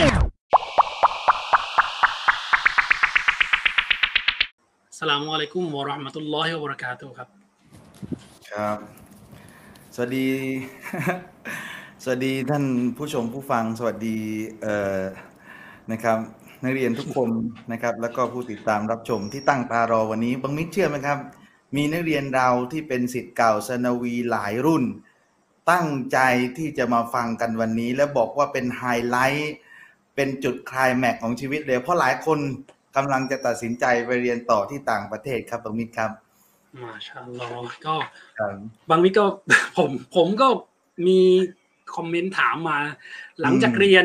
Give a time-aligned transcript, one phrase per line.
[0.00, 0.02] ส
[5.08, 7.28] ลามอะลัยกุมวะราะห์มะตุลลอฮิวะบะเราะกาตุฮ์ครับ
[8.50, 8.78] ครับ
[9.94, 10.28] สวัสดี
[12.02, 12.64] สวัสดีท่าน
[12.96, 14.18] ผู้ชมผู้ฟัง สวัสดี
[14.62, 15.00] เอ่อ
[15.92, 16.18] นะครับ
[16.64, 17.30] นักเรียนทุกคน
[17.72, 21.18] นะครับ แล้วก็ผู้ติดตามรับชมที่ตั้งตารอวันนี้บังมิตรเชื่อไหมครับ
[21.76, 24.84] มีนักเรียนเราที่เป็นสิทธิ์เก่าสนวีหลายรุ่น
[25.70, 26.18] ตั้งใจ
[26.56, 29.54] ที่จะมาฟังกันวันนี้ และบอกว่าเป็นไฮไลท์
[30.20, 32.38] เป็นจุดไคลายแม็กซ์ของชีวิตเลย เพราะหลายคน
[32.96, 36.10] กำลังจะตัดสินใจไปเรียนต่อที่ต่างประเทศครับบังมิตรครับ
[36.82, 37.94] มาชาอัลลอฮ์ก็
[38.38, 38.56] ครับ
[38.90, 39.26] บางวิก็
[39.76, 40.48] ผมผมก็
[41.06, 41.20] มี
[41.94, 42.78] คอมเมนต์ถามมา
[43.40, 44.04] หลังจากเรียน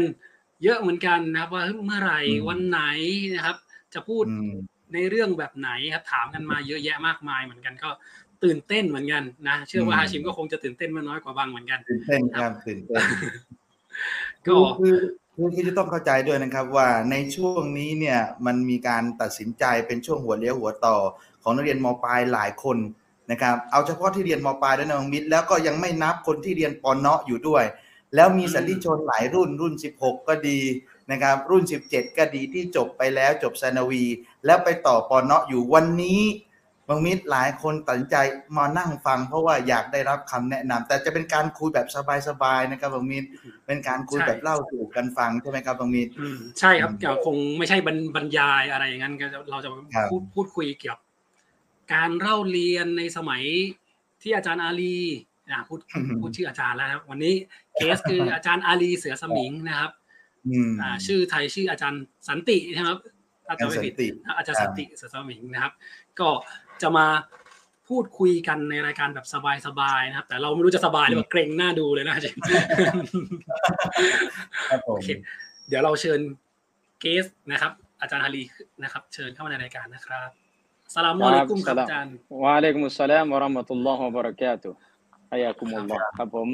[0.63, 2.81] เยอะเหมือนกันนะครับ ว่าเมื่อไหร่อืมวันไหน
[3.34, 3.57] นะครับ
[3.93, 4.53] จะพูดอืม
[4.93, 7.89] ในเรื่องแบบไหนครับถามกันมาเยอะแยะมากมายเหมือนกันก็
[8.43, 13.03] ตื่นเต้นเหมือนกันนะเชื่อว่าอืมฮาชิมก็คงจะตื่นเต้นไม่น้อยกว่าบางเหมือนกันตื่นเต้นครับตื่นเต้น
[14.47, 14.95] ก็คือ
[15.35, 20.98] คือคือจะต้องเข้าใจด้วยนะครับว่าในช่วงนี้เนี่ยมันมีการตัดสินใจเป็นช่วงหัวเลี้ยวหัวต่อ
[21.43, 22.77] ของนักเรียนมปลายหลายคน
[23.32, 27.63] นะครับเอาเฉพาะที่เรียนมปลายด้วยนะมิตรแล้วก็ยังไม่นับคนที่เรียนปอนเนาะอยู่ด้วย
[28.15, 30.59] แล้วมีสันติชนหลายรุ่นรุ่น 16 ก็ดี
[31.12, 34.04] นะครับรุ่น 17 ก็ดีที่จบไปแล้วจบซานวี
[34.46, 36.21] แล้วไปต่อปอนเนาะอยู่วันนี้
[36.89, 38.17] บางมิตรหลายคนตัดสินใจ
[38.57, 41.87] มานั่งฟัง เพราะว่าอยากได้รับคำแนะนำแต่จะเป็นการคุยแบบ
[42.27, 43.27] สบายๆนะครับบางมิตร
[43.65, 51.01] เป็นการคุยแบบเล่าสู่กันฟังใช่ไหมครับบางมิตรอืมใช่ครับอืมเกี่ยวคงไม่ใช่บรรบรรยายอะไรอย่างนั้นก็จะเราจะครับพูดพูดคุยเกี่ยวกับ
[51.93, 53.43] การเล่าเรียนในสมัย
[54.21, 54.97] ที่อาจารย์อาลี
[55.51, 55.79] อะพูด
[56.21, 57.33] พูดชื่ออาจารย์แล้วครับวันนี้
[57.75, 59.91] เคสคืออาจารย์อาลีเสือสมิงนะครับ
[60.47, 62.99] อืมอ่าชื่อไทยชื่ออาจารย์สันติใช่ไหมครับ
[63.47, 63.93] ถ้าจำไม่ผิด
[64.38, 65.73] อาจารย์สันติอาจารย์สันติเสือสมิงนะครับ
[66.19, 66.29] ก็
[66.81, 67.07] จะมา
[67.88, 69.25] พูดคุยกันในรายการแบบ
[69.68, 72.35] สบายๆนะครับ แต่เราไม่รู้จะสบายหรือว่าเกรงหน้าดูเลยนะจริง
[74.69, 75.09] ครับผมโอเค
[75.68, 76.19] เดี๋ยวเราเชิญ
[77.01, 78.44] เกสนะครับ อาจารย์ฮารี
[78.84, 80.29] นะครับ เชิญเข้ามาในรายการนะครับ
[80.96, 82.13] สลามอะลัยกุมครับอาจารย์
[82.44, 84.78] วะอะลัยกุมุสสลามวะเราะห์มะตุลลอฮ์วะบะเราะกาตุฮ์
[85.31, 86.47] ฮะยาคุมุลลอฮ์ครับผม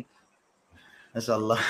[1.15, 1.63] อัสสัลลอฮ์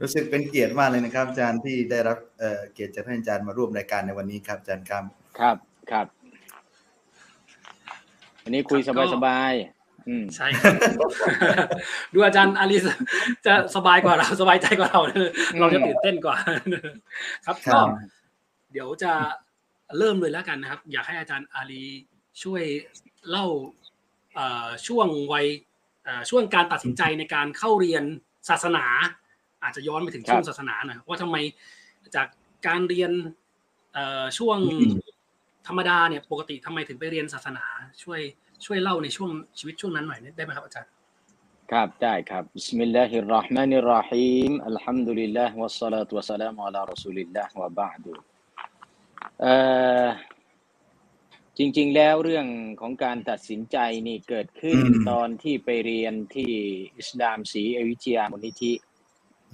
[0.00, 5.04] รู้สึกเป็นเกียรติมากเลยนะครับ อาจารย์ที่ได้รับเอ่อเกียรติจากท่านอาจารย์มาร่วมรายการในวันนี้ครับอาจารย์ครับ
[5.38, 5.56] ครับ
[5.90, 6.06] ครับ
[8.44, 10.74] วันนี้คุยครัสบก็บายสบายๆอืมใช่ครับ
[12.12, 12.76] ดูอาจารย์อาลี
[13.46, 15.00] จะสบายกว่าเราสบายใจกว่าเรา
[15.60, 16.36] เราจะตื่นเต้นกว่า
[17.46, 17.86] ครับครัก็บ
[18.72, 19.12] เดี๋ยวจะ
[19.98, 21.84] เริ่มเลยแล้วกันนะครับ อยากให้อาจารย์อาลี
[22.42, 22.62] ช่วย
[23.28, 23.46] เล่า
[24.34, 25.46] เอ่อช่วงวัย
[26.04, 28.04] เอ่อช่วงการตัดสินใจในการเข้าเรียน
[28.48, 28.84] ศาสนา
[29.62, 31.36] อาจจะย้อนไปถึงช่วงศาสนาหน่อยว่าทำไม
[32.16, 32.26] จาก
[32.66, 33.12] การเรียน
[33.94, 34.92] เอ่อช่วงอืม
[35.66, 37.64] ธรรมดาเนี่ยปกติทำไมถึงไปเรียนศาสนา
[38.02, 38.20] ช่วย
[38.64, 40.90] ช่วยเล่าในช่วงชีวิตช่วงนั้นหน่อยได้ไหมครับอาจารย์
[41.70, 48.12] ครับได้ครับبسم الله الرحمن الرحيم الحمد لله والصلاة والسلام على رسول الله وبعد
[49.40, 49.54] เอ่
[50.04, 50.06] อ
[51.58, 52.46] จริงๆ แล้วเรื่อง
[52.80, 56.50] ของการตัดสินใจนี่เกิดขึ้นอืมตอนที่ไปเรียนที่
[56.98, 58.72] อิสลามศรีอยุธยามูลนิธิ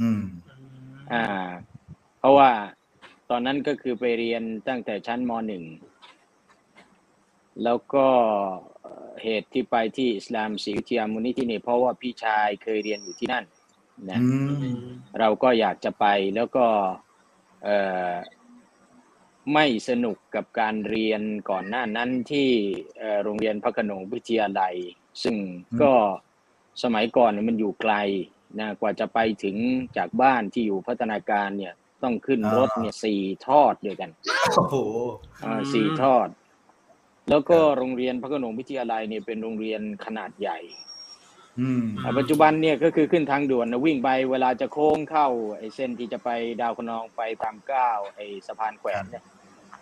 [0.00, 0.22] อืม
[1.12, 1.25] อ่า
[2.19, 2.50] เพราะว่า
[3.31, 5.65] ตอนนั้นก็คือไปเรียนตั้งแต่ชั้นมหนึ่ง
[7.65, 8.06] แล้วก็
[8.83, 13.44] เอ่อเหตุที่ไปที่อิสลามศรีวิทยามูลนิธินี่เพราะว่าพี่ชายเคยเรียนอยู่ที่นั่น
[14.11, 14.28] นะอื
[14.75, 14.78] ม
[15.19, 16.66] เราก็อยากจะไปแล้วก็
[17.65, 17.77] เอ่
[18.11, 18.15] อ
[19.55, 22.49] ไม่สนุกกับการเรียนก่อนหน้านั้นที่
[22.99, 24.75] เอ่อโรงเรียนพระโขนงวิทยาลัย
[25.22, 25.37] ซึ่ง
[25.82, 25.93] ก็
[26.82, 27.94] สมัยก่อนเนี่ยมันอยู่ไกล
[28.59, 29.56] นะกว่าจะไปถึง
[29.97, 34.11] จากบ้านที่อยู่พัฒนาการเนี่ยต้องขึ้นรถเนี่ยสี่ทอดด้วยกัน
[34.56, 34.77] โอ้โห
[35.44, 36.28] อ่าสี่ทอด
[37.31, 40.59] แล้วก็โรงเรียนพระโขนงวิทยาลัยเนี่ยเป็นโรงเรียนขนาดใหญ่
[41.61, 46.29] อืมอ่าปัจจุบันเนี่ยก็คือขึ้นทางด่วนนะวิ่งไปเวลาจะโค้งเข้าไอ้เส้นที่จะไป
[46.61, 49.25] ดาวคะนองไปตามเก้าไอ้สะพานแขวนเนี่ย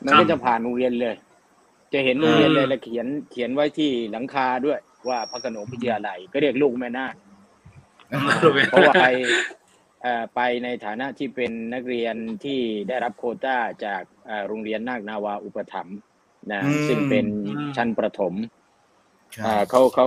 [0.05, 1.15] มันก็จะผ่านโรงเรียนเลย
[1.93, 7.15] จะเห็นโรงเรียนเลยแล้วเขียนเขียนไว้ที่หลังคาด้วยว่าพระโขนงวิทยาลัยก็เรียกลูกแม่นาค
[8.71, 9.07] เพราะว่าไป
[10.03, 12.59] เอ่อไปในฐานะที่เป็นนักเรียนที่
[12.89, 15.99] ได้รับโควต้าจากเอ่อโรงเรียนนาคนาวาอุปถัมภ์
[16.53, 18.35] นะอืมซึ่งเป็นอืมชั้นประถม
[19.37, 20.07] ครัอ่าบเขาเขา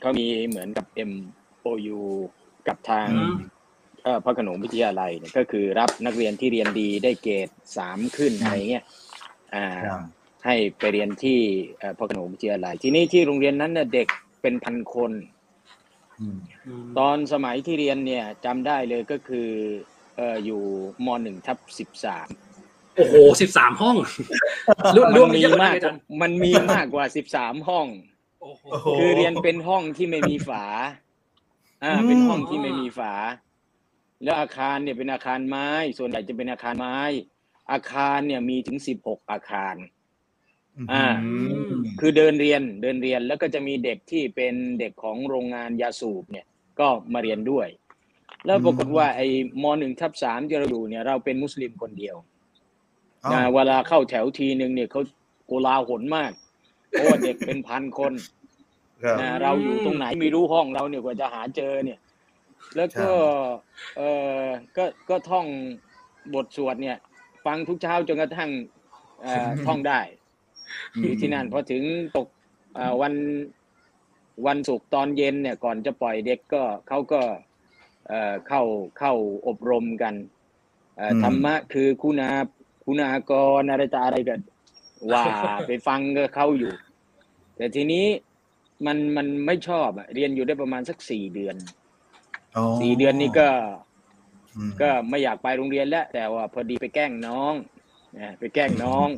[0.00, 2.00] เขามีเหมือนกับ MOU
[2.68, 3.34] กับทางอืม
[4.02, 8.84] เอ่อพระโขนงวิทยาลัยเนี่ยก็คือรับนักเรียนที่เรียนดีได้เกรดสามขึ้นอะไรเงี้ย
[9.54, 10.00] อ่าครับ
[10.44, 11.38] ให้ไปเรียนที่
[11.78, 14.08] เอ่อพระโขนงวิทยาลัย ที่นี่ที่โรงเรียนนั้นเนี่ยเด็ก
[14.42, 15.12] เป็นพันคน
[16.20, 16.38] อืม
[16.98, 19.50] ตอนสมัยที่เรียนเนี่ยจำได้เลยก็คือ
[20.16, 20.62] เอ่ออยู่
[21.06, 22.28] มหนึ่งทับสิบสาม
[22.96, 23.96] โอ้โหสิบสามห้อง
[24.96, 27.86] รวมรวมมีเยอะมามากกอาจารย์มันมีมากกว่าสิบสามห้อง
[28.42, 30.64] โอ้โหโอ้โหคือเรียนเป็นห้องที่ไม่มีฝา
[31.82, 33.12] อ่า เป็นห้องที่ไม่มีฝา
[34.22, 36.98] แล้วอาคารเนี่ยเป็นอาคารไม้ ส่วนใหญ่จะเป็นอาคารไม้
[37.72, 39.76] อาคารเนี่ยมีถึงสิบหกอาคาร
[40.92, 41.06] อ่า
[41.66, 46.46] มคือเดินเรียนเดินเรียนแล้วก็จะมีเด็กที่เป็นเด็กของโรงงานยาสูบเนี่ย
[46.80, 47.68] ก็มาเรียนด้วย
[48.46, 49.26] แล้วปรากฏว่าไอ้
[49.62, 52.35] มหนึ่งทับสามที่เราอยู่เนี่ยเราเป็นมุสลิมคนเดียวอ๋อ
[53.32, 55.02] นะเวลาเข้าแถวทีหนึ่งเนี่ยเขา
[55.46, 56.32] โกลาหลมาก
[56.90, 58.12] เพราะว่าเด็กเป็นพันคน
[59.02, 61.98] ครับนะเราอยู่ตรงไหนไม่รู้ห้องเราเนี่ยกว่าจะหาเจอเนี่ย
[62.76, 63.08] แล้วก็ใช่
[63.96, 64.02] เอ
[64.40, 64.42] อ
[64.76, 65.46] ก็ก็ท่อง
[66.34, 66.96] บทสวดเนี่ย
[67.46, 68.50] ฟังทุกเช้าจนกระทั่ง
[69.22, 70.00] เอ่อท่องได้
[71.00, 71.82] อยู่ที่นั่นพอถึง
[72.16, 72.26] ตก
[72.74, 73.14] เอ่อวัน
[74.46, 77.20] วันศุกร์ตอนเย็นเนี่ยก่อนจะปล่อยเด็กก็เขาก็
[78.08, 78.62] เอ่อเข้า
[78.98, 79.12] เข้า
[79.46, 80.14] อบรมกัน
[80.96, 82.28] เอ่ออืมธรรมะคือคุณา
[82.86, 84.40] คุณากรอะไรต่ออะไรกัน
[85.12, 85.24] ว่า
[85.66, 86.72] ไปฟังก็เขาอยู่
[87.56, 88.06] แต่ทีนี้
[88.86, 91.56] มันมันไม่ชอบอะเรียนอยู่ได้ประมาณสักสี่เดือน
[92.56, 93.48] อ๋อสี่เดือนนี่ก็
[94.56, 97.54] อืมก็ไม่อยากไปโรงเรียนแล้ว แต่ว่าพอดีไปแกล้งน้อง
[98.18, 99.08] นะไปแกล้งน้อง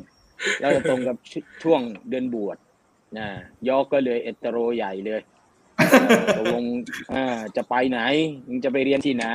[0.59, 1.33] แล้วก็ตรงกับช
[1.63, 2.57] ช่วงเดือนบวช
[3.17, 3.27] นะ
[3.67, 5.21] ยอกก็เลยเอตโรใหญ่เลย
[5.75, 6.63] เออตกลง
[7.13, 7.99] อ่าจะไปไหน
[8.47, 9.27] มึงจะไปเรียนที่ไหน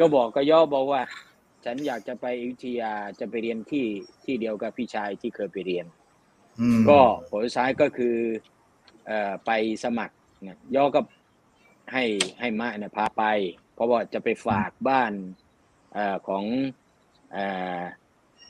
[0.00, 1.00] ก็บอกก็ย่อบอกว่า
[1.64, 3.86] ฉันอยากจะไปอยุธยาจะไปเรียนที่
[4.24, 5.86] ที่เดียวกับพี่ชายที่เคยไปเรียน
[6.60, 7.00] อืมก็
[7.30, 8.16] ผลสุดท้ายก็คือ
[9.06, 9.50] เอ่อไป
[9.84, 10.14] สมัคร
[10.46, 11.00] นะย่อก็
[11.92, 12.04] ให้
[12.40, 13.24] ให้มะเนี่ยพาไป
[13.74, 15.12] เพราะว่าจะไปฝากบ้าน
[15.94, 16.44] เอ่อของ
[17.32, 17.46] เอ่
[17.78, 17.80] อ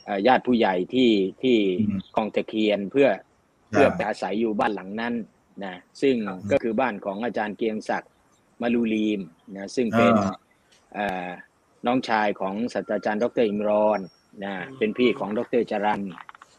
[0.05, 1.11] เอ่อญาติผู้ใหญ่ที่
[1.41, 1.57] ที่
[2.15, 3.09] คลองตะเคียนเพื่อ
[3.69, 5.13] เพื่อไปอาศัยอยู่บ้านหลังนั้น
[5.65, 6.15] นะซึ่ง
[6.51, 8.11] ก็คือบ้านของอาจารย์เกียงศักดิ์
[8.61, 9.21] มาลูลีม
[9.57, 10.35] นะซึ่งเป็นอ่า
[10.93, 11.29] เอ่อ
[11.85, 13.99] น้องชายของศาสตราจารย์ดรอิมรอน
[14.43, 16.01] นะเป็นพี่ของดรจรัน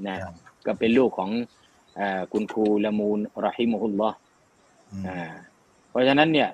[0.08, 0.34] นะครับ
[0.66, 1.30] ก็เป็นลูกของ
[1.96, 4.16] เอ่อคุณครูละมูลรอฮิมุฮุลลอฮ์
[4.92, 5.34] อืมอ่า
[5.90, 6.48] เพราะฉะนั้นเนี่ย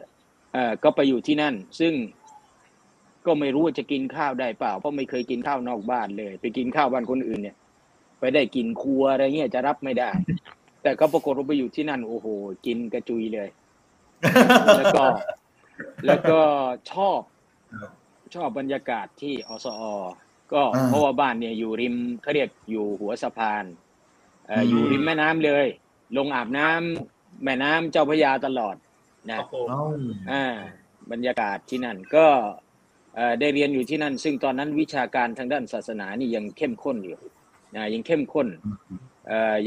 [0.53, 1.93] เอ่อก็ไปอยู่ที่นั่น ซึ่ง
[3.27, 7.57] ก็ไม่รู้ว่าจะกินข้าวได้เปล่า เพราะไม่เคยกินข้าวนอกบ้านเลย ไปกินข้าวบ้านคนอื่นเนี่ย
[8.21, 10.11] ไปได้กินครัวอะไรเงี้ยจะรับไม่ได้
[10.83, 12.27] แต่ก็ปรากฏว่าไปอยู่ที่นั่น โอ้โห
[12.67, 13.49] กินกระจุยเลย
[14.79, 15.05] แล้วก็
[16.07, 16.41] แล้วก็
[16.93, 17.21] ชอบ
[17.81, 17.91] ครับ
[18.35, 19.83] ชอบบรรยากาศที่อสอ
[20.53, 23.65] ก็อ่าเพราะว่าบ้านเนี่ยอยู่ริมเขาเรียกอยู่หัวสะพาน
[24.47, 25.67] เอ่ออมอยู่ริมแม่น้ำเลย
[26.17, 28.77] ลงอาบน้ำแม่น้ำเจ้าพระยาตลอด
[29.31, 29.83] นะโอ้โหเอ้า
[30.31, 30.45] อ่า
[31.11, 32.27] บรรยากาศที่นั่นก็
[33.15, 37.19] เอ่อได้เรียนอยู่ที่นั่น ซึ่งตอนนั้นวิชาการทางด้านศาสนานี่ยังเข้มข้นอยู่
[37.77, 39.10] นะยังเข้มข้นเอ่อ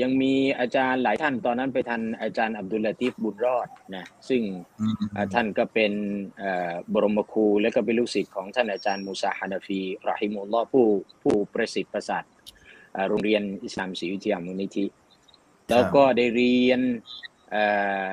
[0.02, 4.42] ยังมีอาจารย์หลายท่านตอนนั้นไปทันอาจารย์อับดุลลาติฟบุญรอดนะซึ่ง
[4.82, 5.94] อืมอ่าท่านก็เป็น
[6.40, 10.86] เอ่อบรมครูและก็เป็นลูกศิษย์ของท่านอาจารย์มูซาฮานาฟีรอฮิมุลลอฮ์ผู้
[11.24, 12.24] ผู้ประสิทธิ์ประสาท
[12.96, 14.86] อ่าโรงเรียนอิสลามศรีอยุธยามูลนิธิ
[15.70, 16.82] แล้วก็ได้เรียน
[17.52, 17.64] เอ่
[18.06, 18.08] อ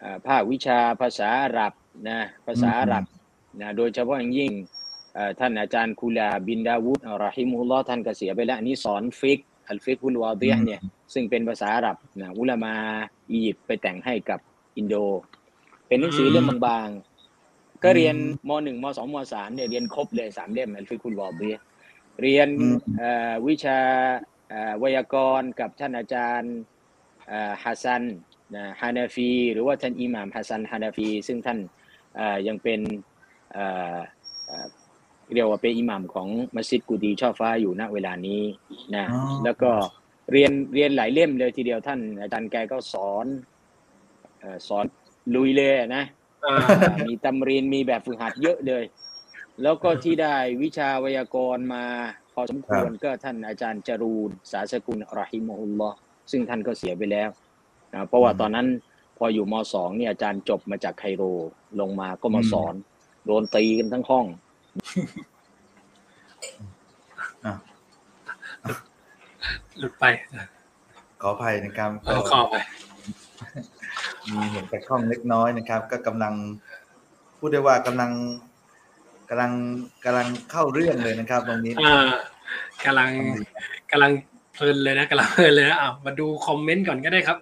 [0.00, 1.72] เอ่อภาควิชาภาษาอาหรับ
[2.08, 3.04] นะภาษาอาหรับ
[3.60, 4.52] นะโดยเฉพาะอย่างยิ่ง
[5.14, 9.40] เอ่อท่านอาจารย์คูลาบินดาวุฒรอฮิมุลลอฮ์ท่านก็เสียไปแล้วอันนี้สอนفقه
[9.70, 10.80] الفقه الواضحเนี่ย
[11.14, 12.74] ซึ่งเป็นภาษาอาหรับนะอุลามา
[13.30, 14.40] อียิปต์ไปแต่งให้กับ
[14.76, 14.94] อินโด
[15.86, 18.16] เป็นหนังสือเล่มบางๆ ก็เรียน
[18.48, 21.50] มหนึ่งมสองมสามเนี่ยเรียนครบเลยสามเล่มالفقه الواضح
[22.22, 23.78] เรียนอืมเอ่อวิชา
[24.48, 26.54] เอ่อไวยากรณ์กับท่านอาจารย์
[27.28, 28.02] เอ่อฮัสซัน
[28.54, 31.58] นะฮานาฟี หรือว่าท่านอิหม่ามฮัสซันฮานาฟี ซึ่งท่าน
[32.16, 32.80] เอ่อยังเป็น
[35.30, 38.42] เอ่อเอ่อเรียกว่าเป็นอิหม่ามของมัสยิดกูดีช่อฟ้าอยู่ณเวลานี้
[38.94, 39.70] นะอ๋อแล้วก็
[40.32, 43.26] เรียนเรียนหลายเล่มเลยทีเดียวท่านอาจารย์แกก็สอน
[44.40, 44.84] เอ่อสอน
[45.34, 46.04] ลุยเลยนะ
[46.44, 48.84] อ่าอ่ามีตำเรียนมีแบบฝึกหัดเยอะเลย
[49.62, 51.84] แล้วก็ที่ได้วิชาไวยากรณ์มา
[52.32, 55.96] พอสมควรก็ท่านอาจารย์จรูนสาสกุลรอฮิมฮุลลอฮ์
[56.30, 57.28] ซึ่งท่านก็เสียไปแล้ว
[57.94, 58.66] นะเพราะว่าตอนนั้น
[59.18, 61.22] พออยู่มสองเนี่ยอาจารย์จบมาจากไคโร
[61.80, 62.74] ลงมาก็มาสอน
[63.26, 64.40] โดนตีกันทั้งห้องอะ
[69.78, 70.04] หลุดไป
[71.20, 72.54] ขออภัยนะครับเอาขอไป
[74.30, 76.34] มีเหตุขัดข้องเล็กน้อยนะครับ ก็กำลัง
[77.38, 78.12] พูดได้ว่ากำลัง
[79.28, 79.52] กำลัง
[80.04, 82.10] กำลังเข้าเรื่องเลยนะครับ ตรงนี้อ่า
[82.84, 83.10] กำลัง
[83.90, 84.12] กำลัง
[84.52, 87.38] เพลินเลยนะกำลังเพลินเลยนะอ่ามาดูคอมเมนต์ก่อนก็ได้ครับ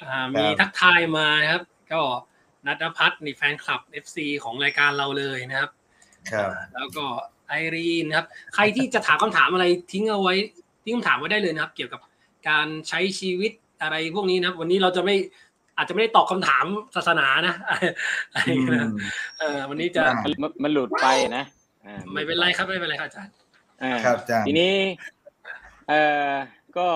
[0.00, 2.00] อ่ามีทักทายมานะครับ ก็
[2.66, 5.70] นัทพัฒน์นี่แฟนคลับ FC ของรายการเราเลยนะครับ
[6.32, 7.04] ครับแล้วก็
[7.48, 10.34] ไอรีนนะครับ ใครที่จะถามคำถามอะไรทิ้งเอาไว้
[10.84, 12.00] ทิ้งคำถามไว้ได้เลยนะครับ เกี่ยวกับ
[12.48, 15.14] การใช้ชีวิตอะไรพวกนี้นะครับ วันนี้เราจะไม่
[15.76, 16.64] อาจจะไม่ได้ตอบคำถาม
[16.96, 17.54] ศาสนานะ
[18.32, 18.90] อะไรอย่างเงี้ยนะ
[19.38, 21.44] เออวันนี้จะอ่ามันมันมันหลุดไปนะ
[21.86, 23.32] อ่าไม่เป็นไรครับไม่เป็นไรครับอาจารย์
[23.82, 24.74] อ่าครับอาจารย์ทีนี้
[25.88, 26.32] เอ่อ
[26.78, 26.88] ก็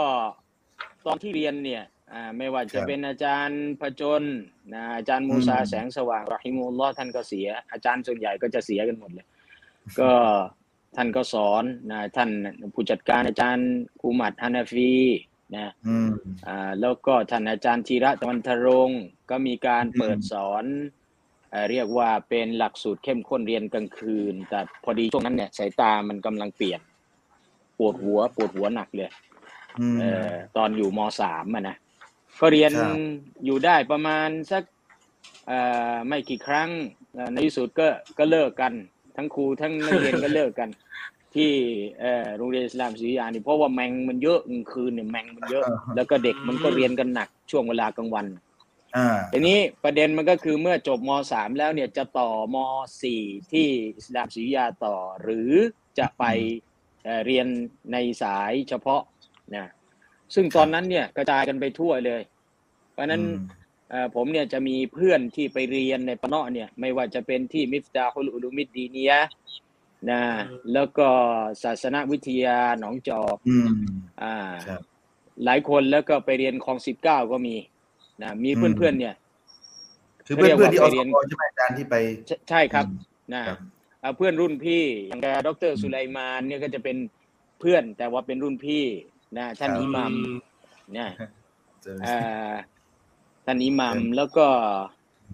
[1.06, 1.82] ตอนที่เรียนเนี่ย
[2.14, 4.22] อ่าไม่ว่าจะเป็นอาจารย์พจน
[4.74, 9.26] นะอาจารย์มูซาอืมแสงสว่างรอฮิมุลลอฮ์ท่านก็เสีย อาจารย์ส่วนใหญ่ก็จะเสียกันหมดเลย
[10.00, 10.10] ก็
[10.96, 12.30] ท่านก็สอนนะท่าน
[12.74, 13.68] ผู้จัดการอาจารย์
[14.00, 14.94] คูมัดฮานาฟี
[15.56, 16.10] นะอืม
[16.48, 20.64] อ่าแล้วก็ท่านอาจารย์ธีระตะวันทรงค์ก็มีการเปิดอืมสอน
[21.50, 26.80] เอ่อเรียกว่าเป็นหลักสูตรเข้มข้นเรียนกลางคืน แต่พอดีช่วงนั้นเนี่ยสายตามันกำลังเปลี่ยน
[27.78, 29.10] ปวดหัว ปวดหัวหนักเลย
[29.80, 31.76] อืมเอ่อตอนอยู่มสามอะนะ
[32.40, 32.96] ก็เรียนครับ
[33.44, 34.62] อยู่ได้ประมาณสัก
[35.46, 35.58] เอ่
[35.92, 36.68] อไม่กี่ครั้ง
[37.14, 37.88] เอ่อในที่สุดก็
[38.18, 38.72] ก็เลิกกัน
[39.16, 40.70] ทั้งครูทั้งนักเรียนก็เลิกกัน
[41.34, 41.52] ที่
[42.00, 45.64] เอ่อโรงเรียนอิสลามศรีวิทยานี่เพราะว่าแมงมันเยอะกลางคืนเนี่ยแมงมันเยอะ
[45.96, 48.26] แล้วก็เด็กมันก็เรียนกันหนักช่วงเวลากลางวัน
[48.96, 52.56] อ่าทีนี้ประเด็นมันก็คือเมื่อจบมสามแล้วเนี่ยจะต่อม
[53.02, 53.22] สี่
[53.52, 55.50] ที่อิสลามศรีวิทยาต่อ หรือ
[55.98, 56.24] จะไป
[57.04, 57.46] เอ่อเรียน
[57.92, 59.02] ในสายเฉพาะ
[59.54, 59.66] นะ
[60.34, 62.22] ซึ่งตอนนั้นเนี่ยกระจายกันไปทั่วเลย
[62.92, 63.36] เพราะฉะนั้นอืม
[63.90, 69.30] เอ่อผมเนี่ยจะมีเพื่อนที่ไปเรียนในปะเนาะเนี่ย ไม่ว่าจะเป็นที่มิฟตาฮุลอุลุมิดดีเนียะห์
[70.10, 70.22] นะ
[70.72, 71.08] แล้วก็
[71.62, 73.68] ศาสนวิทยาหนองจอกอืม
[74.22, 74.36] อ่า
[74.68, 74.82] ครับ
[75.44, 77.56] หลายคนแล้วก็ไปเรียนคลองสิบเก้าก็มี
[78.22, 79.14] นะมีอืมเพื่อนๆเนี่ย
[80.26, 81.94] คือเพื่อนเพื่อนๆที่อเรีสยนมใช่ไหมอาจารย์ที่ไป
[82.26, 82.86] ใช่ใช่ครับ
[83.34, 83.58] นะครับ
[84.02, 86.96] อ่าเพื่อนรุ่นพี่อย่างแกดรสุไลมานเนี่ยก็จะเป็น
[87.60, 88.84] เพื่อนแต่ว่าเป็นรุ่นพี่
[89.38, 90.34] นะท่านครับอิหมัมอืม
[90.92, 91.08] เนี่ย
[91.82, 92.54] เจออ่า
[93.44, 94.46] ท่านอิหมัมครับแล้วก็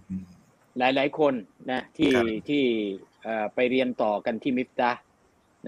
[0.08, 0.24] อืม
[0.78, 1.34] หลาย ๆ คน
[1.70, 2.64] นะที่ครับที่
[3.22, 5.00] เอ่อไปเรียนต่อกันที่มิฟตาห์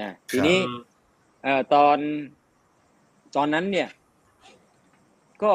[0.01, 0.59] นะทีครับนี้
[1.43, 1.99] เอ่อตอน
[3.37, 3.89] ตอนนั้นเนี่ย
[5.43, 5.51] ก็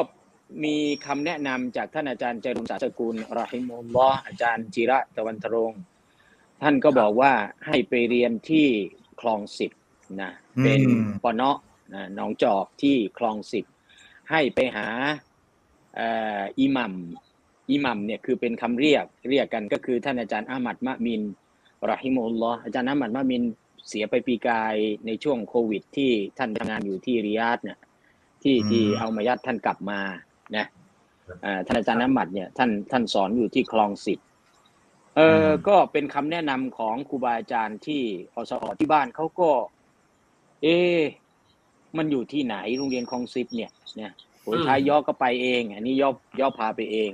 [0.64, 5.80] มีคำแนะนำจากท่านอาจารย์จรุนสาสกุลรอฮิมุลลอฮ์อาจารย์จิระตะวันตรงค์
[6.62, 7.32] ท่านก็บอกว่า
[7.66, 8.66] ให้ไปเรียนที่
[9.20, 9.72] คลองสิบ
[10.22, 10.30] นะ
[10.62, 11.67] เป็นอืมปอเนาะนะ
[12.14, 13.64] หนองจอกที่คลองสิบ
[14.30, 14.88] ให้ไปหา
[15.96, 16.08] เอ่
[16.40, 16.94] ออิหมัม
[17.70, 21.22] อิหมัมเนี่ยคือเป็นคำเรียกเรียกกันก็คือท่านอาจารย์อามัดมะมิน
[21.90, 23.42] รอฮิมุลลอฮ์อาจารย์อามัดมะมิน
[23.88, 24.74] เสียไปปีกาย
[25.06, 27.78] ในช่วงโควิด ที่ท่านทำงานอยู่ที่ริยาดเนี่ย
[28.42, 30.00] ที่อืมที่เอามายัดท่านกลับมา
[30.56, 30.66] นะ
[31.42, 34.18] เอ่อท่านอาจารย์อามัดเนี่ยท่านท่านสอนอยู่ที่คลองสิบ
[35.16, 38.02] เอออมก็เป็นคำแนะนำของครูบาอาจารย์ที่
[38.34, 39.50] อสอที่บ้านเขาก็
[40.62, 41.00] เอ๊ะ
[41.96, 44.12] มันอยู่ที่ไหนโรงเรียนคลองสิบเนี่ยเนี่ย
[44.44, 47.10] ผลท้ายย่อก็ไปเอง อันนี้ย่อย่อพาไปเอง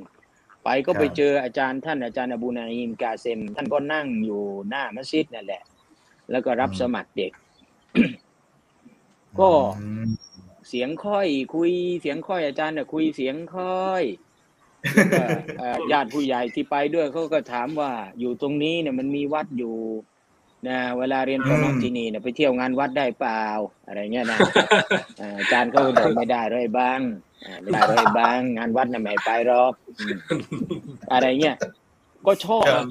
[0.64, 5.62] ไปก็ไปครับเจออาจารย์ท่านอาจารย์อบูนาอิมกาเซม ท่านก็นั่งอยู่หน้ามัสยิดนั่นแหละ
[6.31, 7.33] แล้วก็รับอืมสมัครเด็ก
[9.40, 9.50] ก็
[9.81, 10.09] อืม
[10.69, 14.04] เสียงค่อยคุยเสียงค่อยอาจารย์เนี่ยคุยเสียงค่อย
[14.93, 15.25] แล้วก็
[15.59, 17.90] เอ่อญาติผู้ใหญ่ที่ไปด้วยเขาก็ถามว่า
[18.21, 19.75] อยู่ตรงนี้เนี่ยมันมีวัดอยู่
[20.68, 23.44] นะเวลาเรียนปนอืมที่นี่เนี่ยไปเที่ยวงานวัดได้เปล่า
[23.87, 24.38] อะไรเงี้ยนะ
[25.18, 27.00] เอ่ออาจารย์เขาก็บอกไม่ได้ร้อยบ้าง
[27.44, 30.16] อ่าไม่ได้ร้อยบ้าง งานวัดน่ะไม่ให้ไปหรอกอืม
[31.12, 31.56] อะไรเงี้ย
[32.26, 32.87] ก็ชอบครับ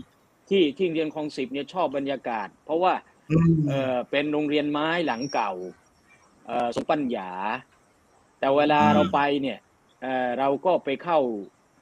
[0.50, 2.94] ที่ที่เรียนคลองสิบเนี่ยชอบบรรยากาศ เพราะว่า
[3.32, 5.52] อืมเออเป็นโรงเรียนไม้หลังเก่า
[6.48, 7.30] เออสมปัญญา
[8.40, 9.60] แต่เวลาอืมเราไปเนี่ย
[10.04, 11.20] เออเราก็ไปเข้า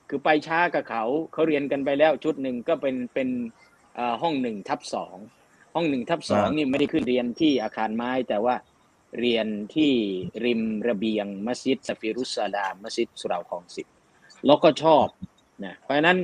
[0.09, 3.29] คือไปช้ากับเขาเขาเรียนกันไปแล้วชุดหนึ่งก็เป็นเป็น
[3.95, 5.17] เอ่อห้องหนึ่งทับสอง
[5.73, 8.55] ห้องหนึ่งทับสองนี่ไม่ได้ขึ้นเรียนที่อาคารไม้ แต่ว่า
[9.19, 9.91] เรียนที่
[10.45, 13.87] ริมระเบียงมัสยิดสฟิรุสซาลามมัสยิดสุเหราคลองสิบ
[14.45, 15.07] แล้วก็ชอบ
[15.63, 16.17] นะเพราะฉะนั้น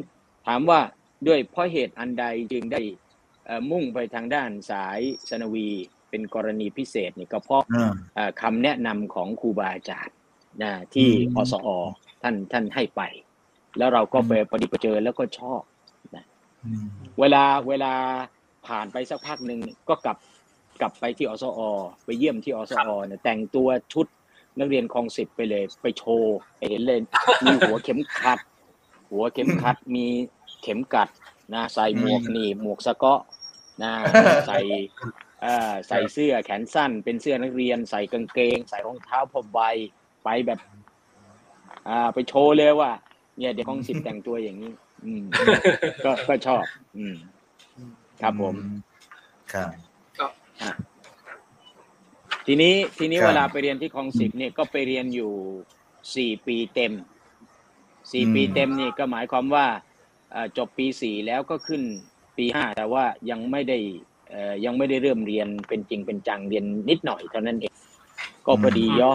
[0.48, 0.80] ถามว่า
[1.28, 2.82] ด้วยเพราะเหตุอันใดจึงได้
[3.46, 5.00] เอ่อมุ่งไปทางด้านสาย
[5.30, 5.68] สนวี
[6.10, 10.16] เป็นกรณีพิเศษนี่ก็เพราะอ่าเอ่อคำแนะนำของครูบาอาจารย์
[10.62, 11.68] นะที่อืมอสอ
[12.22, 13.02] ท่านท่านให้ไป
[13.78, 15.62] แล้วเราก็ไปปฏิบัติเจอแล้วก็ชอบ
[16.66, 16.86] อืม
[17.20, 17.94] เวลาเวลา
[18.68, 19.60] ผ่านไปสักพักหนึ่ง
[19.90, 20.18] ก็กลับ
[20.82, 21.62] กลับไปที่อสอ
[22.06, 24.08] ไปเยี่ยมที่อสอเนี่ยแต่งตัวชุด
[24.60, 27.00] นักเรียนคลองสิบไปเลย ไปโชว์ให้เห็นเลย
[27.44, 28.40] มีหัวเข็มขัด
[29.12, 30.06] หัวเข็มขัดมี
[30.62, 31.10] เข็มกัด
[31.54, 33.22] นะใส่หมวกหนีบหมวกสะเกาะ
[33.84, 33.92] นะ
[34.48, 34.60] ใส่
[35.42, 39.60] เอ่อใส่เสื้อแขนสั้น เป็นเสื้อนักเรียน ใส่กางเกง ใส่รองเท้าผ้าใบ
[40.24, 40.60] ไปแบบ
[41.88, 42.92] อ่าไปโชว์เลยว่า
[43.38, 44.72] เนี่ยเด็กคลองสิบแต่งตัวอย่างนี้
[45.06, 45.26] อืม
[46.06, 46.64] ก็ก็ชอบ
[46.98, 47.16] อืม
[48.22, 48.56] ครับผม
[49.54, 49.70] ครับ
[52.48, 55.32] ทีนี้ทีนี้ครับเวลาไปเรียนที่คลองสิบเนี่ยก็ไปเรียนอยู่
[56.16, 56.94] สี่ปีเต็ม
[58.12, 59.66] สี่อืมปีเต็มนี่ก็หมายความว่า
[60.32, 61.82] เอ่อจบปีสี่แล้วก็ขึ้น
[62.38, 63.78] ปีห้าแต่ว่ายังไม่ได้
[64.30, 67.74] เอ่อยังไม่ได้เริ่มเรียนเป็นจริงเป็นจังเรียนนิดหน่อยเท่านั้นเอง
[68.46, 69.12] ก็พอดีย่อ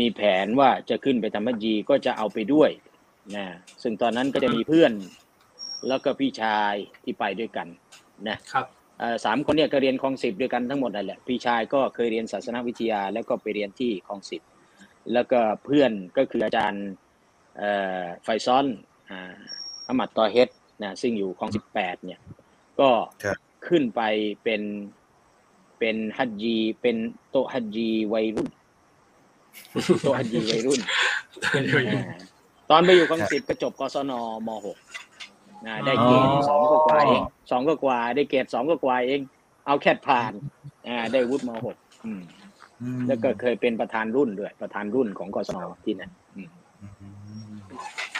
[0.00, 2.70] มีแผนว่าจะขึ้นไปทำมัจญีก็จะเอาไปด้วย
[3.36, 3.46] นะ
[3.82, 4.92] ซึ่งตอนนั้นก็จะมีเพื่อน
[5.88, 7.68] แล้วก็พี่ชายที่ไปด้วยกัน
[8.28, 8.66] นะครับ
[8.98, 14.42] เอ่อสามคนเนี่ยก็เรียนคลองสิบด้วยกันทั้งหมดนั่นแหละพี่ชายก็เคยเรียนศาสนวิทยา แล้วก็ไปเรียนที่คลองสิบ
[15.12, 16.84] แล้วก็เพื่อนก็คืออาจารย์
[17.58, 18.66] เอ่อไฟซอน
[19.10, 19.34] อ่า
[19.86, 20.48] อามัดตอเฮด
[20.82, 22.20] นะซึ่งอยู่คลองสิบแปดเนี่ย
[22.80, 22.90] ก็
[23.24, 23.36] ครับ
[23.68, 24.00] ขึ้นไป
[24.44, 24.62] เป็น
[25.78, 26.96] เป็นฮัจญีเป็น
[27.30, 28.48] โตะฮัจญีวัยรุ่น
[30.02, 30.80] โตะฮัจญีวัยรุ่น
[31.88, 32.16] อ่า
[32.70, 34.12] ตอนไปอยู่กองสิบก็จบกศน
[34.48, 34.78] มหก
[35.66, 37.22] นะได้เกรดอ๋อสองก็กว่าเอง
[37.52, 39.20] สองก็กว่า ได้เกรดสองก็กว่าเอง
[39.66, 40.32] เอาแค่ผ่าน
[40.88, 42.22] อ่าได้วุฒิมหกอืม
[42.82, 46.48] อืมแล้วก็เคยเป็นประธานรุ่นด้วย ประธานรุ่นของกศนที่นั่นอืม
[46.80, 47.58] อืม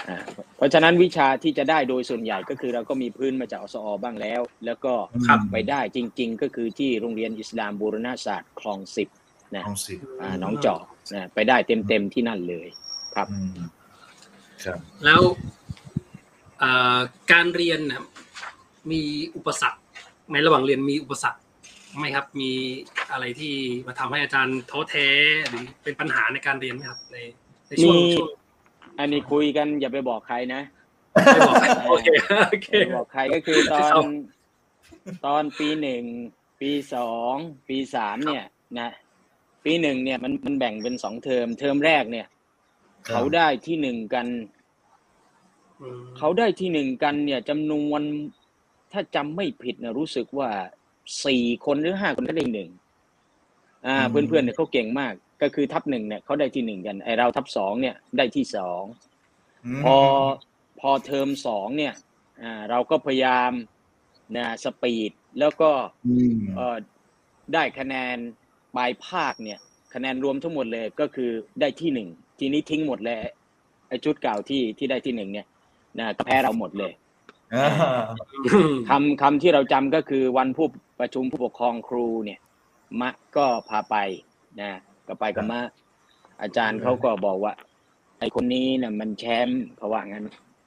[0.08, 0.18] อ่า
[0.56, 4.94] เพราะฉะนั้นวิชาที่จะได้โดยส่วนใหญ่ก็คือเราก็มีพื้นมาจากอสอบ้างแล้ว แล้วก็
[5.26, 9.08] ครับไปได้จริง ๆ ก็คือที่โรงเรียนอิสลามบูรณาศาสตร์คลองสิบ
[9.56, 10.84] นะของสิบอ่าน้องจอก
[11.14, 11.56] นะไปได้
[11.88, 12.68] เต็มๆที่นั่นเลย
[13.14, 13.60] ครับอืม
[14.64, 15.22] ครับแล้ว
[16.58, 16.98] เอ่อ
[17.32, 18.06] การเรียนนะครับ
[18.90, 19.02] มี
[19.36, 19.80] อุปสรรค
[20.32, 21.40] ในระหว่างเรียนมีอุปสรรค
[21.98, 22.50] ไหมครับ มี
[23.12, 23.54] อะไรที่
[23.86, 25.08] มาทำให้อาจารย์ท้อแท้
[25.48, 27.16] หรือเป็นปัญหาในการเรียนไหมครับ ใน
[27.68, 28.28] ในช่วงมีช่วง
[28.98, 30.62] อันนี้คุยกันอย่าไปบอกใครนะ
[31.12, 31.54] ไม่บอก
[31.88, 32.08] โอเค
[32.48, 34.06] โอเคอย่าไปบอกใครก็คือตอครันบ
[35.26, 36.04] ตอนปีหนึ่ง
[36.60, 37.34] ปีสอง
[37.68, 38.44] ปีสามเนี่ย
[38.80, 38.90] นะ
[39.64, 42.26] ปีหนึ่งเนี่ยมันมันแบ่งเป็นสองเทอม เทอมแรกเนี่ย
[43.06, 44.26] ครับเขาได้ที่หนึ่งกัน
[45.80, 48.02] อืมเขาได้ที่หนึ่งกันเนี่ยจำนวน
[48.92, 50.50] ถ้าจำไม่ผิดนะรู้สึกว่า
[51.24, 52.70] สี่คนหรือห้าคนก็ได้หนึ่ง
[53.86, 58.82] อ่าอืมเพื่อนๆเนี่ยเขาเก่งมาก ก็คือทับหนึ่งเนี่ยเขาได้ที่หนึ่งกันไอเราทับสองเนี่ยได้ที่สอง
[59.74, 59.96] มพอ
[60.80, 61.94] พอเทอมสองเนี่ย
[62.42, 63.52] อ่าเราก็พยายาม
[64.36, 65.70] นะสปีดแล้วก็
[66.06, 66.76] อืมเอ่อ
[67.54, 68.16] ได้คะแนน
[68.76, 69.58] ปลายภาคเนี่ย
[69.94, 71.30] คะแนนรวมทั้งหมดเลยก็คือ
[71.60, 72.08] ได้ที่หนึ่ง
[72.38, 73.18] ทีนี้ทิ้งหมดเลย
[73.88, 75.46] ไอ้ชุดเก่าที่ที่ได้ที่หนึ่งเนี่ย
[75.98, 77.01] นะก็แพ้เราหมดเลยอ่า
[78.88, 80.66] คำคำที่เราจำก็คือวันผู้
[81.00, 82.40] ประชุมผู้ปกครองครูเนี่ย
[83.00, 83.96] มะก็พาไป
[84.60, 84.70] นะ
[85.08, 85.60] ก็ไปกับมะ
[86.42, 87.52] อาจารย์เขาก็บอกว่า
[88.18, 90.24] ไอคนนี้เนี่ยมันแชมป์เขาว่างั้น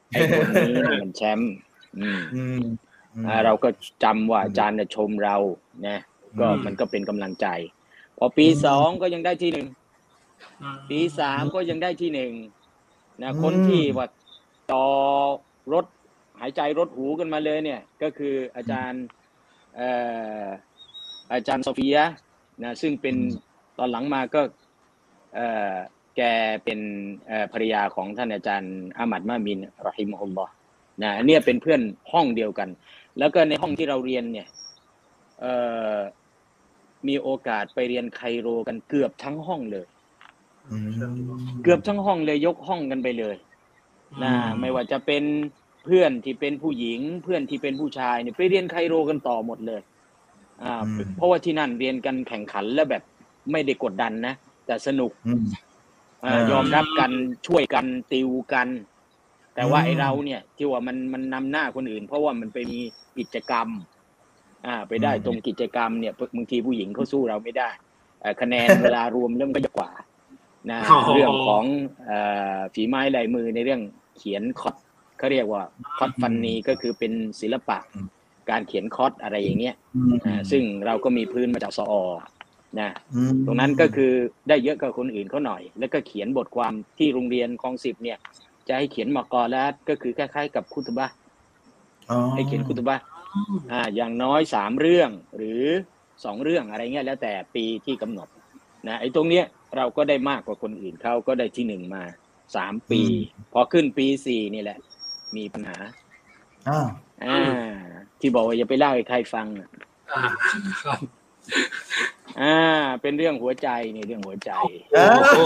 [0.09, 1.51] ไอคนนี้เนี่ยมันแชมป์
[1.99, 2.59] อืมอืม
[3.13, 3.69] อืมอ่าเราก็
[4.03, 5.37] จำว่าอาจารย์เนี่ยชมเรา
[5.87, 5.97] นะ
[6.39, 7.47] ก็อืมมันก็เป็นกำลังใจ
[8.17, 9.67] พอปีอืมสองก็ยังได้ที่หนึ่ง
[10.61, 12.31] อืมปีสามก็ยังได้ที่หนึ่ง
[13.21, 14.07] นะอืมคนที่ว่า
[14.71, 14.85] ต่อ
[15.73, 15.85] รถ
[16.41, 19.03] หายใจรถหูกันมาเลยเนี่ย ก็คืออาจารย์
[19.75, 19.89] เอ่
[20.43, 20.45] อ
[21.33, 21.97] อาจารย์โซเฟีย
[22.63, 23.15] นะซึ่งเป็น
[23.77, 24.41] ตอนหลังมาก็
[25.35, 25.75] เอ่อ
[26.17, 26.21] แก
[26.63, 26.79] เป็น
[27.27, 30.51] เอ่อภรรยาของท่านอาจารย์อามัดมามินรอฮิมฮุลลอฮ์
[31.01, 32.69] นะอันเนี่ยเป็นเพื่อนห้องเดียวกัน
[33.19, 34.47] แล้วก็ในห้องที่เราเรียนเนี่ย
[35.39, 35.53] เอ่
[35.95, 35.97] อ
[37.07, 39.85] มีโอกาสไปเรียนไคโรกันเกือบทั้งห้องเลย
[40.69, 40.89] อืม
[41.63, 43.35] เกือบทั้งห้องเลยยกห้องกันไปเลย
[44.23, 45.23] นะอืมไม่ว่าจะเป็น
[45.85, 49.81] เพื่อนที่เป็นผู้หญิง เพื่อนที่เป็นผู้ชายเนี่ยไปเรียนไคโรกันต่อหมดเลย
[50.63, 50.81] อ่า
[51.15, 53.03] เพราะว่าที่นั่นเรียนกันแข่งขันแล้วแบบ
[53.51, 54.33] ไม่ได้กดดันนะ
[54.65, 55.43] แต่สนุกอืม
[56.23, 57.11] อ่าอ่ายยอมรับกัน
[57.47, 58.67] ช่วยกันติวกัน
[59.55, 62.79] แต่ว่าอืมไอเราเนี่ยที่ว่ามันมันนำหน้าคนอื่น เพราะว่ามันไปมี
[63.17, 63.67] กิจกรรม
[64.65, 67.69] อ่า ไปได้ตรงกิจกรรมเนี่ยบางทีผู้หญิงเขาสู้เราไม่ได้
[68.21, 69.91] เอ่อคะแนนเวลารวมเริ่มนก็จะกว่า
[70.71, 71.63] นะอ๋อเรื่องของ
[72.05, 72.19] เอ่
[72.57, 73.81] อฝีไม้ลายมือในเรื่อง
[74.17, 74.75] เขียนخط
[75.17, 75.63] เขาเรียกว่า
[75.97, 78.07] خط فنيก็คือเป็นศิลปะอืม
[78.49, 81.93] การเขียน خطอะไรอย่างเงี้ยอืมอ่าซึ่งเราก็มีพื้นมาจากสอ
[82.79, 84.11] นะอืมตรงนั้นก็คือ
[84.49, 88.17] ได้เยอะกว่าคนอื่นเขาหน่อย แล้วก็เขียนบทความที่โรงเรียนคลองสิบเนี่ย
[88.67, 91.15] จะให้เขียนمقالแล้วก็คือคล้ายๆกับคุตบะห์
[92.11, 93.03] อ๋อให้เขียนคุตบะห์
[93.71, 95.61] อ่า อย่างน้อยสามเรื่องหรือ
[96.25, 98.27] สองเรื่องอะไรเงี้ยแล้วแต่ปีที่กำหนด
[98.87, 99.45] นะไอ้ตรงเนี้ย
[99.77, 102.03] เราก็ได้มากกว่าคนอื่นเขาก็ได้ที่หนึ่งมา
[102.55, 103.01] สามปี
[103.53, 104.77] พอขึ้นปีสี่นี่แหละ
[105.35, 105.77] มีปัญหา
[106.69, 106.87] อ้าว
[107.25, 107.73] อ่า
[108.19, 109.69] ที่บอกว่าอย่าไปเล่าให้ใครฟังอะ
[110.13, 110.21] อ่า
[110.83, 110.99] ครับ
[112.41, 112.57] อ่า
[113.01, 114.51] เป็นเรื่องหัวใจนี่เรื่องหัวใจ
[114.93, 115.43] เอ้าโอ้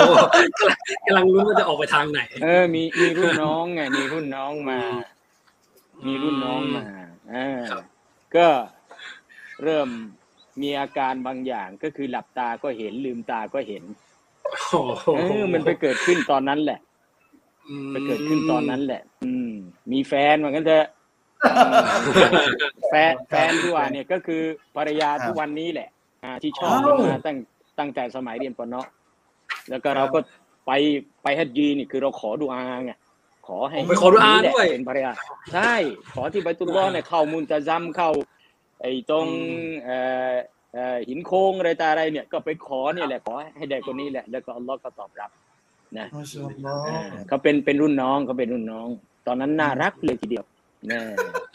[1.06, 4.80] กำลังลุ้นว่าจะออกไปทางไหน เออ มีมีรุ่นน้องไงมีรุ่นน้องมา
[6.06, 6.86] มีรุ่นน้องมา
[7.34, 7.84] อ่าครับ
[8.36, 8.48] ก็
[9.64, 9.88] เริ่ม
[10.62, 13.84] มีอาการบางอย่างก็คือหลับตาก็เห็นลืมตาก็เห็น
[14.44, 16.80] โอ้โหเออมันไปเกิดขึ้นตอนนั้นแหละ
[17.70, 19.52] อืมไปเกิดขึ้นตอนนั้นแหละ อืม
[19.92, 20.88] มีแฟนเหมือนกันเถอะ
[21.58, 21.74] อืม
[22.90, 24.42] แฟนแฟนที่ว่าเนี่ยก็คือ
[24.76, 25.90] ภรรยาทุกวันนี้แหละ
[26.24, 27.38] อ่า ที่ชอบกันมาตั้ง
[27.80, 28.88] ตั้งแต่สมัยเรียนปนเนาะ
[29.70, 30.20] แล้วก็เราก็
[30.68, 30.72] ไป
[31.24, 32.94] ไปฮัจญีนี่คือเราขอดูอาไง
[33.48, 35.12] ขอให้ผมไปขอดูอานี่แหละด้วยเป็นภรรยา
[35.54, 35.74] ใช่
[36.14, 38.12] ขอที่ไปตุลลอฮ์เนี่ยเข้ามุนตะซัมเข้า
[38.82, 39.36] ไอ้ตรงอื
[39.70, 39.98] มเอ่
[40.32, 40.34] อ
[40.74, 45.30] เอ่อหินโค้งอะไรตาอะไรเนี่ย ก็ไปขอเนี่ยแหละขอให้ได้คนนี้แหละ แล้วก็อัลลอฮ์ก็ตอบรับ
[45.98, 48.88] นะมาชาอัลลอฮ์อ่าเขาเป็นเป็นรุ่นน้องเขาเป็นรุ่นน้อง
[49.28, 50.46] ตอนนั้นน่ารักเลยทีเดียว
[50.92, 51.00] นะ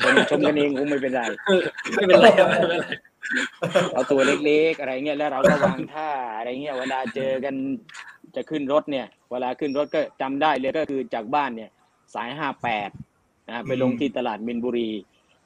[0.03, 1.23] ชมชมกันเองคงไม่เป็นไร
[1.97, 2.87] ไม่เป็นไรครับไม่เป็นไร
[3.93, 7.55] เอาตัวเล็กๆอะไรเงี้ยแล้วเราก็วางท่าอะไรเงี้ยเวลาเจอกัน
[8.37, 11.71] จะขึ้นรถเนี่ย เวลาขึ้นรถก็จำได้เลยก็คือจากบ้านเนี่ย
[12.15, 12.91] สายห้าแปด
[13.49, 14.91] นะไปลงที่ตลาดมินบุรี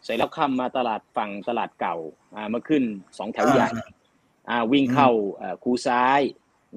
[0.04, 1.96] เสร็จแล้วข้ามมาตลาดฝั่งตลาดเก่า
[2.34, 2.82] อ่ามาขึ้น
[3.18, 3.68] สองแถวใหญ่
[4.50, 6.20] อ่าวิ่งเข้าเอ่อคูซ้าย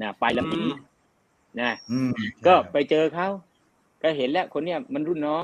[0.02, 0.62] นะไปลำหิ
[1.60, 2.10] นอืมนะอืม
[2.48, 3.28] ก็ไปเจอเขา
[4.04, 5.44] ก็เห็นแล้วคนเนี้ยมันรุ่นน้อง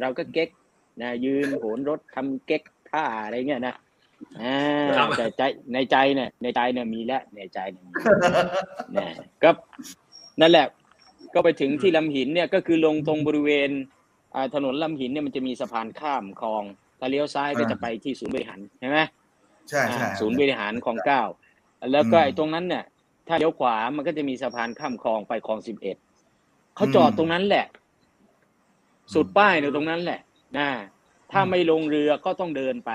[0.00, 0.48] เราก็เก๊ก
[1.02, 3.74] นะยืนโหนรถทำเก๊กท่าอะไรเงี้ยนะ
[4.40, 4.56] อ่า
[4.96, 7.92] ครับแต่ใจในใจเนี่ย ในใจเนี่ยมีแล้วในใจเนี่ยมี
[8.96, 9.06] นะ
[9.42, 9.50] ก็
[10.40, 10.66] นั่นแหละ
[11.34, 13.70] ก็ไปถึงที่ลำหินเนี่ยก็คือลงตรงบริเวณ
[14.34, 16.62] อ่าถนนลำหินเนี่ยมันจะมีสะพานข้ามคลอง
[16.98, 18.98] ถ้าเลี้ยวซ้ายก็จะไปที่ศูนย์บริหารใช่ไหม
[19.68, 21.22] ใช่ใช่อ่าศูนย์บริหารคลองเก้า
[21.92, 22.84] แล้วก็อืมไอ้ตรงนั้นเนี่ย
[23.28, 25.96] ถ้าเลี้ยวขวามันก็จะมีสะพานข้ามคลองไปคลองสิบเอ็ด
[26.76, 27.66] เขาจอดอืมตรงนั้นแหละ
[29.14, 30.20] สุดป้ายเนี่ยตรงนั้นแหละ
[30.58, 30.68] นะ
[31.32, 32.92] ถ้าไม่ลงเรือก็ต้องเดินไป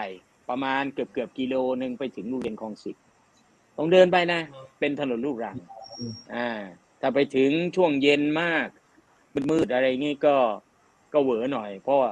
[0.50, 2.96] ประมาณเกือบเกือบกิโลหนึ่งไปถึงโรงเรียนคลองสิบ
[3.78, 4.41] ต้องเดินไปนะ
[4.80, 5.58] เป็นถนนลูกรัง
[6.36, 6.50] อ่า
[7.02, 8.67] ถ้าไปถึงช่วงเย็นมาก
[9.52, 10.36] มืดๆอะไรงี้ก็
[11.13, 12.12] ก็เหวอหน่อย เพราะว่า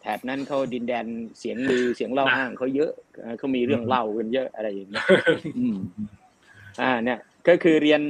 [0.00, 1.06] แถบนั้นเขาดินแดน
[1.38, 5.06] เสียงลือเสียงเล่านะอ้างเขาเยอะเอ่อเขามีเรื่องเล่ากันเยอะอะไรอย่างเงี้ย
[5.58, 5.76] อืม
[6.80, 8.00] อ่า เนี่ย ก็คือเรียน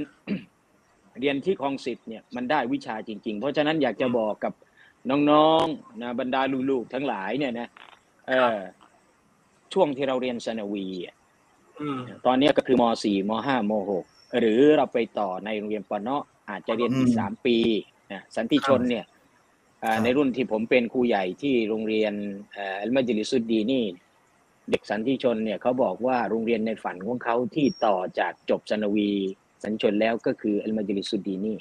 [1.20, 4.52] เรียนที่คลองสิบเนี่ยมันได้วิชาจริง ๆ เพราะฉะนั้นอยากจะบอกกับ
[5.30, 7.68] น้องๆนะบรรดาลูกๆทั้งหลายเนี่ยนะ
[8.28, 8.58] เออ
[9.72, 11.14] ช่วงที่เราเรียน ثانويอะ
[11.80, 13.72] อืมตอนเนี้ยก็คือม .4 ม .5 ม
[14.04, 17.56] .6 หรือเราไปต่อในโรงเรียนปเนาะอาจจะเรียนอีกอืมสามปี
[18.12, 19.04] นะสันติชนเนี่ย
[19.82, 22.12] อ่าครับในรุ่นที่ผมเป็นครูใหญ่ที่โรงเรียน
[22.52, 23.84] เอ่ออัลมาจิลิสุดดีนี่
[24.70, 29.10] เด็กสันติชนเนี่ยเขาบอกว่าโรงเรียนในฝันของเขาที่ต่อจากจบ ثانوي
[29.62, 31.58] สันติชนแล้วก็คืออัลมาจิลิสุดดีนี่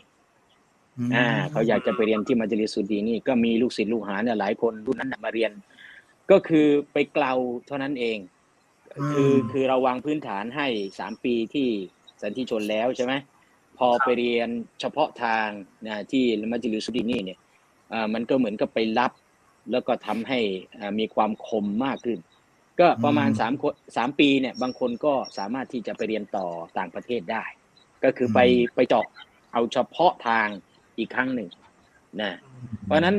[1.07, 5.51] มอ่าเขาอยากจะไปเรียนที่มัจลิสุดดีนี่ก็มีลูกศิษย์ลูกหาเนี่ยหลายคนรุ่นนั้นน่ะมาเรียน
[6.31, 7.33] ก็คือไปเกลา
[7.67, 8.17] เท่านั้นเอง
[9.11, 10.67] คือคือเราวางพื้นฐานให้
[10.99, 11.67] สามปีที่
[12.21, 13.13] สันติชนแล้วใช่ไหม
[13.77, 14.49] พอไปเรียน
[14.81, 15.47] เฉพาะทาง
[15.85, 17.39] นะที่มัจลิสุดดีนี่เนี่ย
[17.93, 19.11] อ่ามันก็เหมือนกับไปรับ
[19.71, 20.39] แล้วก็ทำให้
[20.79, 22.19] อ่ามีความคมมากขึ้น
[22.79, 27.43] ก็ประมาณสามคนสามปีเนี่ย บางคนก็สามารถที่จะไปเรียนต่อต่างประเทศได้
[28.03, 28.39] ก็คือไป
[28.75, 29.05] ไปเจาะ
[29.53, 30.47] เอาเฉพาะทาง
[30.97, 31.49] อีกครั้งหนึ่ง
[32.21, 32.31] นะ
[32.85, 33.17] เพราะฉะนั้น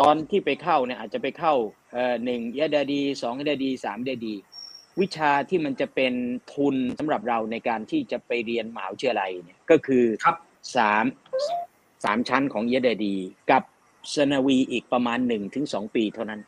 [0.00, 1.54] ตอนที่ไปเข้าเนี่ยอาจจะไปเข้า
[1.92, 4.34] เอ่อหนึ่งยะดาดีสองยะดาดีสามยะดาดี
[5.00, 6.14] วิชาที่มันจะเป็น
[6.52, 10.36] ทุนสำหรับเราในการที่จะไปเรียนมหาวิทยาลัยเนี่ยก็คือครับ
[10.76, 11.04] สาม
[12.04, 13.16] สามชั้นของยะดาดี
[13.50, 13.62] กับ
[14.14, 16.40] สนวีอีกประมาณหนึ่งถึงสองปีเท่านั้น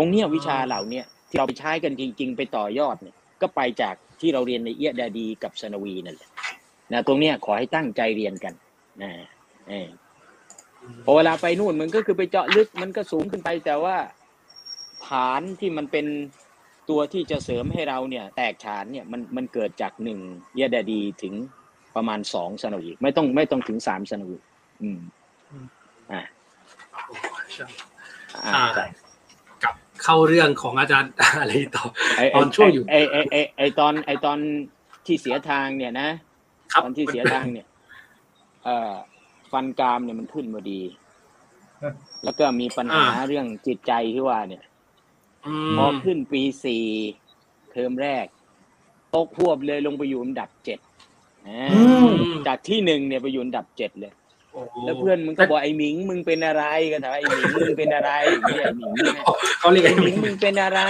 [0.00, 6.30] ตรงเนี้ยวิชาเหล่าเนี้ยที่เราไปใช้กันจริง ๆ ไปต่อยอดเนี่ยก็ไปจากที่เราเรียนในเอียดาดีกับสนวีนั่นแหละ
[6.92, 8.54] นะตรงเนี้ยขอให้ตั้งใจเรียนกัน
[9.02, 9.10] นะ
[9.68, 9.88] เออ
[11.04, 13.96] พอเวลาไปนู่นมันก็คือไปเจาะลึกมันก็สูงขึ้นไปแต่ว่า
[15.08, 16.06] ฐานที่มันเป็น
[16.90, 20.20] ตัวที่จะเสริมให้เราเนี่ย แตกฉานเนี่ยมันมันเกิดจากหนึ่ง
[20.54, 21.34] เอียดาดีถึง
[21.96, 24.36] ประมาณสองสนวีไม่ต้องไม่ต้องถึงสามสนวี
[24.82, 24.98] อืม
[26.12, 26.20] อ่า
[28.44, 28.88] อ่าอ่าใช่กลับ
[30.04, 31.84] เข้าเรื่องของอาจารย์อะไรต่อ
[32.16, 34.38] ไอ้ตอนช่วงอยู่ไอ้ไอ้ไอ้ไอ้ตอนไอ้ตอน
[35.06, 36.08] ที่เสียทางเนี่ยนะ
[36.72, 37.66] ครับตอนที่เสียทางเนี่ย
[38.64, 38.92] เอ่อ
[39.52, 40.80] ฟันกรามเนี่ยมันขึ้นมาดี
[42.24, 44.64] แล้วก็มีปัญหาเรื่องจิตใจที่ว่า เนี่ย
[45.46, 46.84] อืพอมขึ้นปีสี่
[47.72, 48.26] เทอมแรก
[49.14, 50.78] ตกพวบเลยลงไปอยู่อันดับเจ็ด
[51.48, 52.08] อ่าอืม
[52.46, 54.17] จากที่หนึ่งเนี่ยไปอยู่อันดับเจ็ดเลยโอ้โห
[54.84, 59.14] แล้วเพื่อนมึงก็บอกไอ้หมิงมึงเป็นอะไรกันถามไอ้หมิงมึงเป็นอะไรไม่ใช่ไอ้หมิงนะ
[59.60, 60.80] เขาเรียกไอ้ไอ้หหมิมิงงมึงเป็นอะไร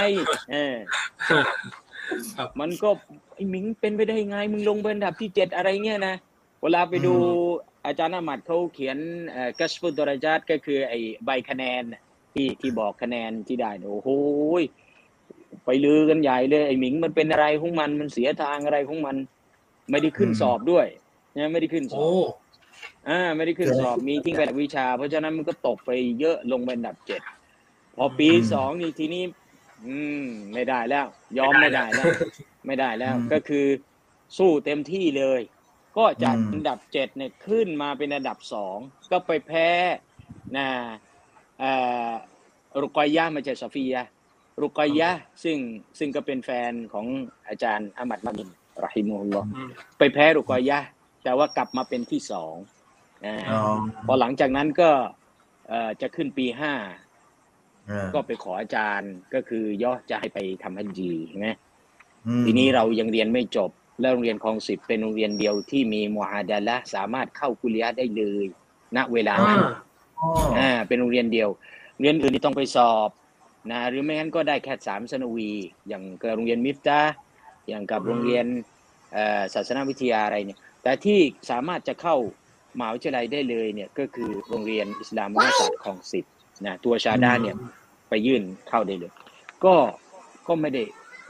[0.51, 0.75] เออ
[2.35, 2.89] ครับมันก็
[3.35, 6.15] ไอ้หมิงเป็นไปได้ไง มึงลงเป็นอันดับที่เจ็ดอะไรเงี้ยนะ
[6.61, 7.13] เวลาไปดู
[7.85, 8.97] อาจารย์อามัดเขาเขียน
[9.31, 12.01] เอ่อกัสฟุตดราจัดก็คือ ไอ้ใบคะแนนน่ะ
[12.33, 14.09] ที่ที่บอกคะแนนที่ได้เนี่ยโอ้โห
[14.61, 14.63] ย
[15.65, 19.15] ไปลือกันใหญ่เลยไอ้หมิงมันเป็นอะไรของมันมันเสียทางอะไรของมัน
[19.91, 20.85] ไม่ได้ขึ้นอืมสอบด้วย
[21.37, 22.29] นะไม่ได้ขึ้นสอโอ้บ
[23.07, 27.21] อ่าไม่ได้ขึ้นสอบมีทิ้งไปหลายวิชา เพราะฉะนั้นมันก็ตกไปเยอะลงเป็นอันดับเจ็ด
[27.97, 29.23] พอปีอืมสองนี่ทีนี้
[29.85, 31.05] อืม ไม่ได้แล้ว
[31.37, 32.07] ยอมไม่ได้แล้ว
[32.65, 33.65] ไม่ได้แล้วอืมก็คือ
[34.37, 35.41] สู้เต็มที่เลย
[35.97, 38.77] ก็จากอืมอันดับเจ็ดเนี่ยขึ้นมาเป็นอันดับสอง
[39.11, 39.69] ก็ไปแพ้
[40.57, 40.67] นะ
[41.59, 41.71] เอ่
[42.09, 42.11] อ
[42.81, 44.09] รุกอยยะมาจากซอฟียะห์
[44.61, 45.57] รุกอยยะห์ซึ่ง
[45.99, 47.05] ซึ่งก็เป็นแฟนของ
[47.47, 48.49] อาจารย์อามัดมามิน
[48.83, 50.87] รอฮิมุลลอฮ์อืมไปแพ้รุกอยยะห์
[51.23, 52.78] แต่ว่ากลับมาเป็นที่สองอ่าอ๋อ
[54.07, 54.89] พอหลังจากนั้นก็
[55.67, 56.73] เอ่อจะขึ้นปีห้า
[57.87, 61.47] เออก็ไปขออาจารย์ก็คือย่อจะให้ไปทำฮัจญีใช่ไหม
[62.27, 68.45] อืมทีนี้เรายังเรียนไม่จบ แล้วโรงเรียนคลองสิบเป็นโรงเรียนเดียวที่มีมูอาดาละห์สามารถเข้ากุลิยะห์ได้เลย
[68.95, 69.59] ณเวลาอ่านั้น
[70.19, 70.27] อ๋อ
[70.57, 71.49] อ่าเป็นโรงเรียนเดียว
[72.01, 73.09] เรียนอื่นนี่ต้องไปสอบ
[73.71, 75.51] นะหรือไม่งั้นก็ได้แค่สามสนวี
[75.87, 77.13] อย่างกับโรงเรียนมิฟตาห์
[77.67, 78.45] อย่างกับโรงเรียน
[79.13, 82.15] เอ่อศาสนาวิทยาอะไรเนี่ย แต่ที่สามารถจะเข้า
[82.77, 86.25] มหาวิทยาลัยได้เลยเนี่ยก็คือโรงเรียนอิสลามมศาสตร์คลองสิบ
[86.65, 87.55] นะตัวชาดาเนี่ย
[88.09, 89.11] ไปยื่นเข้าได้เลย
[89.65, 89.73] ก็
[90.47, 90.83] ก็ไม่ได้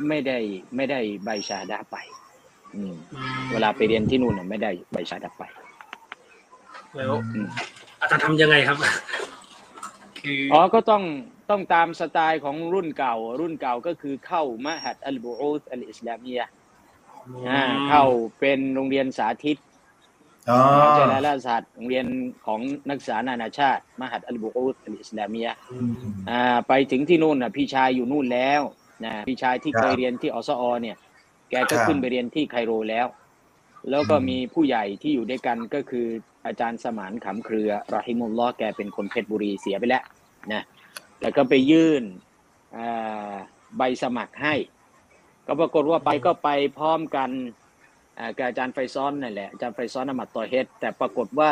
[0.08, 0.38] ไม่ได้
[0.75, 1.97] ไม่ได้ใบชาดาไป
[2.75, 2.93] อืม
[3.52, 5.43] เวลาไปเรียนที่นู่นน่ะไม่ได้ใบชาดาไป
[6.95, 7.47] แล้วอืม
[7.99, 8.78] อาจารย์ทำยังไงครับ
[10.19, 11.04] คืออ๋อก็ต้อง
[11.49, 16.54] ต้องตามสไตล์ของรุ่นเก่า รุ่นเก่าก็คือเข้ามหฮัดอัลบูอุสอัลอิสลามียะห์
[17.49, 18.04] อ่าเข้า
[18.39, 19.58] เป็นโรงเรียนสาธิต
[20.51, 22.05] อ๋อวิทยาลัยราชศาสตร์โรงเรียน
[22.45, 22.59] ของ
[22.89, 25.91] นักศึกษานานาชาติ มหฮัดอัลบูอุสอัลอิสลามียะห์อืม
[26.29, 28.62] อ่าไปถึงที่นู่นน่ะพี่ชายอยู่นู่นแล้ว
[29.05, 30.97] นะพี่ชายที่ครับเคยเรียนที่อสอเนี่ย
[31.49, 33.07] แกก็ครับขึ้นไปเรียนที่ไคโรแล้ว
[33.89, 36.07] แล้วก็อืมมีผู้ใหญ่ที่อยู่ด้วยกันก็คือ
[36.45, 40.03] อาจารย์สมานขำเครือรอฮิมุลลอฮ์แกเป็นคนเพชรบุรีเสียไปแล้ว
[40.51, 40.63] นะ
[41.21, 42.03] แล้วก็ไปยื่น
[42.77, 43.33] อ่า
[43.77, 44.55] ใบสมัครให้
[45.47, 47.68] ก็ปรากฏว่าไปก็ไปพร้อมกันอ่า
[48.38, 51.51] กับอาจารย์ไฟซ้อนนั่นแหละอาจารย์ไฟซ้อนอมัดตอเฮดแต่ปรากฏว่า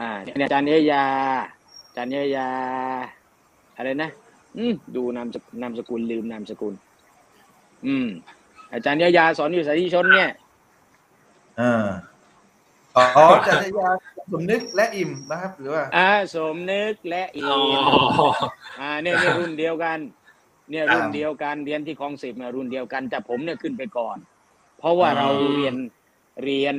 [0.00, 1.04] อ่าเนี่ยอาจารย์เอยา
[1.86, 2.48] อาจารย์เอยา
[3.76, 4.10] อะไรนะ
[4.56, 6.74] อืมดูนามสนามสกุลลืมนามสกุล
[7.86, 8.08] อืม
[8.72, 10.30] อาจารย์เอยาสอนอยู่สาธิชนเนี่ย
[11.58, 11.86] เออ
[12.96, 13.04] อ๋อ
[13.46, 13.88] จัตยา
[14.32, 17.58] สมนึกและอิ่มนะครับหรือว่าอ่าสมนึกและอีอ๋อ
[18.80, 19.98] อ่าเนี่ยเนี่ยรุ่นเดียวกัน
[20.70, 24.16] เนี่ยครับรุ่นเดียวกันเรียนที่คลองสิบเนี่ยรุ่นเดียวกันแต่ผมเนี่ยขึ้นไปก่อน
[24.78, 25.74] เพราะว่าอืมเราเรียน
[26.44, 26.74] เรียน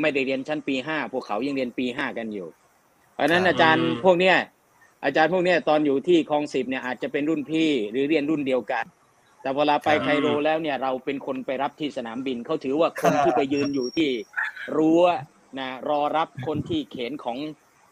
[0.00, 2.48] ไม่ได้เรียนชั้นปีห้าพวกเขายังเรียนปีห้ากันอยู่
[3.14, 4.36] เพราะฉะนั้นอาจารย์พวกเนี้ย
[5.04, 8.84] อาจารย์พวกเนี้ยตอนอยู่ที่คลองสิบเนี่ยอาจจะเป็นรุ่นพี่หรือเรียนรุ่นเดียวกัน
[9.42, 14.10] แต่เวลาไปไคโรแล้วเนี่ยเราเป็นคนไปรับที่สนามบินเขาถือว่าคนที่ไปยืนอยู่ที่
[14.76, 15.04] รั้ว
[15.58, 17.38] นะรอรับคนที่เข็นของ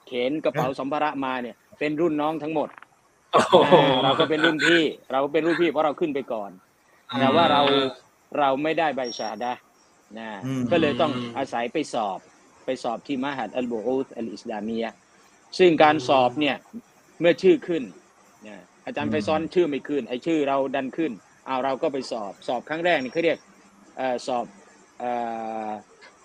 [0.07, 2.69] เข็นกระเป๋าสัมภาระมาเนี่ยเป็นรุ่นน้องทั้งหมด
[3.33, 6.51] โอ้โหอ่าเราก็เป็นรุ่นพี่ เราก็เป็นรุ่นพี่เพราะเราขึ้นไปก่อน
[7.21, 7.63] แต่ว่าเรา
[8.39, 9.53] เราไม่ได้ใบชาดะ
[10.19, 12.19] นะอืมก็เลยต้องอาศัยไปสอบ
[12.65, 14.97] ไปสอบที่มหาดอัลบูอุสอัลอิสลามียะห์
[15.59, 16.57] ซึ่งการสอบเนี่ย
[17.21, 17.83] เมื่อชื่อขึ้น
[18.47, 21.13] นะอาจารย์ไฟซ้อนชื่อไม่ขึ้นไอชื่อเราดันขึ้น
[21.47, 23.39] เอาเราก็ไปสอบสอบครั้งแรกนี่เขาเรียก
[23.97, 24.47] เอ่อสอบ
[24.99, 25.11] เอ่
[25.69, 25.71] อ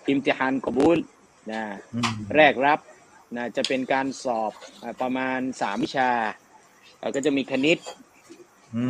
[0.08, 0.98] อิมติฮานกบูล
[1.52, 1.62] นะ
[1.94, 2.80] อืมแรกรับ
[3.36, 6.10] นะจะเป็นการสอบอ่าประมาณสามวิชา
[6.98, 7.78] เอ่อก็จะมีคณิต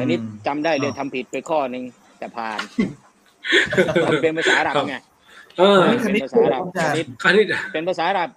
[0.00, 1.84] คณิตจำได้เลยอ๋อทำผิดไปข้อหนึ่ง
[2.18, 2.60] แต่ผ่าน
[4.10, 4.96] มันเป็นภาษาอาหรับไง
[5.58, 8.30] เออคเป็นณิตภาษาอาหรับอาจารย์คณิตคณิตเป็นภาษาอาหรับ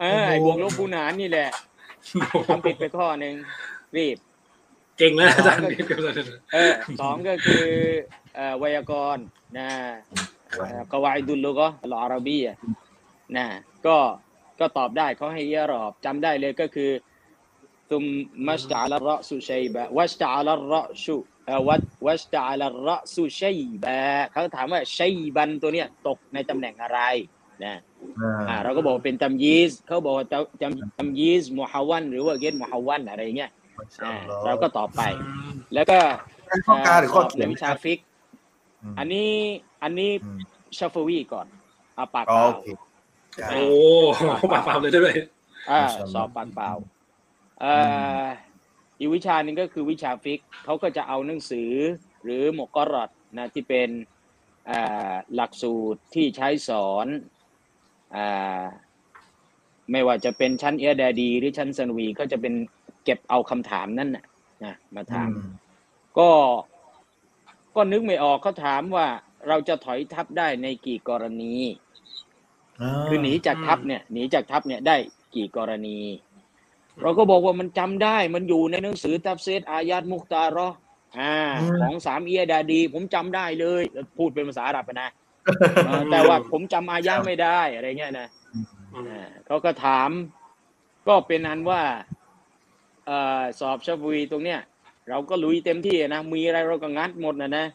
[0.00, 1.48] เออไอ้บวกลบคูณหารนี่แหละ
[2.48, 3.34] ทำผิดไปข้อหนึ่ง
[3.96, 4.16] รีบ
[4.98, 5.62] เก่งแล้วอาจารย์
[6.52, 7.64] เออสองก็คือ
[8.34, 9.24] เอ่อไวยากรณ์
[9.58, 9.68] นะ
[10.90, 12.56] قواعد اللغة العربية
[13.36, 13.46] นะ
[13.86, 13.96] ก็
[14.60, 16.90] ก็ตอบได้เขาให้เยอะรอบจำได้เลยก็คือ
[17.90, 21.33] ثم اشتعل الرأس شيبا واشتعل الرأس เอ่อ
[21.68, 23.98] و واشتعل الرأس شيبا
[24.32, 27.00] เขาถามว่าشيبا ตัวเนี้ยตกในตำแหน่งอะไร
[27.64, 27.74] นะ
[28.48, 30.38] อ่าเราก็บอกว่าเป็น تمييز เขาบอกว่าตั
[30.70, 33.50] ม تمييز محول หรือว่า غير محولอะไรเงี้ย
[34.04, 35.02] อ่าเราก็ตอบไป
[35.74, 35.98] แล้วก็
[36.66, 37.98] ข้อการหรือข้อสอบเขีในยนวิชา فقه
[38.98, 39.30] อันนี้
[39.82, 40.38] อันนี้อืม
[40.78, 41.46] شفوي ก่อน
[41.94, 42.66] เอาปากอ๋อเปล่าโอเค
[43.36, 43.62] ครับโอ้
[44.52, 45.14] ปากเปล่าเลยด้วย
[45.70, 46.70] อ่าما شاء اللهสอบปากเปล่า
[47.60, 47.72] เอ่
[48.20, 48.24] อ
[48.98, 51.72] อีกวิชาหนึ่งก็คือวิชา فقه เขาก็จะเอาหนังสือ
[52.24, 53.88] หรือหมกกรอดนะที่เป็น
[54.70, 57.06] อ่าหลักสูตรที่ใช้สอน
[58.16, 58.62] อ่า
[59.90, 62.54] ไม่ว่าจะเป็นชั้นเอียดาดี หรือชั้นสันวีก็จะเป็น
[63.04, 64.24] เก็บเอาคำถามนั่นน่ะ
[64.64, 65.30] นะมาถาม
[66.18, 66.30] ก็
[67.76, 69.06] ก็นึกไม่ออกเขาถามว่า
[69.48, 71.54] เราจะถอยทัพได้ในกี่กรณี
[73.08, 74.96] คือหนีจากทัพเนี่ยหนีจากทัพเนี่ยได้
[75.34, 75.98] กี่กรณี
[77.02, 80.78] เราก็บอกว่ามันจำได้มันอยู่ในหนังสือตัฟเซตอายาตมุกตาเราะห์
[81.18, 83.82] อ่าอืมของสามเอียดาดี ผมจำได้เลย
[84.18, 85.10] พูดเป็นภาษาอาหรับอะนะ
[85.86, 88.28] เออแต่ว่าผมจำอายะห์ไม่ได้อะไรเงี้ยนะ
[88.94, 90.10] อ่าเขาก็ถาม
[91.08, 91.82] ก็เป็นนั้นว่า
[93.06, 94.60] เอ่อสอบชาฟวีตรงเนี้ย
[95.08, 97.66] เราก็ลุยเต็มที่นะมีอะไรเราก็งัดหมดนะนะ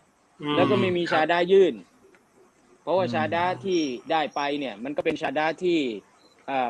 [0.56, 1.74] แล้วก็ไม่มีชาดายื่น
[2.82, 3.80] เพราะว่าอืมชาดาที่
[4.12, 6.09] ได้ไปเนี่ย มันก็เป็นชาดาที่เอ่อ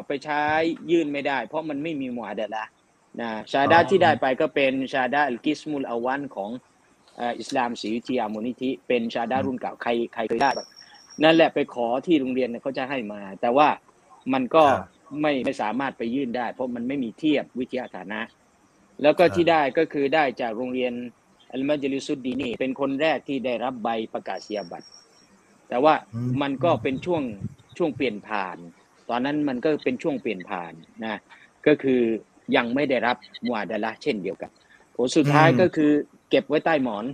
[0.08, 0.42] ไปใช้
[0.92, 2.66] ยื่นไม่ได้ เพราะมันไม่มีหมวดละ
[3.22, 6.50] นะชาดาที่ได้ไปก็เป็นชาดาอัลกิสมุลอาวันของ
[7.18, 10.68] เอ่ออิสลามศรีวิทยามูลนิธิ เป็นชาดารุ่นเก่าใครใครเคยได้บ้าง
[11.24, 13.68] นั่นแหละไปขอที่โรงเรียนเนี่ยเขาจะให้มา แต่ว่า
[14.34, 14.84] มันก็ครับ
[15.22, 18.22] ไม่ไม่สามารถไปยื่นได้ เพราะมันไม่มีเทียบวิทยาฐานะ
[19.02, 20.94] แล้วก็ครับที่ได้ก็คือได้จากโรงเรียน
[21.52, 24.88] อัลมัจลิสุดดีนี่เป็นคนแรกที่ได้รับใบประกาศนียบัตร
[25.70, 27.24] แต่ว่าอืมมันก็เป็นช่วง
[27.78, 28.58] ช่วงเปลี่ยนผ่าน
[29.10, 31.20] ตอนนั้นมันก็เป็นช่วงเปลี่ยนผ่านนะ
[31.68, 32.02] ก็คือ
[32.56, 33.18] ยังไม่ได้รับ
[33.48, 34.52] معادلةเช่นเดียวกัน
[34.96, 35.92] ผลสุดท้ายอืมก็คือ
[36.30, 37.06] เก็บไว้ใต้หมอน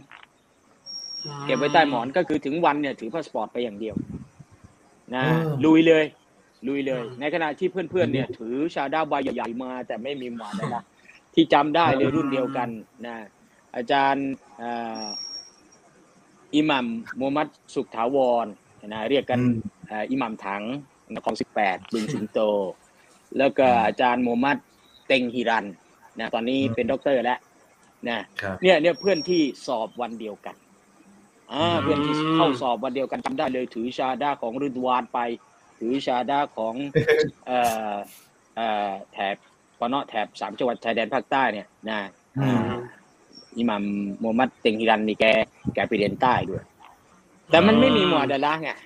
[1.45, 3.95] เก็บไว้ใต้หมอนก็คือถึงวันเนี่ยถือพาสปอร์ตไปอย่างเดียว
[5.15, 6.05] นะอืมลุยเลย
[6.67, 10.82] ลุยเลย ในขณะที่เพื่อนๆเนี่ยถือشهادةใบใหญ่ๆมา แต่ไม่มีمعادلة
[11.34, 12.69] ที่จำได้เลยรุ่นเดียวกัน
[13.05, 13.15] นะ
[13.75, 14.27] อาจารย์
[14.62, 15.05] อ่า
[16.55, 16.86] อิหมัม
[17.19, 18.45] มูฮัมหมัดสุขถาวร
[18.88, 19.55] นะเรียกกันอืม
[19.89, 20.63] อ่าอิหมัมถัง
[21.13, 22.39] นครสิบแปดบึงสิงโต
[23.38, 24.58] แล้วก็อาจารย์มูฮัมหมัด
[25.08, 25.65] เต็งฮิรัน
[26.20, 27.39] นะตอนนี้เป็นด็อกเตอร์แล้ว
[28.10, 30.56] นะครับเนี่ยเนี่ยเพื่อนที่สอบวันเดียวกัน
[31.52, 35.20] อ่าอืมเพื่อนที่เข้าสอบวันเดียวกันจำได้เลย ถือ شهادة ของรุดวานไป
[35.80, 36.76] ถือ شهادة ของ
[37.46, 37.60] เอ่
[37.91, 37.94] อ
[38.56, 39.36] เอ่อแถบ
[39.80, 42.00] ปะเนาะแถบสามจังหวัดชายแดนภาคใต้เนี่ยนะ
[42.39, 42.74] อือ่าม
[43.58, 43.84] อิหมัม
[44.22, 45.26] มูฮัมหมัดเต็งฮิรันนี่แก
[45.76, 46.63] แกไปเรียนใต้ด้วย
[47.50, 48.78] แต่มันไม่มีหมวดดาละไงอ่า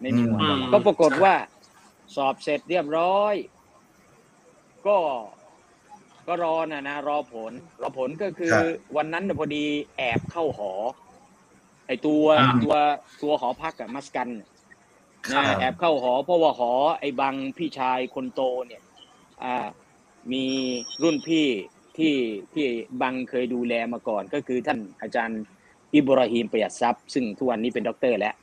[0.00, 1.34] ไม่มีหมวดดาละอืม ก็ปรากฏว่า
[2.16, 3.34] สอบเสร็จเรียบร้อย
[4.86, 4.98] ก็
[6.26, 8.64] ก็รอนะนะรอผล รอผลก็คือ ครับ
[8.96, 9.64] วันนั้นน่ะพอดี
[9.96, 10.72] แอบเข้าหอ
[11.86, 12.74] ไอตัวอ่าตัว
[13.22, 14.48] ตัวหอพักอะมัสกันน่ะ
[15.28, 18.82] ครันะบแอบเข้าหอ เพราะว่าหอ ไอ้บังพี่ชายคนโตเนี่ย
[19.44, 19.66] อ่า
[20.32, 20.44] มี
[21.02, 21.46] รุ่นพี่
[21.96, 22.14] ที่
[22.54, 22.66] ที่
[23.02, 25.42] บังเคยดูแลมาก่อน ก็คือท่านอาจารย์
[25.94, 28.34] อิบราฮิมประหยัดทรัพย์ ซึ่งทุกวันนี้เป็นด็อกเตอร์แล้ว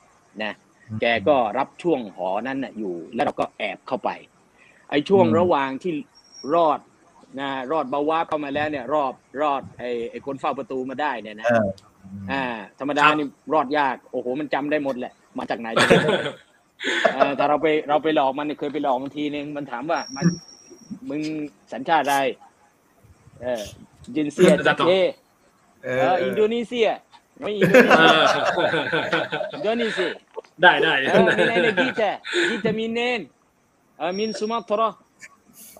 [0.44, 0.54] นะ
[1.02, 4.10] แกก็รับช่วงหอนั้นน่ะอยู่ แล้วเราก็แอบเข้าไป
[4.90, 5.94] ไอ้ช่วงอืมระหว่างที่
[6.56, 6.80] รอด
[7.40, 11.70] นะรอด بواب เข้ามาแล้วเนี่ยรอบรอดไอ้ไอ้คนเฝ้าประตูมาได้เนี่ยนะเออ
[12.32, 12.44] อ่า
[12.80, 15.68] ธรรมดาครับนี่รอดยากโอ้โหมันจำได้หมดแหละ มาจากไหน
[17.14, 20.26] เออแต่เราไปเราไปหลอกมันเนี่ยเคยไปหลอกมันทีนึงมันถามว่ามัน
[21.10, 21.22] มึง
[21.74, 22.18] สัญชาติอะไร
[23.42, 23.64] เออ
[24.16, 24.94] จินเซียจะจากตอบเอ
[25.84, 26.88] เอเออออินโดนีเซีย
[27.40, 28.70] ไม่อินโดนีเอเซียอ
[29.54, 30.12] อินโดนีเซีย
[30.64, 32.12] ได้ได้ Eh, min aina kita?
[32.50, 33.22] Kita minen.
[34.02, 34.90] Uh, min Sumatra.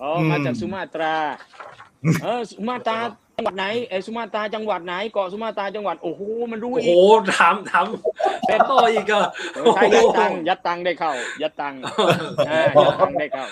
[0.04, 1.14] Oh, อืมมาจากสุมาตรา
[2.22, 2.96] เออสุมาตรา
[3.36, 6.20] จังหวัดไหนเออสุมาตราจังหวัดไหนเกาะสุมาตราจังหวัดโอ้โห
[6.50, 7.86] มันรู้โอ้อีโหกถามถาม
[8.46, 11.78] เป็นต่ออีกอะเออใช่ยัดตังค์ยัดตังค์ได้เข้า ยัดตังค์
[12.50, 13.46] อ่ายัดตังค์ได้เข้า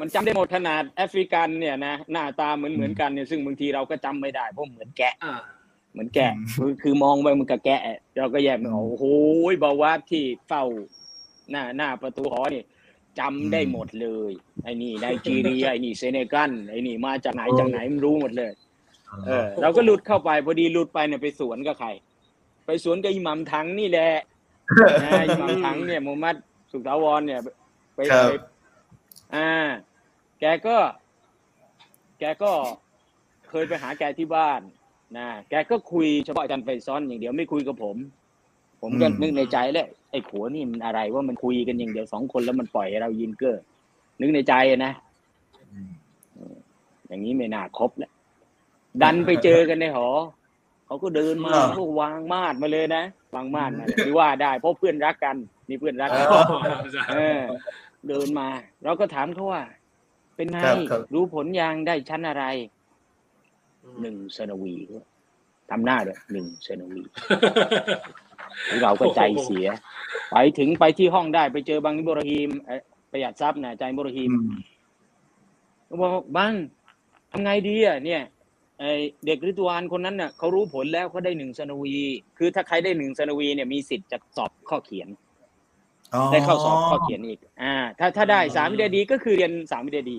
[0.00, 5.34] มันจำได้หมดขนาดแอฟริกันเนี่ยนะหน้าตาเหมือนเหมือนกันเนี่ยซึ่งบางทีเราก็จำไม่ได้เพราะเหมือนแกะอ่า
[5.96, 7.80] เหมือนแกะคือคือมองไปมันกับแกะ
[8.16, 9.04] เราก็แยกไม่ออกโอ้โห
[9.62, 10.64] บาวาบที่เฝ้า
[11.50, 12.62] หน้าหน้าประตูหอนี่
[13.18, 14.32] จำได้หมดเลย
[14.64, 18.52] ไอ้นี่ไนจีเรียไอ้นี่เซเนกัลไอ้นี่มาจากไหนจากไหนมันรู้หมดเลย
[19.26, 21.88] เออเราก็หลุดเข้าไปพอดีหลุดไปเนี่ยไปสวนกับใคร
[22.66, 24.10] ไปสวนกับอิหมัมทังนี่แหละ
[25.04, 26.36] นะอิหมัมทังเนี่ยมูฮัมหมัด
[26.70, 27.40] สุขถาวรเนี่ย
[27.94, 28.34] ไปครับไป
[29.34, 29.50] อ่า
[30.40, 30.76] แกก็
[32.18, 32.52] แกก็
[33.50, 34.60] เคยไปหาแกที่บ้าน
[35.16, 37.96] นะแกก็คุยเฉพาะอาจารย์ไฟซ้อนอย่างเดียวไม่คุยกับผม
[38.82, 43.62] ผมก็อืมนึกในใจแหละไอ้ขัวนี่มันอะไรว่ามันคุยกันอย่างเดียวสองคนแล้วมันปล่อยให้เรายินเกอร์
[44.20, 44.92] นึกในใจอะนะ
[47.08, 48.10] อย่างนี้ไม่น่าครบแล้ว
[49.02, 50.08] ดันไปเจอกันในหอ
[50.86, 55.36] เขาก็เดินมาอ่าเขาวางมาดมาเลยนะวางมาดมาเลยที่ว่าได้เพราะเพื่อนรักกัน
[55.68, 56.42] นี่เพื่อนรักกันอ๋อ
[57.12, 57.40] เออ
[58.08, 58.48] เดินมา
[58.84, 59.62] เราก็ถามเขาว่า
[60.36, 62.44] เป็นไงครับครับรู้ผลยังได้ชั้นอะไร
[64.00, 64.74] หนึ่งเซนวี
[65.70, 67.02] ทำหน้าด้วยหนึ่งเซนวี
[68.82, 69.66] เราก็ใจเสีย
[70.30, 74.58] ไปถึงไปที่ห้องได้ไปเจอบังอิบราฮิมเอ่อประหยัดทรัพย์นะอาจารย์อิบราฮิมอืม
[75.88, 76.52] ก็บอกบัง
[77.32, 78.22] ทำไงดีอะเนี่ย
[78.80, 78.84] ไอ
[79.26, 81.96] เด็กฤดูวานคนนั้นน่ะเขารู้ผลแล้วเขาได้หนึ่งสนวี
[82.38, 85.08] คือถ้าใครได้หนึ่งสนวีเนี่ยมีสิทธิ์จะสอบข้อเขียน
[86.14, 90.18] อ๋อได้เข้าสอบข้อเขียนอีก อ่า ถ้าถ้าได้สามวิทยาดีก็คือเรียนสามวิทยาดี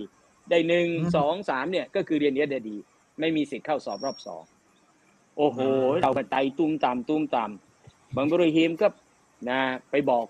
[0.50, 2.78] ได้หนึ่งอืมสองสามเนี่ย ก็คือเรียนวิทยาดี
[3.20, 4.44] ไม่มีสิทธิ์เข้าสอบรอบสอง
[5.38, 7.50] โอ้โหอืมเราไปไตตุ้มตามตุ้มตาม
[8.16, 8.88] บางบริฮิมก็
[9.50, 9.60] นะ
[9.92, 10.26] ไปบอก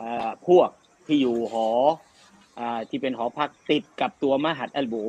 [0.00, 0.68] อ่าพวก
[1.06, 1.68] ที่อยู่หอ
[2.58, 5.02] อ่าที่เป็นหอพักติดกับตัวมหัดอัลบู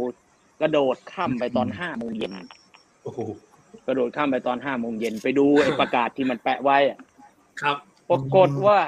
[0.62, 2.34] กระโดดข้ามไปตอนห้าโมงเย็น
[3.04, 3.19] โอ้โห
[3.88, 7.00] กระโดดข้ามไปตอนห้าโมงเย็นไปดูไอ้ประกาศที่มันแปะไว้อะ
[7.62, 7.78] ครับ
[8.10, 8.80] ปรากฏว่า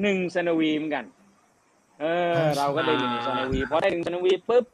[0.00, 1.04] หนึ่งสนวีเหมือนกัน
[2.00, 2.04] เอ
[2.38, 4.64] อ เราก็ได้หนึ่งสนวีพอได้หนึ่งสนวีปุ๊บ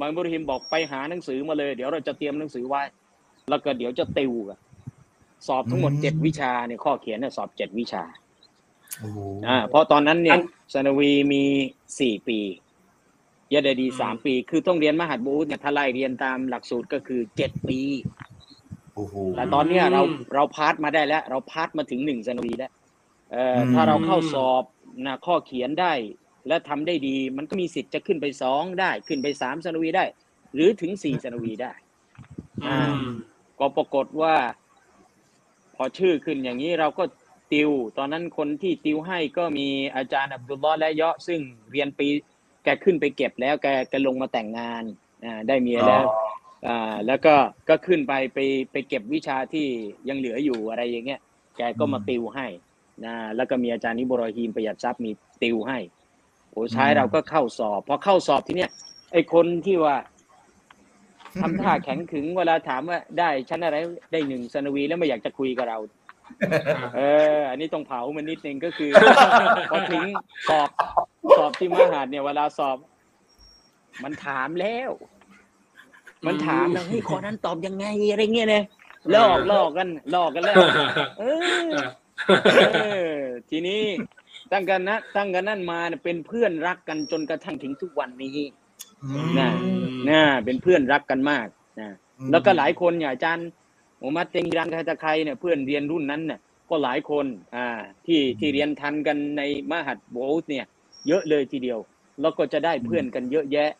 [0.00, 2.82] บางบุรหิมบอกไปหาหนังสือมาเลย เดี๋ยวเราจะเตรียมหนังสือไว้
[3.48, 4.58] แล้วก็เดี๋ยวจะติวกัน
[5.46, 8.04] สอบทั้งหมดอืมเจ็ดวิชาเนี่ยข้อเขียนเนี่ยสอบเจ็ดวิชา
[8.98, 10.42] โอ้โหอ่าเพราะตอนนั้นเนี่ยอัน
[10.74, 11.42] ثانوي มี
[12.00, 12.38] สี่ปี
[13.52, 17.80] إعداديอืมสามปี คือต้องเรียนمعهد بعوثเนี่ยถ้าไล่เรียนตามหลักสูตรก็คือเจ็ดปี
[18.94, 22.72] โอ้โหแต่ตอนเนี้ยเราอืมเราพาร์ทมาได้แล้ว เรา pass มาถึงหนึ่ง ثانوي แล้ว
[23.32, 24.62] เอ่ออมถ้าเราเข้าสอบ
[25.06, 25.92] นะข้อเขียนได้
[26.48, 30.04] และทำได้ดีมันก็มีสิทธิ์จะขึ้นไปสองได้ขึ้นไปสาม ثانوي ได้
[30.54, 31.72] หรือถึงสี่สนวีได้
[32.64, 33.06] อืม
[33.58, 34.34] ก็ปรากฏว่า
[35.76, 37.04] พอชื่อขึ้นอย่างนี้เราก็
[37.52, 41.40] ติว ตอนนั้นคนที่ติวให้ก็มีอาจารย์อับดุลลอฮ์และเยาะห์ซึ่ง
[41.72, 42.08] เรียนปี
[42.64, 44.82] แกขึ้นไปเก็บแล้วแกแกลงมาแต่งงาน
[45.24, 46.04] อ่าได้เมียแล้ว
[46.66, 47.34] อ่าแล้วก็
[47.68, 48.38] ก็ขึ้นไปไป
[48.72, 49.66] ไปเก็บวิชาที่
[50.08, 51.20] ยังเหลืออยู่อะไรอย่างเงี้ย
[51.56, 52.46] แกก็มาอืมติวให้
[53.04, 55.10] นะแล้วก็มีอาจารย์นิบรอฮีมประหยัดทรัพย์มี
[55.42, 55.78] ติวให้
[56.52, 58.70] โอ้ใช้อืมเราก็เข้าสอบพอเข้าสอบทีเนี้ย
[59.12, 59.96] ไอ้คนที่ว่า
[61.40, 63.76] ทำท่าแข็งขึงเวลาถามว่าได้ชั้นอะไร
[64.12, 65.78] ได้หนึ่งสนวีแล้วไม่อยากจะคุยกับเรา
[66.96, 67.00] เอ
[67.36, 68.90] อ อันนี้ต้องเผามันนิดนึงก็คือ
[69.70, 70.02] พอถึง
[70.48, 70.68] สอบ
[71.38, 72.78] สอบที่มหาดเนี่ยเวลาสอบ
[74.04, 74.90] มันถามแล้ว
[76.26, 78.64] มันถามแล้วเฮ้ยข้อนั้นตอบยังไงอะไรเงี้ยเนี่ย
[79.14, 80.56] ลอกลอกกันลอกกันแล้ว
[81.18, 81.24] เอ
[81.68, 81.70] อ
[82.54, 82.78] เอ
[83.12, 83.16] อ
[83.50, 83.82] ทีนี้
[84.52, 88.38] ตั้งกันนะตั้งกันนั่นมาเนี่ยเป็นเพื่อนรักกันจนกระทั่งถึงทุกวันนี้
[89.38, 89.50] น่ะ
[90.08, 91.46] นะเป็นเพื่อนรักกันมาก
[91.80, 91.88] นะ
[92.30, 93.48] แล้วก็หลายคนอย่างอาจารย์
[93.98, 96.40] โอมัดเต็งรันคาตะไครเนี่ยเพื่อนเรียนรุ่นนั้นเนี่ย
[96.70, 97.26] ก็หลายคน
[97.56, 97.66] อ่า
[98.06, 100.66] ที่ที่เรียนทันกันในมหัดโบสเนี่ย
[101.08, 101.78] เยอะเลยทีเดียว
[102.20, 103.70] แล้วก็จะได้เพื่อนกันเยอะแยะ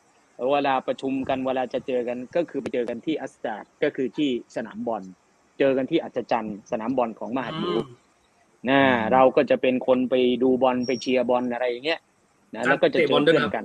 [0.51, 5.03] เวลาประชุมกันเวลาจะเจอกันก็คือไปเจอกันที่อัสตาดก็คือที่สนามบอล
[5.59, 7.85] เจอกันที่อัศจรรย์สนามบอลของمعهد بعوث
[8.71, 8.81] นะ
[9.13, 12.01] เราก็จะเป็นคนไปดูบอลไปเชียร์บอลอะไรอย่างเงี้ย
[12.55, 13.65] นะแล้วก็จะเจอเพื่อนกัน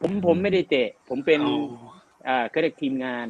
[0.00, 3.26] ผมผมไม่ได้เตะ ผมเป็นอ๋ออ่าก็เรียกทีมงาน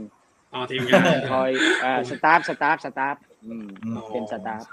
[0.52, 1.50] อ๋อทีมงานคอย
[1.84, 4.64] อ่า staff staff staff อืมอืมเป็น staff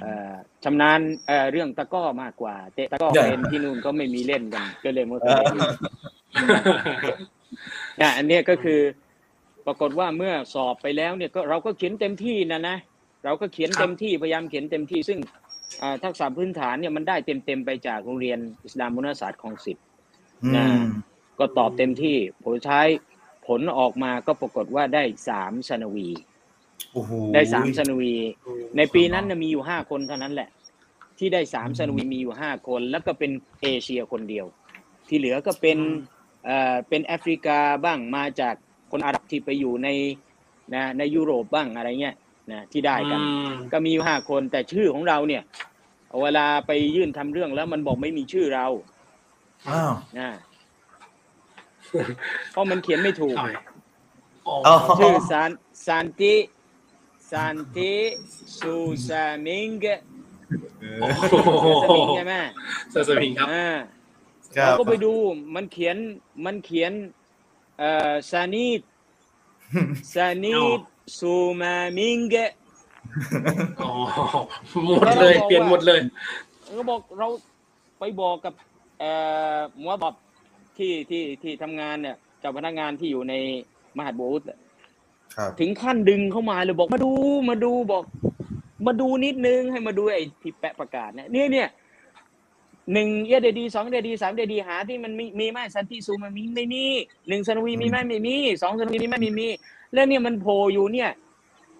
[0.00, 0.34] เอ่อ
[0.64, 5.70] ชำนาญเอ่อเรื่องตะกร้อมากกว่า เตะตะกร้อเดี๋ยวเป็นที่นู่นก็ไม่มีเล่นกัน ก็เลยไม่เคยได้เล่น
[7.98, 8.80] เนี่ยอันเนี้ยก็คือ
[9.66, 12.76] ปรากฏว่าเมื่อสอบไปแล้วเนี่ยก็เราก็เขียนเต็มที่นะนะ
[13.24, 15.18] เราก็เขียนครับเต็มที่พยายามเขียนเต็มที่ซึ่ง
[15.82, 19.76] อ่าทักษะพื้นฐานเนี่ยมันได้เต็มเต็มๆไปจากโรงเรียนอิสลามมุนศาสตร์ของสิบ
[20.44, 20.80] อืม
[21.38, 22.86] ก็ตอบเต็มที่ผลท้าย
[23.46, 26.08] ผลออกมาก็ปรากฏว่าได้สามสนวี
[26.92, 28.14] โอ้โหได้สามสนวี
[28.76, 30.48] ในปีนั้นน่ะมีอยู่ห้าคนเท่านั้นแหละ
[31.18, 33.30] ที่ได้สามสนวีมีอยู่ห้าคน แล้วก็เป็น
[33.62, 34.46] เอเชียคนเดียว
[35.08, 35.78] ที่เหลือก็เป็น
[36.44, 38.54] เอ่อเป็นแอฟริกาบ้างมาจาก
[38.90, 39.88] คนอาหรับที่ไปอยู่ใน
[40.74, 42.16] นะในยุโรปบ้างอะไรเงี้ย
[42.50, 45.42] นะที่ได้กันอืมก็มีอยู่ห้าคนแต่ชื่อของเราเนี่ย
[46.22, 48.66] เวลาไปยื่นทำเรื่องแล้วมันบอกไม่มีชื่อเรา
[49.70, 50.30] อ้าวนะ
[52.50, 53.56] เพราะมันเขียนไม่ถูกเอาไง
[54.48, 55.50] อ๋ออ๋อชื่อซาน
[55.86, 56.34] ซานติ
[57.30, 57.92] ซานติ
[58.58, 58.74] ซู
[59.08, 59.68] ซามิง
[61.00, 61.08] โอ้
[61.82, 62.34] ซาโหมิงใช่ไหม
[62.90, 63.66] เซอร์สมิงครับอ่า
[64.56, 65.12] ครัเราบก็ไปดู
[65.54, 65.96] มันเขียน
[66.44, 66.92] มันเขียน
[67.78, 68.80] เอ่อซานีด
[70.14, 70.80] ซานีด
[71.18, 72.18] ซูมามิง
[73.82, 73.92] อ๋อ
[74.86, 76.00] หมดเลยเปลี่ยนหมดเลย
[76.78, 77.28] ก็บอกเรา
[77.98, 78.54] ไปบอกกับ
[78.98, 79.10] เอ่
[79.56, 80.14] อหมวบอบ
[80.78, 83.34] ที่ที่ที่ทำงานเนี่ยเจ้าพนักงานที่อยู่ใน
[83.96, 84.42] มหาดบูธ
[85.36, 87.12] ครับถึงขั้นดึงเข้ามาเลยบอกมาดู
[87.50, 88.04] มาดูบอก
[88.86, 91.68] มาดูนิดนึงให้มาดูไอ้ที่แปะประกาศเนี่ยเนี่ยเนี่ย
[92.92, 96.84] หนึ่งเอเดดีสองเอเดดีสามเอเดดีหาที่มันมีมีไหมสันติซูมันมีไม่มี
[97.28, 99.48] หนึ่งสนวีมีไหมไม่มีสองสนวีมีไหมไม่มี
[99.92, 101.10] แล้วเนี่ยมันโผล่อยู่เนี่ย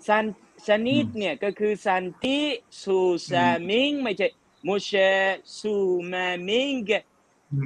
[0.07, 0.25] ซัน
[0.67, 2.39] ซานิดเนี่ยก็คือสันติ
[2.83, 2.99] ซู
[3.31, 4.29] ซามิงไม่ใช่
[4.67, 4.91] มุเช
[5.59, 5.75] ซู
[6.13, 6.73] มามิง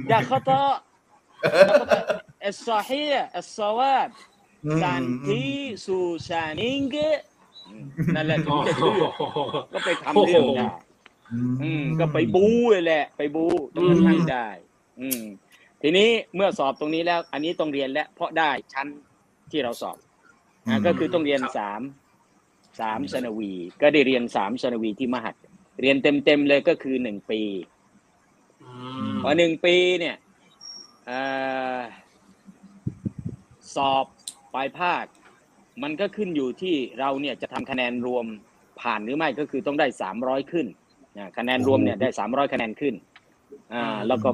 [0.07, 0.63] อย่าขตะ
[2.45, 4.09] อัสซาฮีอัสซาวาบ
[4.81, 5.43] สันติ
[5.85, 6.81] ซูซานิง
[8.15, 9.01] นั่นแหละถึอ๋งอจะชื่อ
[9.73, 10.73] ก็ไปทำเรื่องได้
[11.61, 14.47] อืมก็ไปบูเลยแหละ ไปบูตรงนั้นให้ได้
[14.99, 15.21] อืม
[15.81, 18.87] ทีนี้เมื่อสอบตรงนี้แล้ว อันนี้ต้องเรียนแล้ว เพราะได้ชั้น
[19.51, 19.97] ที่เราสอบ
[20.67, 21.81] นะก็คือต้องเรียนครับสาม
[22.79, 23.51] สามสนวี
[23.81, 25.35] ก็ได้เรียนสามสนวีที่มหัด
[25.81, 27.41] เรียนเต็มเต็มๆเลยก็คือหนึ่งปี
[28.63, 28.71] อื
[29.07, 30.15] มพอหนึ่งปีเนี่ย
[31.05, 31.19] เอ่
[31.77, 31.79] อ
[33.75, 34.05] สอบ
[34.53, 35.05] ปลายภาค
[35.83, 38.25] มันก็ขึ้นอยู่ที่เราเนี่ยจะทำคะแนนรวม
[38.81, 40.67] ผ่านหรือไม่ก็คือต้องได้สามร้อยขึ้น
[41.17, 42.93] นะคะแนนรวมเนี่ยได้สามร้อยคะแนนขึ้น
[43.73, 44.29] อ่าแล้วก็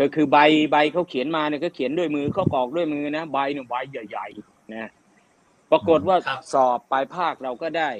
[0.00, 0.38] ก็คือใบ
[0.72, 3.74] ใบเขาเขียนมาเนี่ยก็เขียนด้วยมือเขากรอกด้วยมือนะใบเนี่ยใบ
[4.08, 4.90] ใหญ่ๆนะ
[5.72, 7.90] ปรากฏว่าครับสอบปลายภาคเราก็ได้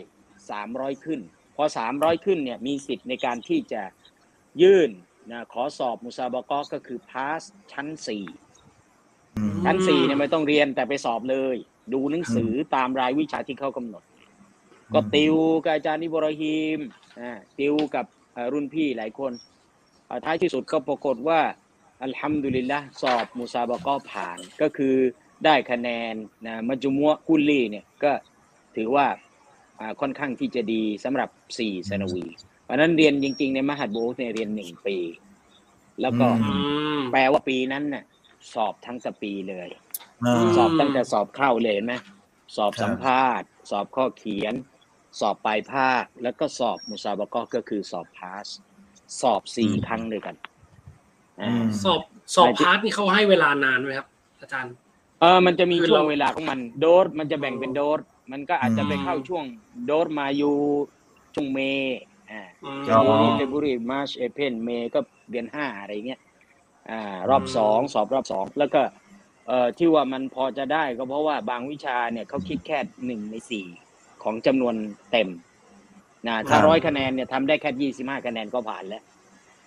[0.50, 1.20] สามร้อยขึ้น
[1.56, 3.82] พอสามร้อยขึ้นเนี่ยมีสิทธิ์ในการที่จะ
[4.62, 4.90] ยื่น
[5.30, 7.42] นะขอสอบมุซาบะกอก็คือพาส
[7.72, 8.24] ชั้นสี่
[9.64, 11.56] ชั้นสี่เนี่ยไม่ต้องเรียนแต่ไปสอบเลย
[11.92, 14.02] ดูหนังสือตามรายวิชาที่เขากำหนด
[14.94, 16.78] ก็ติวกับอาจารย์นิบรอฮีม
[17.20, 19.32] อ่าติวกับเอ่อรุ่นพี่หลายคน
[20.08, 21.40] อ่าท้ายที่สุดก็ปรากฏว่า
[22.02, 24.96] อัลฮัมดุลิลละสอบมุซาบะก็ผ่านก็คือ
[25.44, 26.14] ได้คะแนน
[26.46, 28.12] นะมัจจุมัวกุลลีเนี่ยก็
[28.76, 29.06] ถือว่า
[29.80, 31.28] อ่าค่อนข้างที่จะดีสำหรับ
[31.58, 32.24] สี่สนวี
[32.64, 34.96] เพราะฉะนั้นเรียนจริง ๆ ในมหัดโบสเนี่ยเรียนหนึ่งปี
[36.00, 36.54] แล้วก็อือื
[36.98, 38.04] มแปลว่าปีนั้นน่ะ
[38.54, 39.68] สอบทั้งสปีเลย
[40.24, 41.94] อ่าสอบตั้งแต่สอบเข้าเลยเห็นไหม
[42.56, 44.54] สอบครับสัมภาษณ์ สอบข้อเขียน
[45.20, 48.46] สอบปลายภาค แล้วก็สอบมุซาบะกอก็คือสอบพาส
[49.20, 50.36] สอบสี่ครั้งด้วยกัน
[51.40, 52.00] อ่าอืมสอบ
[52.34, 54.08] สอบพาร์ทนี่เขาให้เวลานานไหมครับ
[54.40, 54.74] อาจารย์
[55.22, 58.00] เออมันจะมีคือช่วงเราเวลาของมัน โดสมันจะแบ่งเป็นโดส
[58.32, 59.44] มันก็อาจจะไปเข้าช่วง
[59.86, 60.56] โดสมาอยู่
[61.34, 61.98] ช่วง May
[62.30, 65.00] อ่าอืมอ๋อบุรี February March April May ก็
[65.30, 66.20] เดือนห้าอะไรเงี้ย
[66.90, 68.82] อ่ารอบสองสอบรอบสองแล้วก็
[69.46, 73.66] เอ่อที่ว่ามันพอจะได้ก็เพราะว่าบางวิชาเนี่ยเขาคิดแค่หนึ่งในสี่
[74.22, 74.74] ของจำนวน
[75.12, 75.28] เต็ม
[76.28, 79.02] นะถ้าครับร้อยคะแนนเนี่ยทำได้แค่ยี่สิบห้าคะแนนก็ผ่านแล้ว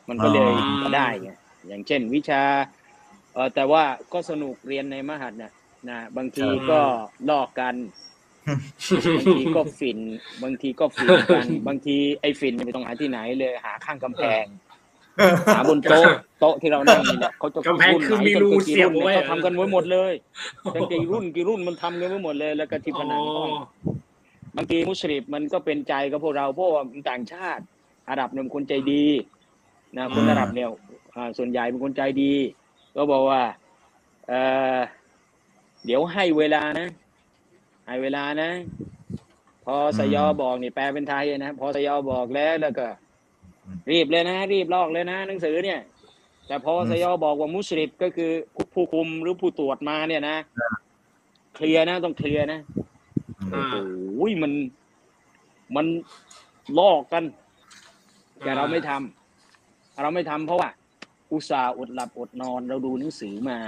[0.10, 1.32] มันก็เลยอ๋อได้ไง
[1.68, 2.42] อย่างเช่นวิชา
[3.36, 3.84] เออแต่ว่า
[4.14, 5.52] ก็สนุกเรียนในมหัดนะ
[5.90, 6.80] นะบางทีก็
[7.30, 7.76] ลอกกัน
[9.18, 10.00] บางทีก็ฟิน
[10.44, 14.46] บางทีก็ฟินกัน บางทีไอ้ฟินไม่ต้องหาที่ไหนเลยหาข้างกำแพง
[15.56, 16.04] หาบนโต๊ะ
[16.40, 20.14] โต๊ะที่เรานั่งนี่แหละเขาจะกำแพงคือมีรูเสียบไว้เขาทำกันไว้หมดเลย
[20.76, 23.50] ตั้งกี่รุ่นกี่รุ่นมันทำกันไว้หมดเลย แล้วก็ที่ผนังห้อง
[24.56, 27.64] บางทีมุสลิมมันก็เป็นใจกับพวกเราเพราะว่ามันต่างชาติ
[28.10, 29.06] อาหรับเนี่ยเป็นคนใจดี
[29.98, 30.70] นะคนอืมอาหรับเนี่ย
[31.16, 32.34] อ่าส่วนใหญ่เป็นคนใจดี
[32.96, 33.42] ก็บอกว่า
[34.28, 34.34] เอ
[34.78, 34.80] อ
[35.86, 36.88] เดี๋ยวให้เวลานะ
[37.88, 38.50] ให้เวลานะ
[39.66, 42.88] พอสยอบอกนี่แปลเป็นไทยนะพอสยอบอกแล้วแล้วก็
[43.92, 45.80] รีบเลยนะ รีบลอกเลยนะ หนังสือเนี่ย
[46.48, 48.32] แต่พอสยอบอกว่ามุสลิมก็คือ
[48.74, 50.38] ผู้คุมหรือผู้ตรวจมาเนี่ยนะ
[51.56, 52.60] เคลียร์นะต้องเคลียร์นะ
[53.54, 53.82] อ่าโอ้
[54.18, 54.52] โหมัน
[55.76, 55.86] มัน
[56.80, 57.24] ลอกกัน
[58.40, 60.70] แต่เราไม่ทำเราไม่ทำเพราะว่า
[61.32, 63.60] อุตส่าห์อดหลับอดนอน เราดูหนังสือมา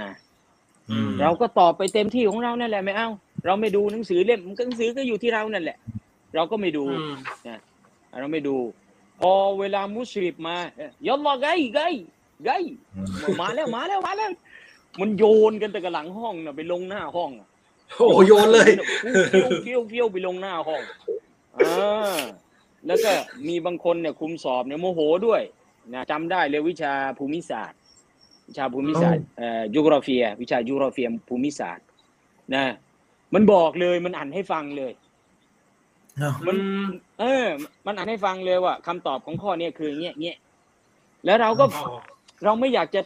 [0.90, 3.08] อืมเราก็ตอบไปเต็มที่ของเรานั่นแหละไม่เอา
[3.46, 5.78] เราไม่ดูหนังสือเล่มหนังสือก็อยู่ที่เรานั่นแหละ
[6.34, 7.14] เราก็ไม่ดูอืม
[8.20, 8.56] เราไม่ดู
[9.20, 11.80] พอเวลามุสลิมมาเอ้ยยอลลอไกไก
[12.44, 12.50] ไก
[13.40, 14.32] มาแล้วมาแล้วมาแล้ว
[15.00, 17.48] มันโยนกันแต่กับหลังห้องน่ะไปลงหน้าห้องอะ
[17.96, 18.70] โอ้โหโยนเลย
[19.30, 20.82] เฟี้ยวเฟี้ยวเฟี้ยวไปลงหน้าห้อง
[21.56, 22.18] อ่า
[22.86, 23.12] แล้วก็
[23.48, 25.42] มีบางคนเนี่ยคุมสอบเนี่ยโมโหด้วย
[25.94, 27.78] นะจำได้เลยวิชาภูมิศาสตร์
[28.48, 31.86] วิชาภูมิศาสตร์เอ่อยูโกราฟีวิชายูโกราฟีภูมิศาสตร์
[32.54, 32.64] นะ
[33.34, 34.92] มันบอกเลยมันอ่านให้ฟังเลย
[36.18, 36.56] เนาะมัน
[37.20, 37.46] เออ
[37.86, 40.38] มันอ่านให้ฟังเลยว่าคำตอบของข้อเนี้ยคือเงี้ยเงี้ย
[41.24, 41.84] แล้วเราก็อ๋อ
[42.44, 43.00] เราไม่อยากจะ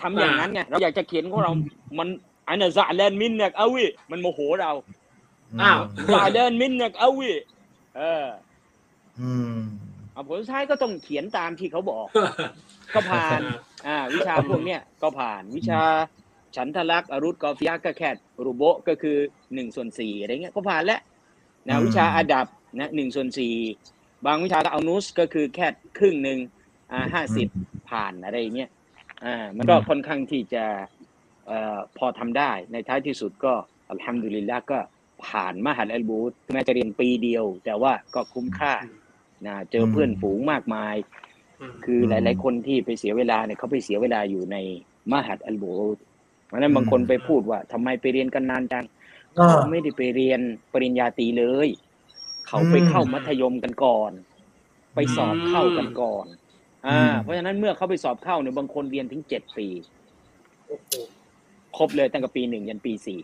[0.00, 1.52] ทำอย่างนั้นไงเราอยากจะเขียนของเรา
[1.98, 2.08] มัน
[2.48, 4.72] อันนั้นزعلان منك أوي มันโมโหเรา
[5.62, 5.78] อ้าว
[6.12, 7.30] زعلا ن منك أوي
[7.96, 8.26] เออ
[9.20, 9.60] อืม
[10.16, 12.06] เอาผลสุดท้ายก็ต้องเขียนตามที่เขาบอก
[12.94, 13.40] ก็ผ่าน
[13.86, 15.80] อ่า วิชาพวกเนี้ยก็ผ่านวิชา
[16.56, 18.10] ฉันทลักษณ์عروض قافية ก็แค่
[18.44, 19.16] ربع ก็คือ
[19.54, 21.00] หนึ่งส่วนสี่อะไรเงี้ยก็ผ่านแล้ว
[21.66, 22.46] นะอืมวิชาأدب
[22.78, 23.54] นะหนึ่งส่วนสี่
[24.26, 25.66] บางวิชาก็เอานุสก็คือแค่
[25.98, 26.38] ครึ่งหนึ่ง
[26.92, 27.48] อ่าห้าสิบ
[27.90, 28.70] ผ่านอะไรเงี้ย
[29.24, 30.64] อ่ามันก็ค่อนข้างที่จะ
[31.46, 33.52] เอ่อพอทำได้ในท้ายที่สุดก็
[33.88, 34.78] อัลฮัมดุลิลละก็
[35.26, 38.72] ผ่านมหัดอัลบูตแม้จะเรียนปีเดียว แต่ว่าก็คุ้มค่า
[39.46, 40.94] นะเจอเพื่อนฝูงมากมาย
[41.84, 44.56] คือหลาย ๆ คนที่ไปเสียเวลาเนี่ยเขาไปเสียเวลาอยู่ใน
[45.12, 45.96] มหัดอัลบูต
[46.46, 48.84] เพราะฉะนั้นบางคนไปพูดว่าทำไมไปเรียนกันนานจัง
[49.38, 50.40] อ่าเขาไม่ได้ไปเรียน
[50.72, 51.68] ปริญญาตรีเลย
[52.46, 54.12] เขาไปเข้ามัธยมกันก่อน
[54.94, 56.26] ไปสอบเข้ากันก่อน
[56.86, 59.68] อ่าอืมเพราะฉะนั้นเมื่อเขาไปสอบเข้าเนี่ยบางคนเรียนถึงเจ็ดปี
[60.66, 60.90] โอ้โห
[61.76, 63.20] ครบเลยตั้งแต่ปีหนึ่งยันปีสี่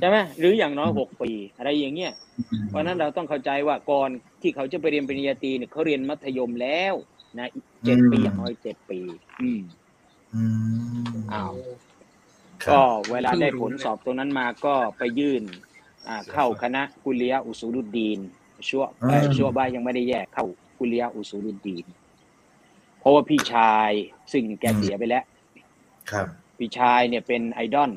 [0.00, 2.12] ใช่ไหมหรืออย่างน้อยหกปีอะไรอย่างเงี้ย
[2.68, 4.10] เพราะฉะนั้นเราต้องเข้าใจว่าก่อน
[4.42, 6.94] ที่เขาจะไปเรียนปริญญาตรีเนี่ยเขาเรียนมัธยมแล้ว
[7.38, 7.48] นะ
[7.84, 9.00] เจ็ดปีอืมอย่างน้อยเจ็ดปี
[9.42, 9.60] อืม
[10.34, 10.42] อื
[11.14, 11.54] มอ้าว
[12.62, 15.42] ครับก็เวลาได้ผลสอบตรงนั้นมาก็ไปยื่น
[16.08, 18.18] อ่าเข้าคณะกุเลียอุสูลุดดีน
[18.68, 20.46] ชั่วเอ่ออืมชั่วบ้ายยังไม่ได้แยกเข้า
[20.78, 21.86] กุเลียอุสูลุดดีน
[23.00, 23.90] เพราะว่าพี่ชาย
[24.32, 25.24] ซึ่งแกเสียไปแล้ว
[26.10, 26.26] ครับ
[26.58, 27.90] พี่ชายเนี่ยเป็นไอดอล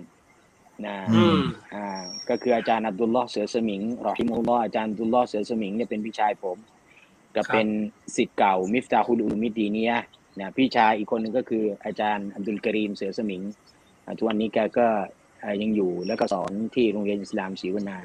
[0.87, 1.39] นะอือืม
[1.75, 6.57] อ่าก็คืออาจารย์อับดุลลอฮ์เสือสมิงรอฮิมุลลอฮ์อาจารย์อับดุลลอฮ์เสือสมิงเนี่ยเป็นพี่ชายผม
[7.35, 7.67] ก็เป็น
[8.15, 9.93] สิทธิ์เก่ามิฟตาฮุลอุลมิดดีเนีย
[10.39, 13.41] นะพี่ชายอีกคนหนึ่งก็คืออาจารย์อับดุลกะรีมเสือสมิง
[14.05, 14.87] อ่าทุกวันนี้แกก็
[15.43, 17.97] อ่ายังอยู่แล้วก็สอนที่โรงเรียนอิสลามศรีวนา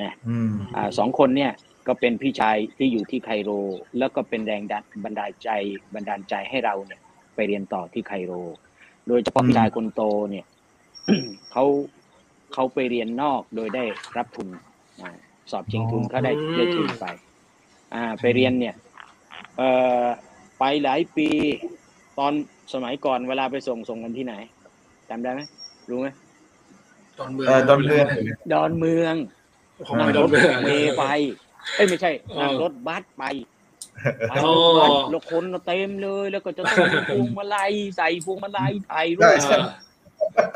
[0.00, 1.52] นะอืมอ่าสองคนเนี่ย
[1.86, 3.50] ก็เป็นพี่ชายที่อยู่ที่ไคโร
[3.98, 5.48] แล้วก็เป็นแรงดันบันดาลใจ
[5.94, 7.00] บันดาลใจให้เราเนี่ย
[7.34, 8.32] ไปเรียนต่อที่ไคโร
[9.08, 10.44] โดยเฉพาะอืมพี่ชายคนโตเนี่ย
[11.52, 11.64] เขา
[12.54, 13.84] เขาไปเรียนนอกโดยได้
[14.16, 14.48] รับทุน
[15.00, 15.10] อา
[15.50, 17.06] สอบชิงทุนเขาได้อืมได้ทุนไป
[17.94, 18.74] อ่า ไปเรียนเนี่ย
[19.58, 19.70] เอ่
[20.02, 20.04] อ
[20.58, 21.28] ไปหลายปี
[22.18, 22.32] ตอน
[22.72, 24.34] สมัยก่อนเวลาไปส่งส่งกันที่ไหน
[25.08, 25.40] จำได้ไหม
[25.90, 26.08] รู้ไหม
[27.18, 28.04] ตอนเมืองเออตอนเมือง
[28.52, 29.14] ดอนเมือง
[29.86, 31.04] ผมนั่งไปรดอนถเมืองเมย์ไป
[31.76, 33.24] เอ้ยไม่ใช่เออนั่งรถบัสไป
[34.28, 39.56] ไปโอ้รถบัสแล้วคนเต็มเลย แล้วก็จะต้องมีพวงมาลัยใส่พวงมาลัยถ่ายรูใช่ปใช่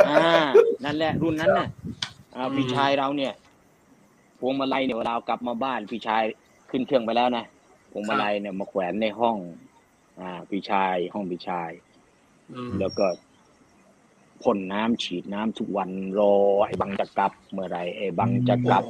[0.09, 0.45] อ่า
[0.85, 1.69] นั่นแหละ รุ่นนั้นน่ะ
[2.35, 3.33] อ่าพี่ชายเราเนี่ย
[4.39, 6.25] พวงมาลัยเนี่ยเวลาเอากลับมาบ้านพี่ชาย
[6.71, 7.45] ขึ้นเครื่องไปแล้วนะ
[7.93, 9.37] พวงมาลัยเนี่ยมาแขวนในห้อง
[10.21, 11.71] อ่า พี่ชายห้องพี่ชาย
[12.53, 13.07] อืมแล้วก็
[14.43, 16.35] พ่นน้ำฉีดน้ำทุกวันรอ
[16.67, 18.85] ไอ้บังจะกลับ เมื่อไหรไอ้บังจะกลับ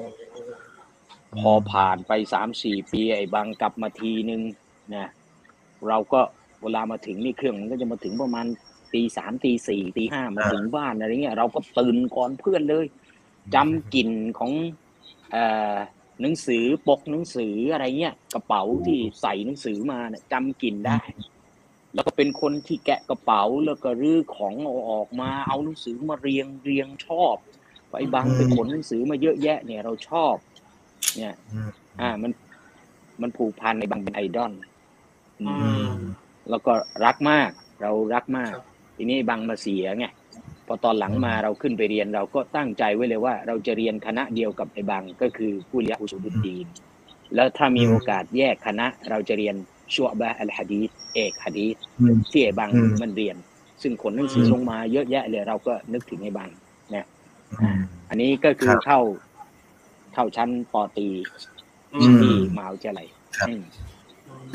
[1.39, 4.43] พอผ่านไปสามสี่ปี ไอ้บางกลับมาทีนึง
[4.95, 5.09] นะ
[5.89, 6.21] เราก็
[6.63, 8.47] เวลามาถึงนี่เครื่องมันก็จะมาถึงประมาณ
[8.95, 12.87] ตีสามตีสี่ตีห้ามาถึงบ้านอะไรเงี้ยเราก็ตื่นก่อนเพื่อนเลย
[13.55, 14.53] จำกลิ่นของ
[15.33, 15.77] เอ่อ
[16.21, 21.01] หนังสือปกหนังสืออะไรเงี้ยกระเป๋าที่ใส่หนังสือมาเนี่ยจำกลิ่นได้
[21.95, 27.37] แล้วก็เป็นคนที่แกะกระเป๋าแล้วก็รื้อของเอาออกมา เอาหนังสือมาเรียงเรียงชอบ
[27.91, 30.35] ไปบางไปขนหนังสือมาเยอะแยะ เนี่ยเราชอบ
[31.17, 31.71] เนี่ยอืม
[32.01, 32.33] อ่ามัน
[33.23, 34.53] มันผูกพันในบางเป็นไอดอล
[35.41, 35.95] อือืมม
[36.51, 36.73] แล้วก็
[37.05, 38.65] รักมาก เรารักมากครับ
[38.97, 40.07] ทีนี้บางมาเสียไง
[40.67, 46.67] พอตอนหลังมาเราขึ้นไปเรียนเราก็ตั้งใจไว้เลยว่า เราจะเรียนคณะเดียวกับไอ้บังก็คือผู้เรียนอุสุลุดดีน
[47.35, 49.55] แล้วถ้ามีโอกาสแยกคณะเราจะเรียน
[49.95, 53.37] ชัวบะอัลฮะดีษเอกฮะดีษอืมที่ไอ้บังอืมมันเรียน
[53.83, 56.51] ซึ่งคนหนังสืออืมลงมาเยอะแยะเลยเราก็นึกถึงไอ้บัง
[57.63, 57.79] อืม
[58.09, 59.01] อันนี้ก็คืคอรับเข้า
[60.15, 61.09] เข้าชั้นปอตรี
[61.95, 63.07] อือืมที่มหาวิทยาลัย
[63.39, 63.63] ครับอืม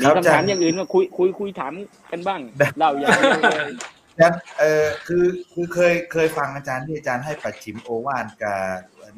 [0.00, 1.72] มีรับคำถามอาจารย์อย่างอื่นมาคุยคุยคุยถาม
[2.10, 3.10] กันบ้างได้เล่าอย่าง
[4.16, 8.58] เดียวเลยอาจารย์เออคือคือเคยเคยฟังอาจารย์ที่อาจารย์ให้ปัดชิมโอวานกับ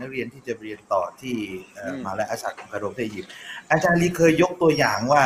[0.01, 1.37] นักเรียนที่จะเรียนต่อที่
[1.75, 3.31] เอ่ออืมมหาลัยอาชัดของกระโดมที่อียิปต์
[3.71, 5.23] อาจารย์ลีเคยยกตัวอย่างว่า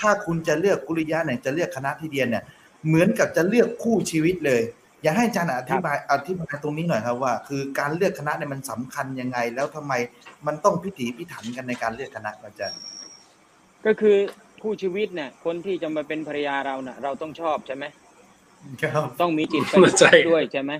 [0.00, 2.44] ถ้าคุณจะเลือกกุริยะเนี่ยจะเลือกคณะที่เรียนเนี่ย
[2.86, 4.62] เหมือนกับจะเลือกคู่ชีวิตเลย
[5.02, 9.92] อยากให้อาจารย์อธิบายอธิบายตรงนี้หน่อยครับว่า คือการเลือกคณะเนี่ยมันสำคัญยังไง แล้วทำไม
[10.46, 12.78] มันต้องพิถีพิถันกันในการเลือกคณะครับอาจารย์
[13.86, 14.16] ก็คือ
[14.62, 17.84] คู่ชีวิตเนี่ยคนที่จะมาเป็นภรรยาเราเน่ะเราต้องชอบใช่ไหม
[18.82, 20.72] ครับต้องมีจิตใจใช่ด้วยใช่ไหม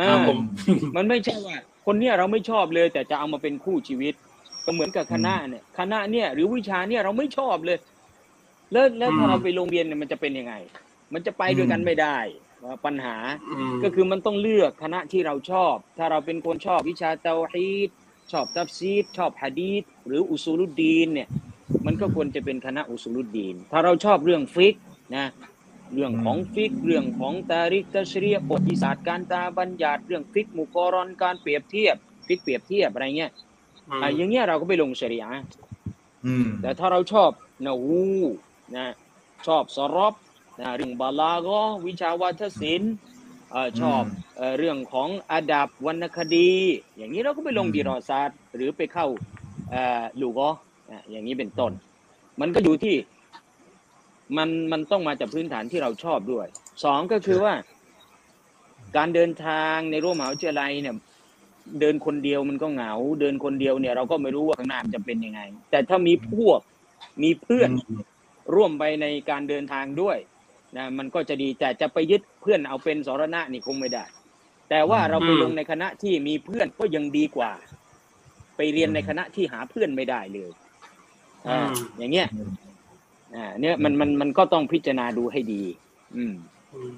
[0.00, 0.38] อ่าครับผม
[0.96, 1.56] มันไม่ใช่ว่า
[1.86, 4.14] คนเนี้ยเราไม่ชอบเลย แต่จะเอามาเป็นคู่ชีวิต
[4.64, 7.78] ก็เหมือนกับคณะเนี่ยคณะเนี่ย หรือวิชาเนี่ยเราไม่ชอบเลย
[8.72, 10.54] แล้วแล้วถ้าอืมเราไปโรงเรียนเนี่ยมันจะเป็นยังไง
[11.14, 12.18] มันจะไปด้วยกันไม่ได้
[12.86, 13.16] ปัญหา
[13.50, 17.90] อืมก็คือมันต้องเลือกคณะที่เราชอบ ถ้าเราเป็นคนชอบวิชาเตาฮีด
[18.32, 21.28] ชอบตัฟซีรชอบฮะดีษหรืออุซูลุดดีนเนี่ย
[21.86, 24.74] มันก็ควรจะเป็นคณะอุซูลุดดีน ถ้าเราชอบเรื่องฟิก
[25.16, 25.26] นะ
[25.92, 33.32] เรื่องของฟิกเรื่องของتاريخ تشريع ประวัติศาสตร์การตาบัญญัติเรื่องفقه مقارن การเปรียบเทียบฟิกเปรียบเทียบอะไรเงี้ย
[33.88, 35.40] อืมอะอย่างเงี้ยเราก็ไปลงชริยะห์
[36.24, 37.30] อืมแต่ถ้าเราชอบ
[37.66, 38.04] นะวู
[38.76, 38.86] นะ
[39.46, 40.14] ชอบสรอบ
[40.60, 42.92] นะเรื่องบาลาก็วิชาวัฒศิลป์
[43.50, 44.02] เอ่อชอบ
[44.36, 46.50] เอ่อเรื่องของอาดับวรรณคดี
[46.96, 49.06] อย่างนี้เราก็ไปลงอืมดีรอซาดหรือไปเข้า
[49.70, 50.50] เอ่อลูกอ
[50.90, 51.72] นะอย่างนี้เป็นต้น
[52.40, 52.94] มันก็อยู่ที่
[54.38, 56.46] มันมันต้องมาจากพื้นฐานที่เราชอบด้วย
[56.84, 57.54] สองก็คือว่า
[58.96, 60.96] การเดินทางในรั้วมหาวิทยาลัยเนี่ย
[61.80, 66.60] เดินคนเดียวมันก็เหงา เดินคนเดียวเนี่ย เราก็ไม่รู้ว่าข้างหน้ามันจะเป็นยังไง แต่ถ้ามีพวก
[67.22, 67.70] มีเพื่อน
[68.54, 70.18] ร่วมไปในการเดินทางด้วย
[70.76, 74.04] นะมันก็จะดีแต่จะไปยึดเพื่อนเอาเป็นสรณะนี่คงไม่ได้
[74.70, 77.52] แต่ว่าเราไปอืมลงในคณะที่มีเพื่อนก็ยังดีกว่า
[78.56, 80.50] ไปเรียนในคณะที่หาเพื่อนไม่ได้เลย
[81.48, 82.28] อ่าอย่างเงี้ย
[83.36, 85.62] อ่า เนี่ยมันมันมันก็ต้องพิจารณาดูให้ดี
[86.16, 86.34] อืม
[86.74, 86.92] อืม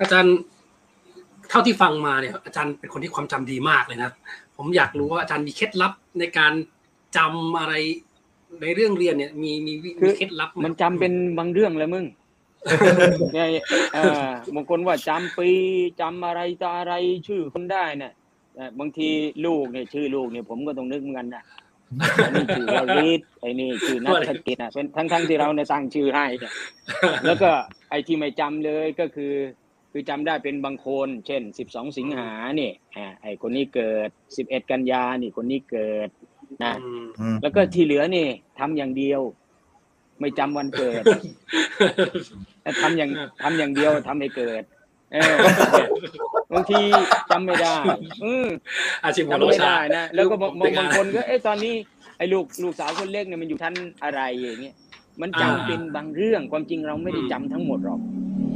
[0.00, 0.36] อาจารย์
[1.50, 4.10] เท่าที่ฟังมาเนี่ย อาจารย์เป็นคนที่ความจำดีมากเลยนะ
[4.56, 6.52] ผมอยากรู้ว่าอาจารย์มีเคล็ดลับในการ
[7.16, 7.74] จำอะไร
[8.62, 12.06] ในเรื่องเรียนเนี่ย มีมีวิคือมีเคล็ดลับไหมันจำเป็นบางเรื่องแหล้วมึง
[13.34, 13.46] เนี่ย
[13.94, 15.48] เออบางคนว่าจำปี
[16.00, 16.92] จำอะไรต่ออะไร
[17.26, 18.12] ชื่อคนได้เนี่ย
[18.54, 19.08] เอ่อบางที
[19.46, 21.44] ลูกเนี่ยชื่อลูกเนี่ยผมก็ต้องนึกเหมือนกันนะ
[22.24, 26.52] อันนี้ชื่อวาริศไอ้นี่ชื่อนัทกิจนะเป็นทั้งทั้งที่เราเนี่ยตั้งชื่อให้เนี่ย
[27.26, 27.50] แล้วก็
[27.90, 29.34] ไอ้ที่ไม่จำเลยก็คือ
[29.92, 36.08] คือจำได้เป็นบางคน เช่นสิบสองสิงหาเนี่ยอ่าไอ้คนนี้เกิดสิบเอ็ดกันยานี่คนนี้เกิด
[36.64, 38.26] นะอืมอืมแล้วก็ที่เหลือนี่
[38.58, 39.20] ทำอย่างเดียว
[40.20, 41.02] ไม่จำวันเกิด
[42.82, 43.10] ทำอย่าง
[43.42, 44.71] ทำอย่างเดียวทำให้เกิดเออ
[46.54, 46.80] บางที
[47.30, 47.74] จำไม่ได้
[48.24, 48.48] อืม
[49.04, 51.74] อาชีพหัวจำโลไม่ชาได้นะแล้วก็บางผมเป็นบางคนก็เอ๊ะตอนนี้
[52.18, 54.76] ไอ้ลูกลูกสาวคนเล็กเนี่ยมันอยู่ชั้นอะไรอย่างเงี้ย
[55.22, 58.00] มันจำอ่าเป็นบางเรื่องความจริงเราไม่ได้จำทั้งหมดหรอก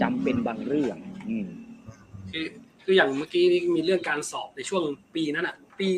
[0.03, 0.97] จำเป็นบางเรื่อง
[1.29, 1.47] อืม
[2.31, 2.47] คือ
[2.85, 4.83] คืออย่างเมื่อกี้นี่มีเรื่องการสอบในช่วง
[5.15, 5.89] ปีนั้นอะ ปี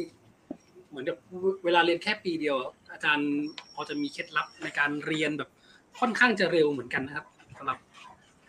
[0.88, 1.16] เหมือนกับ
[1.64, 2.56] เวลาเรียนแค่ปีเดียว
[2.92, 3.30] อาจารย์
[3.74, 5.50] พอจะมีเคล็ดลับในการเรียนแบบ
[6.00, 7.26] ค่อนข้างจะเร็วเหมือนกันนะครับ
[7.58, 7.78] สำหรับ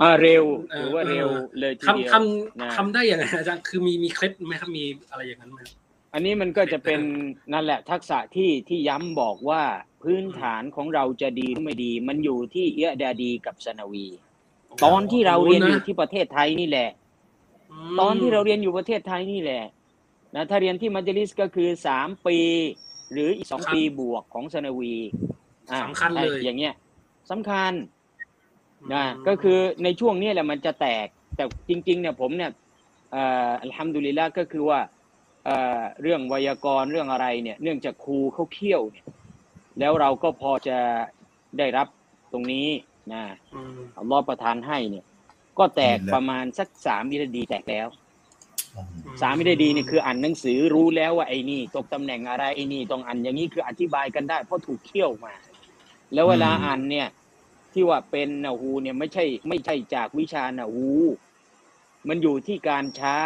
[0.02, 1.28] อ่าเร็วเออถือว่าเร็ว
[1.60, 2.16] เลยทีทำเดียวท
[2.62, 5.78] นะำทำได้ยังไงอาจารย์คือมีมีเคล็ดไหมครับมีอะไรอย่างนั้นไหมครับ
[6.14, 7.02] อันนี้มันก็จะเป็น
[7.54, 9.64] นั่นแหละทักษะที่ที่ย้ำบอกว่า
[10.04, 14.06] พื้นฐานของเราจะดีหรือไม่ดี มันอยู่ที่เอะดาดีกับสนาวี
[14.86, 16.90] ตอนที่เราเรียนอยู่ที่ประเทศไทยนี่แหละ
[17.72, 19.64] มตอนที่เราเรียนอยู่ประเทศไทยนี่แหละ
[20.36, 22.38] นะถ้าเรียนที่มัจลิสก็คือสามปี
[23.12, 24.96] หรืออีกสองปีบวกของสนาวี
[25.72, 26.74] อ่าสำคัญเลยอย่างเงี้ย
[27.32, 27.72] สำคัญ
[28.94, 32.52] นะมก็คือในช่วงนี้แหละมันจะแตกแต่จริงๆเนี่ยผมเนี่ย
[33.12, 34.80] เอ่ออัลฮัมดุลิลละก็คือว่า
[35.46, 39.06] เอ่อเรื่องไวยากรณ์เรื่องอะไรเนี่ย เนื่องจากครูเขาเขี่ยวเนี่ย
[39.80, 40.78] แล้วเราก็พอจะ
[41.58, 41.88] ได้รับ
[42.32, 42.68] ตรงนี้
[43.14, 43.24] นะ
[43.56, 45.06] อืมอัลลอฮ์ประทานให้เนี่ย
[45.60, 47.88] ก็แตกเห็นแล้วประมาณสักสามวินาทีแตกแล้ว
[48.76, 55.34] อืมสามวินาทีนี่คืออ่านหนังสือรู้แล้วว่าไอ้นี่ตกตำแหน่งอะไรไอ้นี่ต้องอ่านอย่างนี้คืออธิบายกันได้ เพราะถูกเคี่ยวมา
[56.14, 57.08] แล้วเวลาอืมอ่านเนี่ย
[57.74, 60.90] ที่ว่าเป็นนะฮูเนี่ยไม่ใช่ไม่ใช่จากวิชานะฮู
[62.08, 63.22] มันอยู่ที่การใช้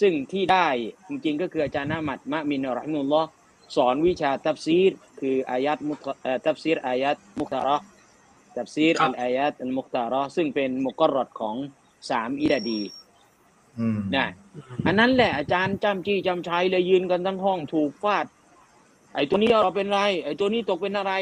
[0.00, 0.68] ซึ่งที่ได้
[1.08, 3.28] จริงๆก็คืออาจารย์นามัดมะมินรอฮิมุลลอฮ์
[3.76, 7.84] สอนวิชาตัฟซีรคืออายัดมุตเอ่อตัฟซีรอายัดมุคตาระห์
[8.56, 11.56] ตัฟซีรครัอับลอายัดอัลมุคตาระห์ซึ่งเป็นมุกรรดของ
[12.10, 12.80] สามอิดาดี
[13.78, 14.26] อืมนะ
[14.86, 18.26] อันนั้นแหละอาจารย์จำจี้จำชัยเลยยืนกันทั้งห้องถูกฟาด
[19.14, 21.12] ไอ้ตัวนี้เราเป็นไร ไอ้ตัวนี้ตกเป็นอะไร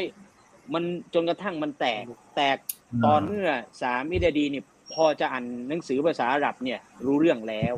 [0.73, 2.03] มันจนกระทั่งมันแตก
[2.35, 2.57] แตก
[3.05, 3.49] ตอนเมื่อ
[3.81, 7.75] สามอิดาดีเนี่ยพอจะอ่านหนังสือภาษาอาหรับเนี่ย รู้เรื่องแล้ว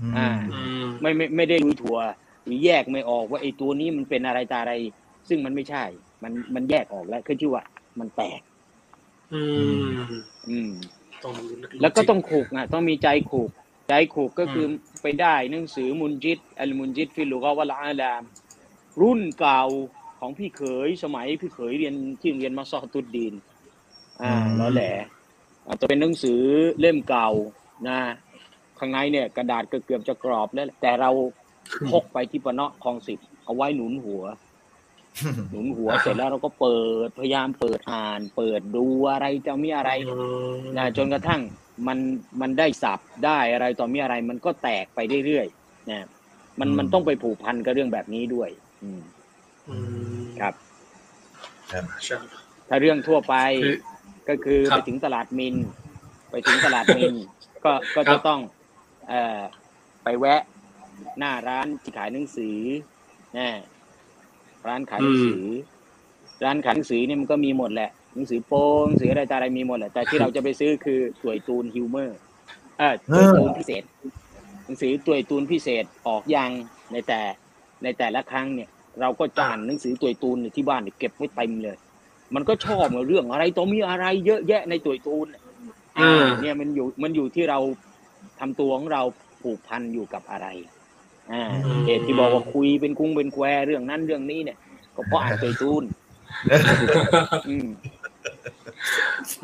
[0.00, 1.98] อืมอ่าอืมไม่ไม่ไม่ได้รู้ถั่ว
[2.44, 4.74] หรือแยกไม่ออกว่าไอ้ตัวนี้มันเป็นอะไรตาอะไร
[5.28, 5.84] ซึ่งมันไม่ใช่
[6.22, 7.64] มันมันแยกออกแล้วคือชื่อว่า
[8.00, 8.40] มันแตก
[9.34, 9.42] อื
[9.86, 9.88] ม
[10.48, 10.70] อืม
[11.24, 13.50] ต้องรู้แล้วก็ต้องขูกนะต้องมีใจขูก
[13.88, 14.70] ใจขูกก็คืออ
[15.02, 18.22] ไปได้หนังสือมุนจิตอัลมุนจิตฟิลุกะวะลาอาลาม
[19.00, 19.62] รุ่นเก่า
[20.18, 23.34] ของพี่เขยสมัยพี่เขยเรียนที่โรงเรียนมาซอฮ์ตุดดีน
[24.22, 24.92] อ่าอืมแล้วแหละ
[25.66, 26.40] อาจจะเป็นหนังสือ
[26.80, 27.28] เล่มเก่า
[27.88, 27.98] นะ
[28.78, 31.10] ข้างในเนี่ยกระดาษก็เกือบจะกรอบแล้ว แต่เรา
[31.90, 34.24] พกไปที่ปะเนาะคลองสิบเอาไว้หนุนหัว
[35.50, 39.90] หนุนหัวเสร็จแล้วเราก็เปิดพยายามเปิดอ่าน เปิดดูอะไรจะมีอะไร
[40.76, 41.40] นะจนกระทั่ง
[41.86, 41.98] มัน
[42.40, 46.06] มันได้สับได้อะไรต่อมีอะไร มันก็แตกไปเรื่อยๆนะ
[46.60, 48.50] มันอืมมันต้องไปผูกพันกับเรื่องแบบนี้ด้วย
[48.82, 49.02] อืมอืม
[50.40, 50.54] ครับ
[51.72, 52.16] ครับใช่
[52.68, 53.74] ถ้าเรื่องทั่วไปคือ
[54.28, 55.54] ก็คือครัไปบถึงตลาดมิน
[56.30, 57.14] ไปถึงตลาดมิน
[57.64, 58.40] ก็ก็ครัจะบต้อง
[59.08, 59.40] เอ่อ
[60.04, 60.42] ไปแวะ
[61.18, 62.58] หน้าร้านที่ขายหนังสือ
[63.38, 63.48] นะ
[64.68, 65.44] ร้านขายหนังสือ
[66.44, 72.18] ร้านขายหนังสือเนี่ยมันก็มีหมดแหละหนังสือโป้หนังสืออะไรต่ออะไรมีหมดแหละแต่ที่เราจะไปซื้อคือถวยตูนฮิวเมอร์
[72.78, 73.82] เออถวยตูนพิเศษ
[74.64, 76.50] หนังสือตัวยตูนพิเศษออกยัง
[76.92, 77.20] ในแต่
[77.82, 78.70] ในแต่ละครั้งเนี่ย
[79.00, 81.76] เราก็จะอ่านหนังสือตัวยตูนเนี่ยที่บ้านเนี่ยเก็บไว้เต็มเลย
[82.34, 85.26] มันก็ชอบเรื่องอะไรต่อมีอะไรเยอะแยะในตัวยตูน
[85.98, 87.58] อืมเนี่ยมันอยู่มันอยู่ที่เรา
[88.40, 89.02] ทำตัวของเรา
[89.42, 90.46] ผูกพันอยู่กับอะไร
[91.32, 94.58] อ่าอืมเหตุที่บอกว่าคุยเป็นกุ้งเป็นแควเรื่องนั้นเรื่องนี้เนี่ย
[94.96, 95.84] ก็เพราะอ่านตัวยตูน
[97.48, 97.68] อืม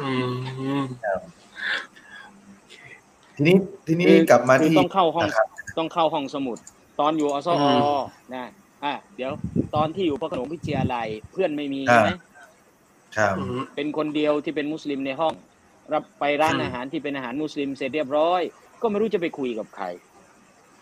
[0.01, 0.11] อื
[0.83, 0.85] ม
[3.37, 5.47] ทีนี้ทีนี้คือกลับมาคือที่ต้องเข้าห้องนะครับ
[5.79, 6.59] ต้องเข้าห้องสมุด
[7.01, 7.81] ตอนอยู่อสอือม
[8.35, 8.45] นะ
[8.85, 9.33] อะเดี๋ยว
[9.75, 12.11] ตอนที่อยู่พระโขนงพิทยาลัยเพื่อนไม่มีใช่ไหม
[13.17, 15.35] ครับอืมเป็นคนเดียวที่เป็นมุสลิมในห้อง
[15.93, 18.41] รับไปร้านอืมอาหารที่เป็นอาหารมุสลิมเสร็จเรียบร้อย
[18.83, 19.85] ก็ไม่รู้จะไปคุยกับใคร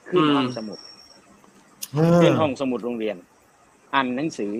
[0.09, 0.79] ขึ้นอืมห้องสมุด
[1.93, 3.17] เออขึ้นห้องสมุดโรงเรียน
[3.95, 4.55] อ่านหนังสือ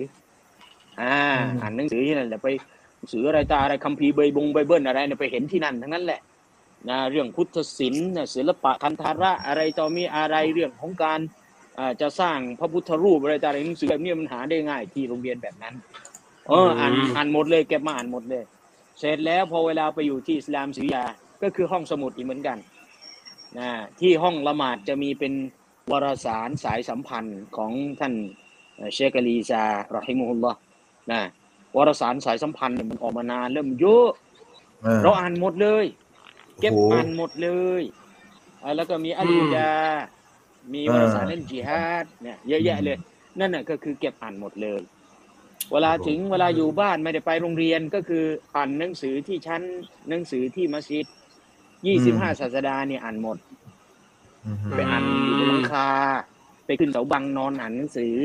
[1.01, 2.47] อ่าอืมอ่านหนังสือที่นั่นแหละไป
[2.95, 6.21] หนังสืออะไรตาอะไรคัมภีร์เบยบงไบเบิลอะไรเนี่ยไปเห็นที่นั่นทั้งนั้นแหละ
[6.89, 11.40] นะเรื่องพุทธศิลป์นะศิลปะคันธาระอะไรต่อมีอะไรเรื่องของการอ่า
[12.01, 15.75] จะสร้างพระพุทธรูปอะไรต่างๆหนังสือแบบนี้มันหาได้ง่ายที่โรงเรียนแบบนั้น
[16.47, 18.43] เอออ่านอืมอ่านหมดเลยเก็บมาอ่านหมดเลย
[18.99, 21.03] เสร็จแล้วพอเวลาไปอยู่ที่อิสลามศิริยา
[21.43, 22.57] ก็คือห้องสมุดอีกเหมือนกัน
[23.57, 23.69] นะ
[23.99, 25.33] ที่ห้องละหมาดจะมีเป็น
[25.91, 28.13] วารสารสายสัมพันธ์ของท่าน
[28.75, 29.63] เอ่อเชคอาลีซา
[29.95, 30.57] รอฮิมุฮุลลอฮ์
[31.11, 31.21] นะ
[31.77, 34.09] วารสารสายสัมพันธ์เนี่ยมันออกมานานเริ่มเยอะ
[34.81, 35.85] เออเราอ่านหมดเลย
[36.59, 37.49] เก็บโอ้โหอ่านหมดเล
[37.79, 37.81] ย
[38.63, 39.71] อ่าแล้วก็มีอัลอืมกุดา
[40.73, 42.97] มีเออวารสารเล่นจิฮาดเนี่ยเยอะแยะเลย
[43.39, 44.81] นั่นน่ะก็คือเก็บอ่านหมดเลย
[45.71, 49.61] เวลาถึงเวลาอยู่บ้านไม่ได้ไปโรงเรียนก็คืออ่านหนังสือที่ชั้น
[50.09, 51.05] หนังสือที่มัสยิด
[51.87, 53.37] ยี่สิบห้าศาสดาเนี่ยอ่านหมด
[54.45, 55.87] อืมไปอ่านอยู่บนหลังคา
[56.65, 58.15] ไปขึ้นเสาบังนอนอ่านหนังสือ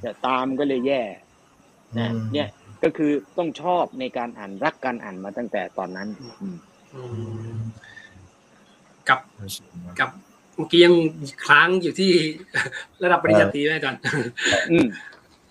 [0.00, 1.02] แต่ตามก็เลยแย่
[1.98, 2.48] นะเนี่ย
[2.82, 6.08] ก็คือต้องชอบในการอ่านรักการอ่านมาตั้งแต่ตอนนั้น
[6.40, 6.56] อืม
[6.94, 7.00] อื
[7.56, 7.58] ม
[9.08, 9.20] กับ
[10.00, 10.94] กับเมื่อกี้ยัง
[11.46, 12.10] ค้างอยู่ที่
[13.02, 14.00] ระดับปริญญาตรีไหมอาจารย์
[14.70, 14.86] อืม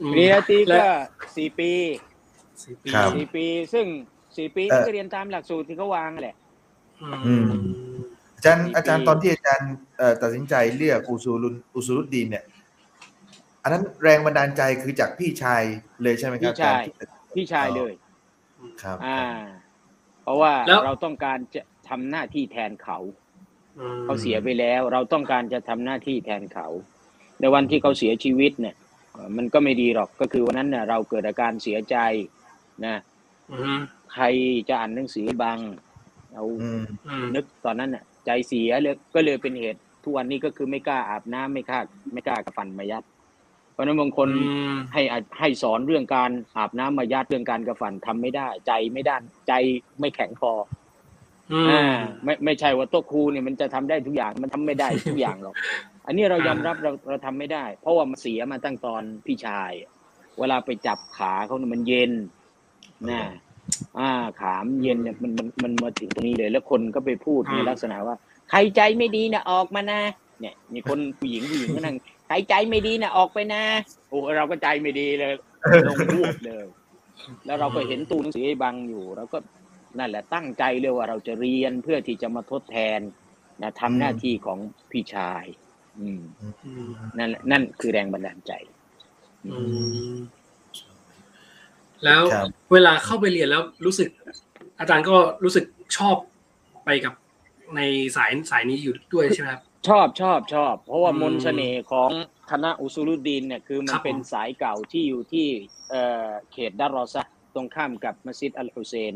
[0.01, 0.91] อืมปริญญาตรีและก็
[1.35, 1.71] สี่ปี
[2.63, 3.85] สี่ปีครับสี่ปี ซึ่ง
[4.37, 6.35] สี่ปีเอ่อก็เรียนตามหลักสูตรที่เขาวางแหละ
[7.25, 7.49] อืม
[8.35, 12.43] อาจารย์สี่ปีอาจารย์ตอนที่อาจารย์เอ่อตัดสินใจเลือกอุซูลุนอุซูลุดดีนเนี่ย
[13.63, 15.63] อันนั้นแรงบันดาลใจคือจากพี่ชาย
[16.03, 17.05] เลยใช่ไหมครับพี่ชายอจร
[17.35, 17.93] พี่ชายเลย
[18.83, 19.21] ครับ อ่า
[20.23, 22.97] เพราะว่าแล้วเราต้องการจะทำหน้าที่แทนเขา
[23.28, 23.28] อืม
[24.03, 26.67] เขาเสียไปแล้ว เราต้องการจะทำหน้าที่แทนเขา
[27.39, 28.75] ในวันที่เขาเสียชีวิตเนี่ย
[29.11, 31.97] เอ่อมันก็ไม่ดีหรอกก็คือวันนั้นเนี่ยเราเกิดอาการเสียใจ
[32.85, 32.95] นะ
[33.51, 33.79] อืม
[34.13, 34.25] ใคร
[34.69, 35.59] จะอ่านหนังสือบัง
[36.33, 41.79] เราอืมอืมนึกตอนนั้นน่ะ ใจเสียเลยก็เลยเป็นเหตุทุกวันนี้ก็คือไม่กล้าอาบน้ำไม่กล้า
[42.13, 43.03] ไม่กล้ากระฟันมายัด
[43.73, 49.53] เพราะฉะนั้นบางคนอืมให้อาให้สอนเรื่องการอาบน้ำมายัดเรื่องการกระฟันทำไม่ได้ ใจไม่ด้านใจ
[49.99, 50.51] ไม่แข็งพอ
[51.53, 55.55] อืมอ่าไม่ไม่ใช่ว่าโต๊ะครูเนี่ยมันจะทำได้ทุกอย่างมันทำไม่ได้ทุกอย่างหรอก
[56.05, 59.71] อันนี้เรายอมรับเราเราทำไม่ได้ เพราะว่ามันเสียมาตั้งตอนพี่ชาย
[60.39, 62.11] เวลาไปจับขาเขาเนี่ยมันเย็น
[63.09, 63.21] นะ
[63.99, 64.09] อ่า
[64.41, 68.15] ขามนเย็นเนี่ยมันมันมันมาถึงตรงนี้เลย แล้วคนก็ไปพูดในลักษณะว่า
[68.49, 70.01] ใครใจไม่ดีนะออกมานะ
[70.39, 71.95] เนี่ย มีคนผู้หญิงผู้หญิงก็นั่ง
[72.27, 73.63] ใครใจไม่ดีนะออกไปนะ
[74.09, 75.33] โอ้เราก็ใจไม่ดีเลย
[75.87, 76.65] ลงรูปเลย
[77.45, 79.37] แล้วเราก็เห็นตู้หนังสือไอ้บังอยู่เราก็
[79.97, 82.99] นั่นแหละตั้งใจเลยว่าเราจะเรียนเพื่อที่จะมาทดแทน
[83.61, 84.59] นะทำหน้าที่ของ
[84.91, 85.45] พี่ชาย
[85.99, 86.21] อืม
[86.65, 88.51] อืมนั่นแหละนั่นคือแรงบันดาลใจ
[89.45, 89.51] อื
[90.13, 90.17] ม
[92.03, 94.09] แล้วครับเวลาเข้าไปเรียนแล้วรู้สึก
[94.79, 95.65] อาจารย์ก็รู้สึก
[95.97, 96.15] ชอบ
[96.85, 97.13] ไปกับ
[97.75, 97.81] ใน
[98.15, 102.09] สายสายนี้อยู่ด้วยใช่ไหมครับชอบชอบชอบ เพราะว่าอืมมนต์เสน่ห์ของ
[102.51, 105.47] คณะอุซูลุดดีนเนี่ยคือมัคนรับผมเป็นสายเก่าที่อยู่ที่
[105.89, 109.13] เอ่อเขตดารอซะห์ตรงข้ามกับมัสยิดอัลฮุเซน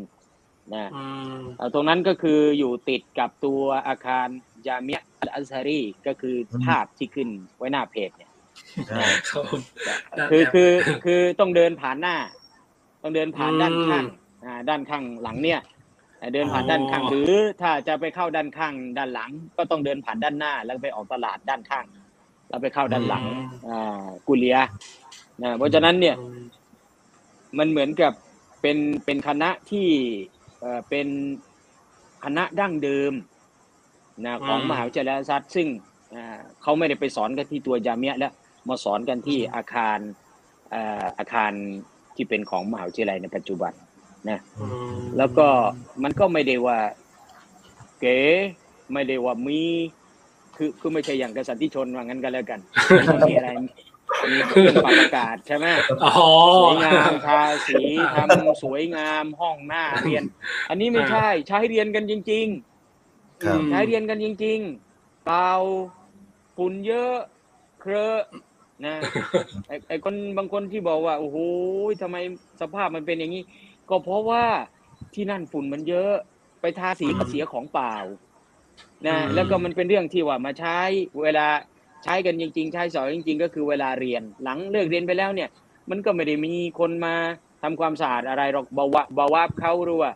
[0.72, 1.04] นะอื
[1.36, 4.28] มเอ่อตรงนั้นก็คืออยู่ติดกับตัวอาคาร
[4.68, 6.36] ยามิยะอัลอัซฮารีก็คือ
[6.66, 8.32] ภาพที่ขึ้นไว้หน้าเพจเนี่ย
[8.90, 9.60] ครับผม
[10.16, 10.72] ได้คือครับคือ
[11.06, 12.16] คือต้องเดินผ่านหน้า
[13.04, 14.06] ต้องเดินผ่านอืมด้านข้าง
[14.46, 15.60] อ่าด้านข้างหลังเนี่ย
[16.20, 21.86] อ่าเดินผ่านอ๋อด้านข้างหรือถ้าจะไปเข้าด้านข้างด้านหลัง ก็ต้องเดินผ่านด้านหน้า แล้วไปออกตลาดด้านข้าง
[22.50, 23.24] แล้วไปเข้าด้านหลัง
[23.68, 24.58] อ่ากุเลีย
[25.42, 26.42] นะเพราะฉะนั้นเนี่ยอืม
[27.58, 28.14] มันเหมือนกับ
[28.62, 29.88] เป็นเป็นคณะที่
[30.64, 31.08] เอ่อเป็น
[32.24, 33.14] คณะดั้งเดิม
[34.26, 35.68] นะของมหาวิทยาลัยอัลซัดซึ่ง
[36.16, 38.34] อ่าเขาไม่ได้ไปสอนกันที่ตัวยาเมียะแล้ว
[38.70, 40.00] มาสอนกันที่อาคาร
[40.72, 41.52] เอ่ออาคาร
[42.16, 43.74] ที่เป็นของมหาวิทยาลัยในปัจจุบัน
[44.30, 45.48] นะอืมแล้วก็
[46.04, 46.80] มันก็ไม่ได้ว่า
[48.00, 48.20] เก๋
[48.94, 49.62] ไม่ได้ว่ามี
[50.58, 52.60] คือคือไม่ใช่อย่างกษัตริย์ที่ชนว่างั้นก็แล้วกัน
[53.08, 53.50] มันมีอะไร
[54.32, 55.66] มีเครื่องปรับอากาศใช่ไหม
[56.04, 56.14] อ๋อ
[56.64, 57.82] สวยงามทาสี
[58.16, 60.24] ทำสวยงามห้องหน้าเรียน
[60.70, 62.48] อันนี้ไม่ใช่ใช้เรียนกันจริง
[63.44, 65.50] ครับๆใช้เรียนกันจริงๆเปล่า
[66.56, 67.16] ฝุ่นเยอะ
[67.82, 68.22] เครอะ
[68.86, 68.96] นะ
[69.68, 71.38] ไอ้ไอ้คนบางคนที่บอกว่าโอ้โห
[72.02, 72.18] ทำไม
[72.62, 73.44] สภาพมันเป็นอย่างนี้
[73.90, 74.46] ก็เพราะว่า
[75.14, 76.14] ที่นั่นฝุ่นมันเยอะ
[76.62, 77.96] ไปทาสีก็เสียของเปล่า
[79.08, 80.80] นะอืมแล้วก็มันเป็นเรื่องที่ว่ามาใช้
[81.22, 81.48] เวลา
[82.04, 85.50] ใช้กันจริง ๆ ใช้สอนจริง ๆ ก็คือเวลาเรียน หลังเลิกเรียนไปแล้วเนี่ย
[85.90, 87.16] มันก็ไม่ได้มีคนมา
[87.64, 90.12] ทำความสะอาดอะไรหรอกบาวะบาวาบเขาหรือว่า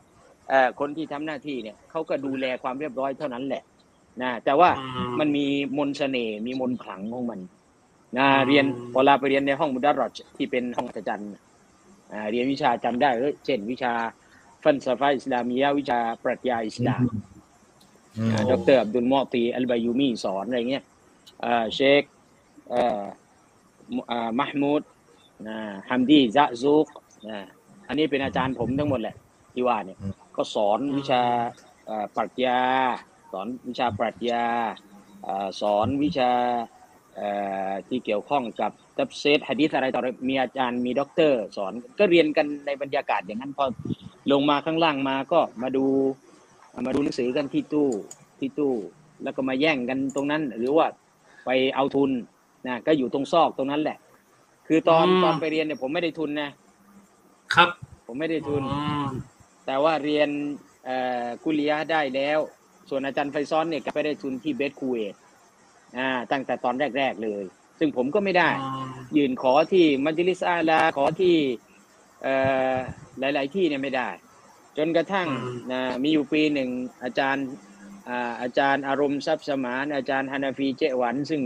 [0.50, 3.64] เอ่อคนที่ทำหน้าที่เนี่ยเขาก็ดูแลความเรียบร้อยเท่านั้นแหละ
[4.22, 4.84] นะแต่ว่าอื
[5.20, 5.46] มันมี
[5.78, 7.40] มนต์เสน่ห์มีมนต์ขลังของมัน
[8.18, 11.30] นะอืมเรียนเวลาไปเรียนในห้องมุดารอดที่เป็นห้องอาจารย์
[12.12, 13.94] อ่าเรียนวิชาจำได้เลยเช่น วิชา
[14.64, 17.04] ฟันซาฟาอิสลามียะวิชาปรัชญาอิสลาม
[18.18, 20.97] อืมอ่าดรอับดุลมอตีอัลบายูมีสอนอะไรเงี้ยอ่า
[21.76, 22.04] เชค
[22.70, 23.04] เอ่อ
[23.94, 24.82] มุอ่ามหมูด
[25.48, 25.58] นะ
[25.90, 26.88] ฮัมดีซะซุก
[27.28, 27.40] นะ
[27.88, 29.16] อันนี้เป็นอาจารย์ผมทั้งหมดแหละ
[29.54, 31.24] ที่ว่าเนี่ยอืมก็สอนวิชา
[31.86, 32.62] เอ่อปรัชญา
[33.32, 34.46] สอนวิชาปรัชญา
[35.24, 36.32] เอ่อสอนวิชา
[37.16, 37.30] เอ่
[37.70, 43.66] อที่เกี่ยวข้องกับตับเซตฮะดีษอะไรต่ออะไรมีอาจารย์มีด็อกเตอร์ สอนก็เรียนกันในบรรยากาศอย่างนั้นพอ
[44.32, 45.86] ลงมาข้างล่างมาก็มาดู
[46.86, 47.90] มาดูหนังสือกันที่ตู้
[48.40, 48.74] ที่ตู้
[49.24, 50.88] แล้วก็มาแย่งกันตรงนั้น หรือว่า
[51.48, 52.12] ไปเอาทุน
[52.68, 53.98] นะก็อยู่ตรงซอกตรงนั้นแหละ
[54.68, 56.50] คือตอนอืมตอนไปเรียนเนี่ยผมไม่ได้ทุนนะ
[57.56, 57.70] ครับ
[58.08, 59.06] ผมไม่ได้ทุนอืม
[59.66, 60.30] แต่ว่าเรียน
[60.86, 62.40] เอ่อกุลียะห์ได้แล้ว
[62.90, 65.16] ส่วนอาจารย์ไฟซ้อนเนี่ยก็ไปได้ทุนที่เบสคูเวต
[65.98, 67.44] อ่าตั้งแต่ตอนแรก ๆเลย
[67.80, 68.50] ซึ่งผมก็ไม่ได้
[69.18, 71.36] ยืนขอที่มัจลิสอาลาขอที่
[72.24, 72.34] เอ่
[72.74, 72.76] อ
[73.20, 74.10] หลาย ๆ ที่เนี่ยไม่ได้
[74.78, 76.70] จนกระทั่งอืมนะมีอยู่ปีหนึ่ง
[77.04, 77.48] อาจารย์
[78.08, 81.42] อ่าอาจารย์อารมณ์ทรัพย์สมานอาจารย์ฮานาฟีเจหวัน ซึ่ง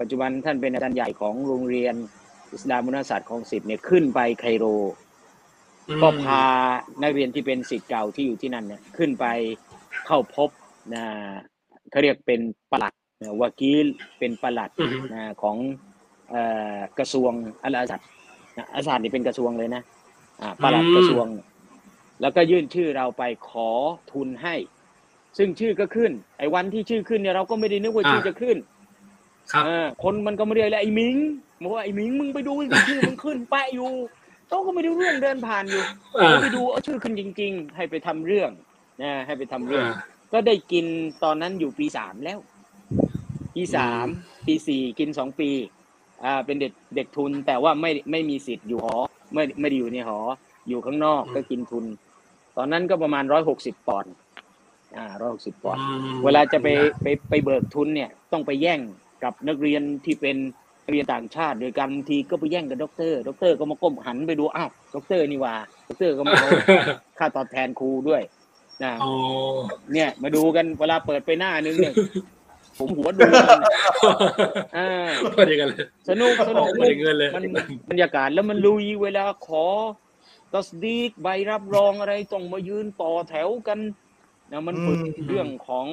[0.00, 1.94] ปัจจุบันท่านเป็นอาจารย์ใหญ่ของโรงเรียน
[2.52, 4.66] อิสลามมุนศาสตร์ของสิทธิ์เนี่ยขึ้นไปไคโร
[6.02, 6.42] ก็พา
[7.02, 9.26] นักเรียนที่เป็นสิทธิ์เก่าที่อยู่ที่นั่นเนี่ยขึ้นไป
[10.06, 10.50] เข้าพบ
[10.94, 11.04] นะ
[11.90, 12.40] เขาเรียกเป็น
[12.72, 13.86] ปลัดนะวากีล
[14.18, 15.56] เป็นปลัดอืมนะของ
[16.30, 16.42] เอ่
[16.76, 17.32] อกระทรวง
[17.64, 18.00] อัลอาซัด
[18.56, 19.82] นะอาซัดนี่เป็นกระทรวงเลยนะ
[20.40, 21.26] อ่าปลัดอืมกระทรวง
[22.20, 23.70] แล้วก็ยื่นชื่อเราไปขอ
[24.12, 24.54] ทุนให้
[25.38, 28.56] ซึ่งชื่อก็ขึ้น ไอ้วันที่ชื่อขึ้นเนี่ยเราก็ไม่ได้นึกว่าชื่อจะขึ้น
[29.52, 31.16] ครับเออคนมันก็ไม่เรียกเลยไอ้หมิง
[31.62, 33.90] บอกว่าไอ้หมิงมึงไปดูสิชื่อมึงขึ้นแปะอยู่
[34.48, 35.82] เขาก็ไม่ได้เรื่องเดินผ่านอยู่
[36.20, 38.50] อ่าเราไปดูเอาชื่อขึ้นจริง ๆ ให้ไปทำเรื่อง
[39.02, 39.94] นะให้ไปทำเรื่องอ่า
[40.32, 40.86] ก็ได้กิน
[41.24, 42.38] ตอนนั้นอยู่ปีสามแล้ว
[43.54, 44.06] ปีสาม
[44.46, 45.50] ปีสี่กินสองปี
[46.24, 48.96] อ่า เป็นเด็กเด็กทุนแต่ว่าไม่ไม่มีสิทธิ์อยู่หอ
[49.34, 50.18] ไม่ไม่ได้อยู่ในหอ
[50.68, 51.84] อยู่ข้างนอกอืมก็กินทุน
[52.56, 54.12] ตอนนั้นก็ประมาณร้อยหกสิบปอนด์
[54.96, 55.84] อ่าร้อยหกสิบปอนด์อื
[56.14, 56.68] มเวลาจะไป
[57.02, 58.80] ไปไปเบิกทุนเนี่ยต้องไปแย่ง
[59.24, 60.36] กับนักเรียนที่เป็น
[60.84, 65.54] นักเรียนต่างชาติโดยการบางทีก็ไปแย่งกับด็อกเตอร์ด็อกเตอร์ก็มาก้มหันไปดูอ้าวด็อกเตอร์นี่หว่า
[65.88, 66.50] ด็อกเตอร์ก็มาเอา
[67.18, 68.22] ค่าตอบแทนครูด้วย
[68.82, 69.12] นะอ๋อ
[69.92, 71.94] เนี่ยมาดูกันเวลาเปิดไปหน้านึงเนี่ย
[72.78, 73.60] ผมหัวดูกัน
[74.76, 74.90] อ่า
[75.36, 77.44] พอดีกันเลยสนุกสนุกพอดีเงินเลยมัน
[77.90, 79.64] บรรยากาศแล้วมันลุยเวลาขอ
[80.52, 83.78] تصديق ใบรับรองอะไรต้องมายืนต่อแถวกัน
[84.50, 85.86] นะมันฝึกอืมเรื่องของ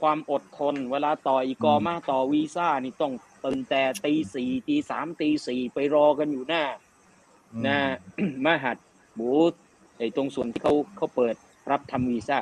[0.00, 3.12] ความอดทน เวลาต่ออีกอมาต่อวีซ่านี่ต้อง
[3.44, 6.64] ตื่นแต่ตีสี่ตีสามตีสี่ไปรอกันอยู่หน้า
[7.66, 7.78] นะ
[8.44, 8.76] มหัด
[9.18, 9.52] บูธ
[9.98, 11.34] ไอ้ตรงส่วนที่เขาเขาเปิด
[11.70, 12.40] รับทำวีซ่า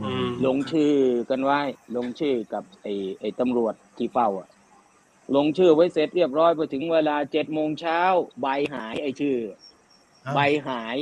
[0.00, 0.92] อืมลงชื่อ
[1.30, 1.60] กันไว้
[1.96, 4.48] ลงชื่อกับไอ้ไอ้ตำรวจที่เฝ้าอะ
[5.36, 8.00] ลงชื่อไว้เสร็จเรียบร้อยพอถึงเวลาเจ็ดโมงเช้า
[8.40, 9.38] ใบหายไอ้ชื่อ
[10.26, 10.96] อ้าวใบหาย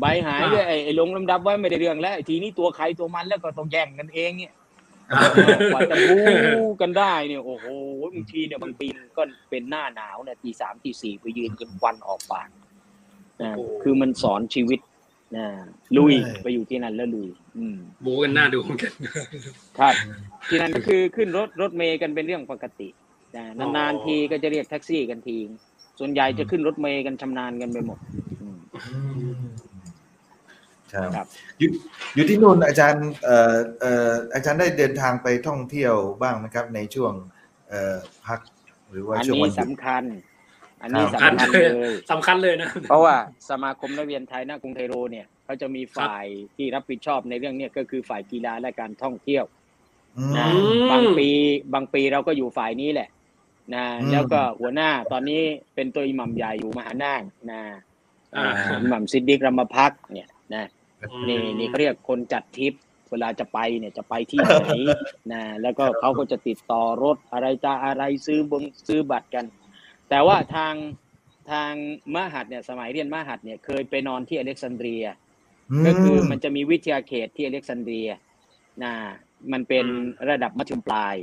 [0.00, 4.54] ใบหายด้วยไอ้ไอ้ลงลำดับไว้ไม่ได้เรื่องแล้วไอ้ทีนี้ตัวใครตัวมันแล้วก็ต้องแย่งกันเองเนี่ย
[5.72, 6.24] กว่าจะบู๊
[6.80, 7.66] กันได้เนี่ยโอ้โห
[8.14, 12.48] บางทีเนี่ยบางปีก็เป็นหน้าหนาวเนี่ยตีสามตีสี่ไปยืนกันควันออกปาก
[13.40, 14.80] นะโอ้โหคือมันสอนชีวิต
[15.36, 15.46] นะ
[15.96, 17.28] ลุยใช่ไปอยู่ที่นั่นแล้วลุย
[17.58, 18.92] อืมบูกันหน้าดูเหมือนกัน
[19.78, 19.94] ครับ
[20.48, 22.88] ที่นั่นก็คือขึ้นรถรถเมย์กันเป็นเรื่องปกติ
[23.36, 25.36] นะอ๋อนานๆทีก็จะเรียกแท็กซี่กันที
[25.98, 27.98] ส่วนใหญ่จะขึ้นรถเมย์กันชำนาญกันไปหมด
[28.42, 28.58] อืม
[30.94, 31.26] ครับครับ
[31.58, 31.70] อยู่
[32.14, 37.12] อยู่ที่นู่นอาจารย์เอ่อเอ่ออาจารย์ได้เดินทางไปท่องเที่ยวบ้างไหมครับ ในช่วง
[37.68, 38.40] เอ่อพัก
[38.90, 40.04] หรือว่าอันช่วงนี้วันหยุดสำคัญ
[40.82, 43.16] อันนี้ครับสำคัญเลยสำคัญเลยนะ เพราะว่า
[43.50, 46.24] สมาคมนักเรียนไทยณกรุงไทโรเนี่ยเขาจะมีฝ่าย
[46.56, 49.44] ที่รับผิดชอบในเรื่องเนี้ยก็คือฝ่ายกีฬาและการท่องเที่ยว
[50.16, 51.28] อืมนะอืมบางปี
[51.74, 53.08] บางปีเราก็อยู่ฝ่ายนี้แหละ
[53.74, 55.42] นะอืมแล้วก็หัวหน้าตอนนี้
[55.74, 57.60] เป็นตัวอิหมัมใหญ่อยู่มหานาคนะ
[58.36, 60.73] อ่าอ่าอิหมัมซิดดิกรัมพักษ์เนี่ยนะอืม
[61.28, 62.74] นี่นี่เขาเรียกคนจัดทริป
[63.10, 64.52] เวลาจะไปเนี่ยจะไปที่ไหน
[65.32, 69.44] นะแล้วก็เขาก็จะติดต่อรถอะไรจะอะไรซื้อบงซื้อบัตรกัน
[70.08, 70.74] แต่ว่าทาง
[71.50, 71.72] ทาง
[72.14, 75.04] มหัดเนี่ยสมัยเรียนมหัดเนี่ยเคยไปนอนที่อเล็กซานเดรีย
[75.86, 78.08] ก็คือมันจะมีวิทยาเขตที่อเล็กซานเดรีย
[78.82, 78.92] นะ
[79.52, 81.16] มันเป็นอืมระดับมัธยมปลาย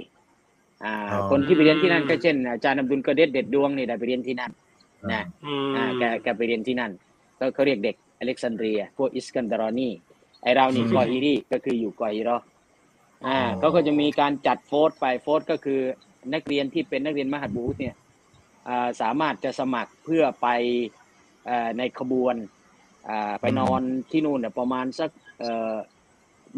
[0.85, 4.51] อ่าอ๋อคนที่ไปเรียนที่นั่นก็เช่นอาจารย์อับดุลกระเด็ดเด็ดดวงนี่ได้ไปเรียนที่นั่น
[5.11, 6.91] นะอืมอ่าแกแกไปเรียนที่นั่น
[7.39, 9.89] ก็เขาเรียกเด็ก อเล็กซานเดรีย พวกอิสกันดารอนี
[10.43, 12.37] ไอเรานี่อืมกอฮิรีก็คืออยู่กอฮิรอ
[13.27, 15.79] อ่าอ๋อเขาก็จะมีการจัดโฟร์ไปโฟร์ก็คือ
[16.33, 17.95] นักเรียนที่เป็นนักเรียนมหัดบูธเนี่ย
[18.67, 20.47] อ่าสามารถจะสมัครเพื่อไป
[21.45, 22.35] เอ่อในขบวน
[23.09, 25.09] อ่าไปนอนที่นู่นเนี่ยประมาณสัก
[25.39, 25.73] เอ่อ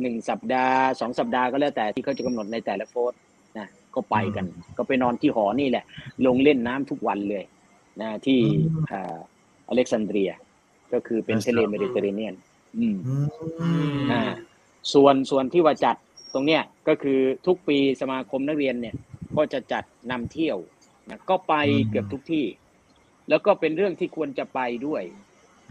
[0.01, 3.20] หนึ่งสัปดาห์สองสัปดาห์ก็แล้วแต่ที่เขาจะกำหนดในแต่ละโฟร์
[3.57, 4.45] นะก็ไปกัน
[4.78, 5.86] ก็ไปนอนที่หอนี่แหละ
[6.26, 7.43] ลงเล่นน้ำทุกวันเลย
[8.01, 8.49] นะที่อื
[8.82, 9.16] มอ่า
[9.70, 10.32] อเล็กซานเดรีย
[10.94, 12.36] ก็คือเป็นทะเลเมดิเตอร์เรเนียน
[12.78, 13.16] อืมอื
[13.94, 14.22] มอ่า
[14.94, 15.96] ส่วนส่วนที่ว่าจัด
[16.34, 18.96] ตรงเนี้ยก็คือทุกปีสมาคมนักเรียนเนี่ย
[19.38, 20.58] ก็จะจัดนำเที่ยว
[21.10, 22.46] นะก็ไปอืมเกือบทุกที่
[23.30, 25.04] แล้วก็เป็นเรื่องที่ควรจะไปด้วย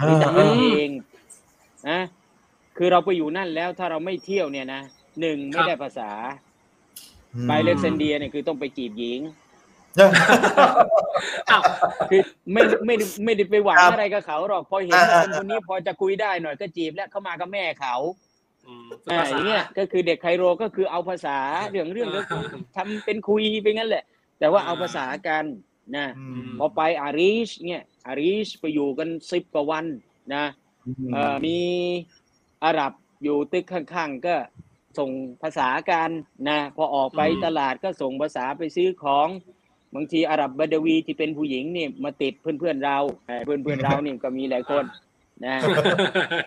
[0.01, 0.91] อ่ามีแต่เรื่องเอง
[1.89, 2.01] นะ
[2.77, 4.81] คือเราไปอยู่นั่นแล้วถ้าเราไม่เที่ยวเนี่ยนะ
[5.21, 6.11] หนึ่งไม่ได้ภาษา
[7.49, 9.21] ไปเล็กเซนเดียเนี่ยคือต้องไปจีบหญิง
[11.51, 11.63] อ้าว
[12.11, 12.21] คือ
[12.53, 17.95] ไม่ไม่ได้ไม่ได้ไปหวังครับอะไรกับเขาหรอกพอเห็นว่าคนคนนี้พอจะคุยได้หน่อยก็จีบแล้วเข้ามากับแม่เขา
[18.67, 21.39] อืมอ่าภาอษาย่างเงี้ยก็คือเด็กไคโรก็คือเอาภาษา
[21.71, 22.43] เรื่องเรื่องเรื่องอ่า
[22.77, 24.05] ทำเป็นคุยไปงั้นแหละ
[24.39, 25.45] แต่ว่าเอาภาษากัน
[25.97, 29.87] นะอืมพอไปอาริชเนี่ยอาริชไปอยู่กันสิบกว่าวัน
[30.35, 30.45] นะ
[31.13, 31.59] เอ่อมี
[32.65, 34.35] อาหรับอยู่ตึกข้างๆก็
[34.99, 35.11] ส่ง
[35.43, 36.11] ภาษากัน
[36.49, 39.29] นะพอออกไปอืมตลาดก็ส่งภาษาไปซื้อของ
[39.95, 44.85] บางทีอาหรับบาดาวีที่เป็นผู้หญิงนี่มาติดเพื่อนๆเราเอ่อเพื่อนๆเรานี่ก็มีหลายคน
[45.45, 45.55] นะ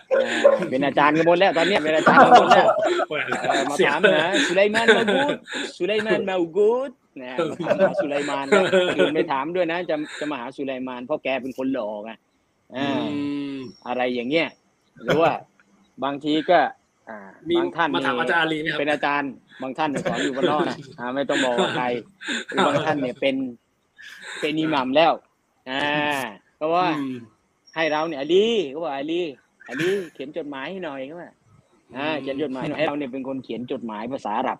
[0.10, 2.68] เอ่อเป็นอาจารย์กันหมดแล้วตอนเนี้ยเป็นอาจารย์กันหมดแล้ว
[3.10, 5.36] เอ่อมาเสียถามหาสุไลมานมากูด
[5.78, 6.91] สุไลมานมากูด
[7.22, 12.12] นะมาถามหาสุไลมานนะคนอื่นไม่ถามด้วยนะจะจะมาหาสุไลมานเพราะแกเป็นคนหล่อไง
[12.76, 13.08] อือ่า
[13.56, 14.48] มอะไรอย่างเงี้ย
[15.04, 15.32] หรือว่า
[16.04, 16.70] บางทีก็อ่า
[17.49, 19.32] มีบางท่านมาถามนี่อาจารย์อาลีไหมครับเป็นอาจารย์
[19.62, 21.86] บางท่านเนี่ยสอนอยู่บ้านนอกนะอ่าไม่ต้องบอกว่าใคร
[22.47, 23.36] หรือบางท่านเนี่ยเป็น
[24.41, 25.14] เป็นอิหมัมแล้ว
[25.70, 25.86] อ่า
[26.60, 27.16] ก็ว่าอืม
[27.76, 29.22] ให้เราเนี่ยอาลีเขาบอกอาลี
[29.68, 31.32] อาลีเขียนจดหมายให้หน่อยเขาว่า
[31.97, 34.60] อ่าเขียนจดหมายหน่อยให้เราเนี่ยเป็นคนเขียนจดหมายภาษาอาหรับ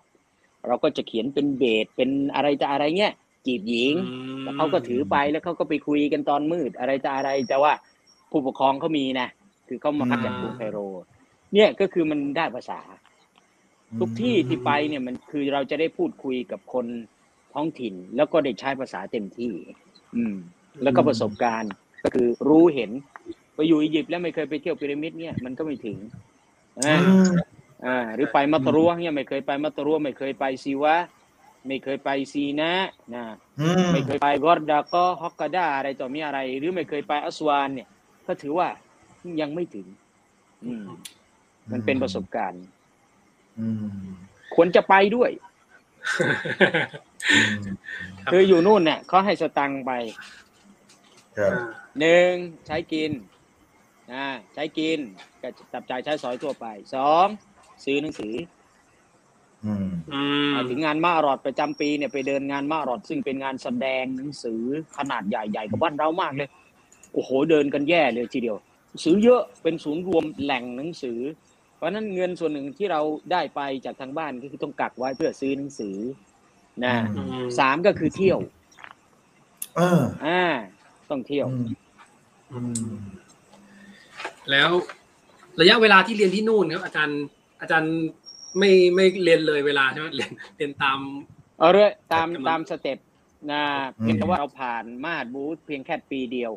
[0.68, 3.14] เราก็จะเขียนเป็นเบสเป็นอะไรจะอะไรเงี้ย
[3.46, 3.94] จีบหญิง
[4.42, 7.72] แล้วเขาก็ถือไปแล้วเขาก็ไปคุยกันตอนมืด อะไรจะอะไรแต่ว่า
[8.30, 9.28] ผู้ปกครองเขามีนะ
[9.68, 10.78] คือเขามาพักจากกรุงไคโร
[11.54, 12.80] เนี่ยก็คือมันได้ภาษา
[13.98, 16.86] ทุกที่ที่ไปเนี่ยมันคือเราจะได้พูดคุยกับคน
[17.54, 19.52] ท้องถิ่น แล้วก็ได้ใช้ภาษาเต็มที่
[20.16, 20.36] อืม
[20.82, 21.72] แล้วก็ประสบการณ์
[22.02, 22.90] ก็คือรู้เห็น
[23.54, 25.98] ไปอยู่อียิปต์แล้วไม่เคยไปเที่ยวพีระมิดเนี่ยมันก็ไม่ถึง
[26.80, 27.30] อือ่าม
[27.86, 30.96] อ่าหรือไปมัตตรัวเนี่ยไม่เคยไปมัตตรัวไม่เคยไปซีวะ
[31.66, 32.72] ไม่เคยไปซีนะ
[33.14, 33.24] นะ
[33.60, 37.88] อืมไม่เคยไปกอร์ดาก็ฮอกกาดาอะไรต่อมีอะไร หรือไม่เคยไปอัสวานเนี่ย
[38.26, 38.68] ก็ถือว่า
[39.40, 39.86] ยังไม่ถึง
[40.64, 40.84] อืม
[41.72, 42.62] มันเป็นประสบการณ์
[43.58, 44.06] อืม
[44.54, 45.30] ควรจะไปด้วย
[47.32, 47.74] อืม
[48.22, 49.92] ครับคืออยู่นู่นเนี่ยเขาให้สตังค์ไป
[51.38, 51.52] ครับ
[51.98, 52.32] หนึ่ง
[52.66, 53.12] ใช้กิน
[54.12, 54.98] นะใช้กิน
[55.42, 57.26] ก็จับจ่ายใช้สอยทั่วไปสอง
[57.84, 58.34] ซื้อหนังสือ
[59.64, 64.62] อืมอืมอถึงงานมาอรอดประจำปีเนี่ยไปเดินงานมาอรอดซึ่งเป็นงานแสดงหนังสือ
[64.96, 66.48] ขนาดใหญ่ๆกับบ้านเรามากเลย
[67.12, 68.56] โอ้โหเดินกันแย่เลยทีเดียว
[68.88, 71.18] หนังสือเยอะเป็นศูนย์รวมแหล่งหนังสือ
[71.76, 73.00] เพราะฉะนั้นเงินส่วนหนึ่งที่เรา
[73.32, 75.96] ได้ไปจากทางบ้านก็คือต้องกักไว้เพื่อซื้อหนังสือ
[76.84, 78.38] นะอือืมสามก็คือเที่ยว
[79.76, 80.42] เอออ่า
[81.10, 81.68] ต้องเที่ยวอืม
[82.52, 82.60] อื
[82.90, 82.96] ม
[84.50, 84.70] แล้ว
[85.60, 87.22] ระยะเวลาที่เรียนที่นู่นครับอาจารย์
[87.60, 87.94] อาจารย์
[88.58, 90.98] ไม่ไม่เรียนเลยเวลาใช่ไหมเรียนเรียนตาม
[91.58, 92.98] เอาเรื่อยตามครับตามสเต็ป
[93.52, 93.62] นะ
[93.96, 96.52] เพียงแต่ว่าเราผ่านมาดบูธเพียงแค่ปีเดียว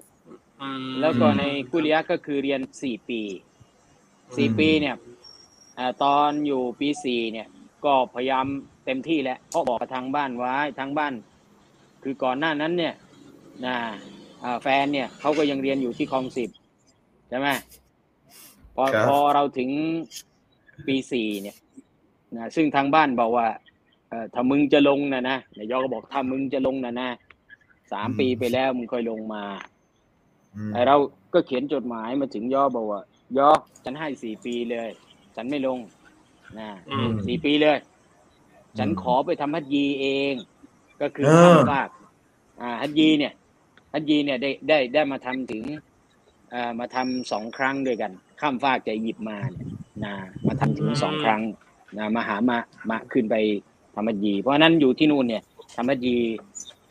[0.62, 3.22] อืมแล้วก็ในกุเลียะก็คือเรียนสี่ปี
[4.38, 4.96] สี่ปีเนี่ย
[5.76, 7.48] เอ่อตอนอยู่ปีสี่เนี่ย
[7.86, 8.46] ก็พยายาม
[8.86, 11.14] เต็มที่แล้วเพราะบอกกับทางบ้านไว้ทางบ้าน
[12.04, 12.94] คือก่อนหน้านั้นเนี่ย
[13.66, 13.76] นะ
[14.44, 16.50] อ่าแฟนเนี่ยเขาก็ยังเรียนอยู่ที่คลองสิบ
[17.30, 17.48] ใช่ไหม
[18.76, 19.70] พอครับพอเราถึง
[20.88, 21.58] ปีสี่เนี่ย
[22.36, 23.48] นะซึ่งทางบ้านบอกว่า
[24.10, 27.10] เอ่อถ้ามึงจะลงนะนะนายยอก็บอกถ้ามึงจะลงนะนะ
[27.92, 29.44] สามปีไปแล้วมึงค่อยลงมา
[30.56, 30.96] อืมไอเรา
[31.34, 33.02] ก็เขียนจดหมายมาถึงย่อบอกว่า
[33.38, 33.50] ย่อ
[33.84, 34.90] ฉันให้สี่ปีเลย
[35.36, 35.80] ฉันไม่ลง
[36.60, 37.78] นะอืม สี่ปีเลย
[38.78, 40.34] ฉันขอไปทำฮัจยีเอง
[41.02, 41.90] ก็คือเออข้ามฟาก
[42.62, 43.34] อ่าฮัจยีเนี่ย
[43.94, 45.64] ฮัจยีเนี่ยได้ได้ได้มาทำถึง
[46.52, 48.12] เอ่อมาทำสองครั้งด้วยกัน
[48.42, 49.68] ข้ามฟากจะหยิบมาเนี่ย
[50.04, 50.14] นะ
[50.48, 51.42] มาทำถึงสองครั้ง
[51.98, 52.58] นะมาหามา
[52.90, 53.36] มาขึ้นไป
[53.96, 55.44] ทำฮัจยี เพราะฉะนั้นอยู่ที่นู่นเนี่ย
[55.76, 56.18] ทำฮัจยี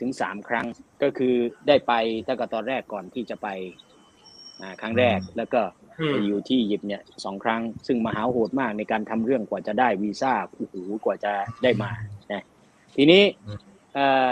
[0.01, 0.66] ถึงสามครั้ง
[1.03, 1.34] ก็คือ
[1.68, 1.93] ได้ไป
[2.26, 3.49] ตั้งแต่ตอนแรกก่อนที่จะไป
[4.61, 5.61] อ่าครั้งแรกแล้วก็
[6.01, 10.74] อืมไปอยู่ที่อียิปต์เนี่ยสองครั้ง ซึ่งมหาโหดมากในการทำเรื่องกว่าจะได้วีซ่าโอ้โห
[11.05, 11.32] กว่าจะ
[11.62, 11.90] ได้มา
[12.32, 12.44] นะ
[12.96, 13.22] ทีนี้
[13.94, 14.30] เอ่อ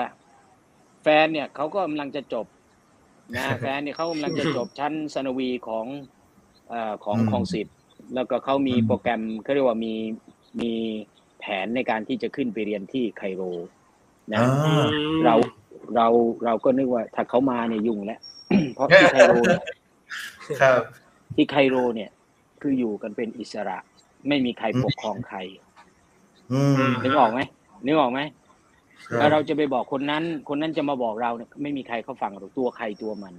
[1.02, 2.46] แฟนเนี่ยเขาก็กำลังจะจบ
[3.36, 5.86] นะแฟนเนี่ยเขากำลังจะจบชั้นสนวีของ
[6.68, 7.76] เอ่อของอืมของสิทธิ์
[8.14, 9.94] แล้วก็เขามีอืมโปรแกรมเขาเรียกว่ามี
[10.60, 10.72] มี
[11.40, 13.42] แผนในการที่จะขึ้นไปเรียนที่ไคโร
[14.32, 14.86] นะอ่า
[15.24, 15.34] เรา
[15.96, 16.06] เรา
[16.44, 18.20] เราก็นึกว่าถ้าเขามาเนี่ยยุ่งแล้ว
[18.74, 19.62] เพราะที่ไคโรเนี่ย
[20.62, 20.82] ครับ
[21.36, 22.10] ที่ไคโรเนี่ย
[22.62, 23.78] คืออยู่กันเป็นอิสระ
[24.28, 25.38] ไม่มีใครปกครองใคร
[26.52, 27.40] อืมนึกออกไหม
[27.86, 28.20] นึกออกไหม
[29.06, 33.34] คบแล้วเราจะไปบอกคนนั้น คนนั้นจะมาบอกเราเนี่ย ไม่มีใครเขาฟังหรอกตัวใครตัวมัน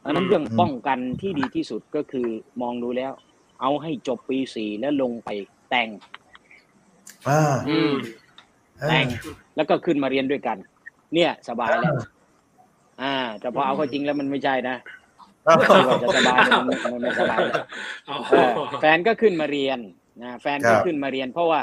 [0.00, 2.28] เพราะฉะนั้นอืมเรื่องป้องกันที่ดีที่สุดก็คือ
[2.62, 3.12] มองดูแล้ว
[3.60, 5.30] เอาให้จบปีสี่แล้วลงไป
[5.70, 5.88] แต่ง
[7.28, 7.92] อ่าอืม
[8.88, 9.06] แต่ง
[9.56, 10.56] แล้วก็ขึ้นมาเรียนด้วยกัน
[11.14, 11.94] เนี่ย สบายแล้ว
[13.02, 14.76] อ่า แต่พอเอาเข้าจริงแล้วมันไม่ใช่นะ
[15.46, 15.56] อ่า
[16.02, 17.38] จะสบายเนี่ยมันไม่สบาย
[18.80, 19.78] แฟนก็ขึ้นมาเรียน
[20.22, 21.60] นะแฟนก็ขึ้นมาเรียน เพราะว่า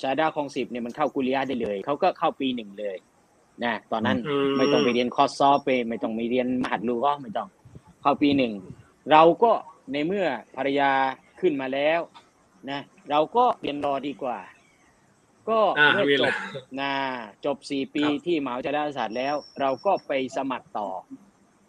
[0.00, 2.96] ชาดาคองสิบเนี่ยมันเข้ากุลิยะได้เลยเขาก็เข้าปีหนึ่งเลย
[3.64, 4.18] นะตอนนั้น
[4.56, 7.48] ไม่ต้องไปเรียนคอร์สซอฟไปไม่ต้องไปเรียนมหัดลูก็ไม่ต้อง
[8.02, 8.52] เข้าปีหนึ่ง
[9.12, 9.52] เราก็
[9.92, 10.26] ในเมื่อ
[10.56, 10.90] ภรรยา
[11.40, 12.00] ขึ้นมาแล้ว
[12.70, 14.38] นะเราก็เรียนรอดีกว่า
[15.48, 15.60] ก็
[15.94, 16.34] เมื่อจบ
[16.80, 16.92] นะ
[17.44, 20.88] จบสี่ปีที่มหาวิทยาลัยศาสตร์แล้ว เราก็ไปสมัครต่อ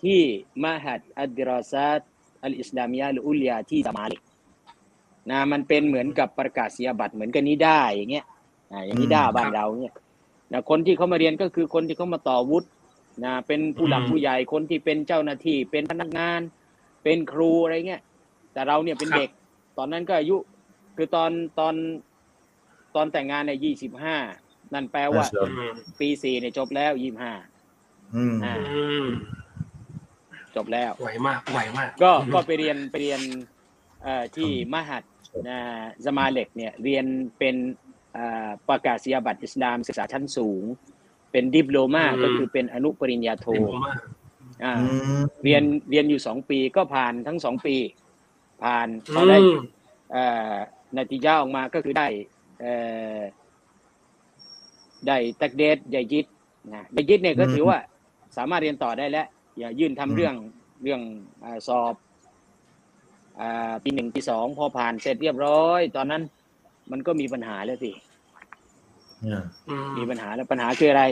[0.03, 0.21] ที่
[0.63, 2.01] มหัดอัดดิรอซัต
[2.43, 4.21] อัลอิสลามียะหรืออุลยาที่สมาลิก
[5.29, 8.25] นะมันเป็นเหมือนกับประกาศนียบัตรเหมือนกันนี้ได้อย่างเงี้ย
[8.71, 9.93] อ่าอย่างนี้ได้อืมบ้านเราเนี่ย
[10.51, 12.67] นะคนที่เขามาเรียนก็คือคนที่เขามาต่อวุฒิ
[13.25, 16.41] นะเป็นผู้หลักอืมผู้ใหญ่คนที่เป็นเจ้าหน้าที่ เป็นพนักงาน
[17.03, 18.01] เป็นครูอะไรเงี้ย
[18.53, 19.29] แต่เราเนี่ยเป็นครับเด็ก
[19.77, 20.37] ตอนนั้นก็อายุ
[20.97, 21.75] คือตอนตอน
[22.95, 24.17] ตอนแต่งงานเนี่ยยี่สิบห้า
[24.73, 27.33] นั่นแปลว่าครับอืมปีสี่เนี่ยจบแล้วยี่ห้า
[28.15, 29.07] อืมอ่าอืม
[30.55, 33.21] จบแล้ว ไหวมากไหวมาก ก็ก็ไปเรียนไปเรียน
[34.03, 35.03] เอ่อที่มหัด
[35.47, 35.59] นะ
[36.05, 37.05] สมาเล็กเนี่ยเรียน
[37.39, 37.55] เป็น
[38.13, 40.63] เอ่อประกาศนียบัตรอิสลามศึกษาชั้นสูง
[41.31, 43.99] เป็นดิปโลมาอืมก็คือเป็นอนุปริญญาโทเป็นผมมาก
[44.63, 44.87] อ่าอื
[45.19, 47.75] มเรียนเรียนอยู่สองปีก็ผ่านทั้งสองปี
[48.63, 49.43] ผ่านพออืได้ม
[50.11, 50.55] เอ่อ
[50.95, 52.07] นาติจาออกมาก็คือได้
[52.61, 52.73] เอ่
[53.17, 53.19] อ
[55.07, 56.25] ได้ตักเดทยายิด
[56.73, 57.77] นะยายิดเนี่ยก็ถือว่า
[58.37, 60.35] สามารถเรียนต่อได้แล้วอ ย่ายื่นทำเรื่อง
[60.83, 61.01] เรื่อง
[61.43, 61.95] อาสอบ
[63.39, 66.21] อ่าปีหนึ่งปีสองพอผ่านเสร็จเรียบร้อย ตอนนั้น
[66.91, 67.91] มันก็มีปัญหาแล้วสิ
[69.21, 71.03] เนี่ยอืมมีปัญหาแล้วปัญหาคืออะไร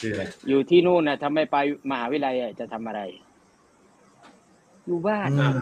[0.00, 1.56] ชื่ออะไรอยู่ที่นู่นนะทำไมไป
[1.90, 3.00] มหาวิทยาลัยอะจะทำอะไร
[4.86, 5.54] อยู่บ้านอืม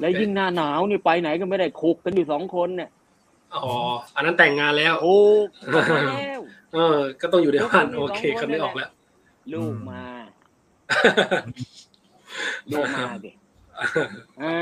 [0.00, 2.90] แล้วยิ่งหน้าหนาวนี่ไปไหนก็ไม่ได้คุกกันอยู่สองคนเนี่ย
[3.54, 3.66] อ๋อ
[4.14, 6.40] อันนั้นแต่งงานแล้วคุกมาแล้ว
[6.74, 8.90] เออ ก็ต้องอยู่ในบ้านแล้วก็มีโอเคสองคนคำนี้ออกแล้ว
[9.52, 10.02] ลูกมา
[12.72, 13.30] ลูกมาดิ
[14.42, 14.58] อ่า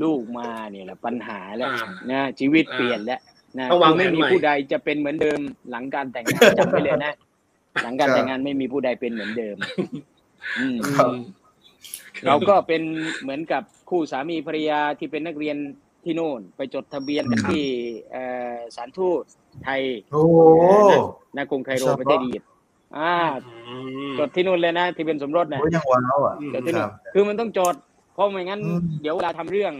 [0.00, 3.20] ลูลูกมาเนี่ยแหละปัญหาแล้วอ่านะชีวิตอ่าเปลี่ยนแล้ว
[3.58, 5.40] นะต้องวางแผนไม่มีใหม่ผู้ใดจะเป็นเหมือนเดิม
[5.70, 7.14] หลังการแต่งงานจำไว้เลยนะ
[7.82, 9.56] หลังการแต่งงานไม่มีผู้ใดเป็นเหมือนเดิม
[10.58, 11.10] อืมครับ
[12.26, 12.82] เราก็เป็น
[13.22, 15.56] เหมือนกับคู่สามีภรรยาที่เป็นนักเรียน
[16.04, 17.64] ที่โน่น ไปจดทะเบียนกันครับที่
[18.12, 18.24] เอ่
[18.54, 19.22] อสถารทูต
[19.64, 19.82] ไทย
[20.12, 20.38] โอ้โห
[21.36, 22.50] นกรุงไคโรครับประเทศอียิปต์
[22.96, 23.14] อ่า
[23.68, 23.76] อื
[24.10, 27.74] มจดที่นู่นเลยนะที่เป็นสมรสนะโอ้ยยังว้าวอะจดที่คนู่รันบคือมันต้องจด
[28.14, 29.72] เพราะไม่งั้นอืมเดี๋ยวเวลาทำเรื่อง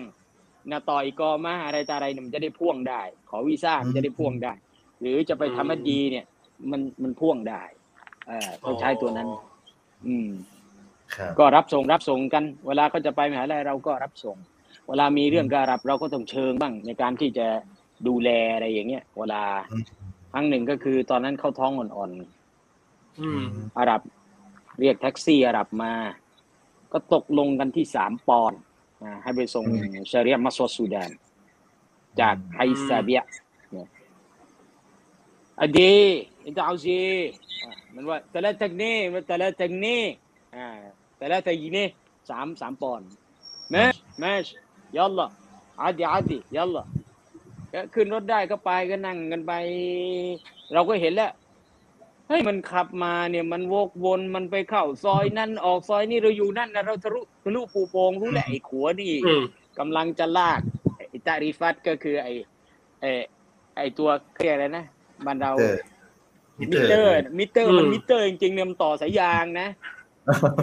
[0.70, 4.52] นะต่ออีกอมาอะไรต่ออะไรเนี่ยมันจะได้พ่วงได้ ขอวีซ่ามันจะได้พ่วงได้
[5.00, 6.24] หรือจะไปทำให้ดีเนี่ย
[6.70, 7.62] มันมันพ่วงได้
[8.26, 9.28] เออต้องใช้ตัวนั้น
[10.06, 10.30] อืม
[11.16, 14.36] ครับก็รับส่งรับส่งกัน เวลาเขาจะไปมหาลัยเราก็รับส่ง
[14.88, 17.46] เวลามีเรื่องการรับเราก็ต้องเชิงบ้างในการที่จะ
[18.08, 19.84] ดูแลอะไรอย่างเงี้ย เวลาอืม
[20.32, 22.43] ครั้งหนึ่งก็คือตอนนั้นเข้าท้องอ่อนอืมๆ
[23.78, 24.00] อาหรับ
[24.80, 25.92] เรียกแท็กซี่อาหรับมา
[26.92, 28.60] ก็ตกลงกันที่สามปอนด์
[29.02, 29.64] อ่าให้ไปส่ง
[30.10, 31.10] ชาเรียมัสวดซูดาน
[32.20, 33.20] จากไฮซาเบีย
[33.72, 33.88] เนี่ย
[35.60, 35.92] อดี
[36.44, 36.98] อินตาเอาซี
[37.62, 40.02] อะมันว่าแต่ละตักนี่มันแต่ละตักนี่
[40.56, 40.66] อ่า
[41.18, 41.86] แต่ละตักนี่
[42.30, 43.06] สามสามปอนด์
[43.70, 44.44] แมชแมช
[44.96, 45.28] ยัลละ
[45.80, 46.84] อาดีอาดียัลละ
[47.72, 49.52] ก็ขึ้นรถได้ก็ไปก็นั่งกันไป
[50.72, 51.32] เราก็เห็นแล้ว
[52.28, 59.42] เฮ้ยมันขับมาเนี่ยมันวกวนมันไปเข้าซอยนั่นออกซอยนี่เราอยู่นั่นนะเราทะลุทะลุปูโปงรู้แหละไอ้ขัวนี่อืม
[59.78, 60.60] กำลังจะลาก
[60.96, 62.32] ไอ้ตาริฟัตก็คือไอ้
[63.00, 63.10] ไอ้
[63.76, 64.84] ไอ้ตัวเครียกอะไรนะ
[65.26, 65.80] บ้านเราเตอร์
[66.60, 69.68] มิเตอร์ มิเตอร์มันอืมมิเตอร์จริงๆเนี่ยมันต่อสายยางนะ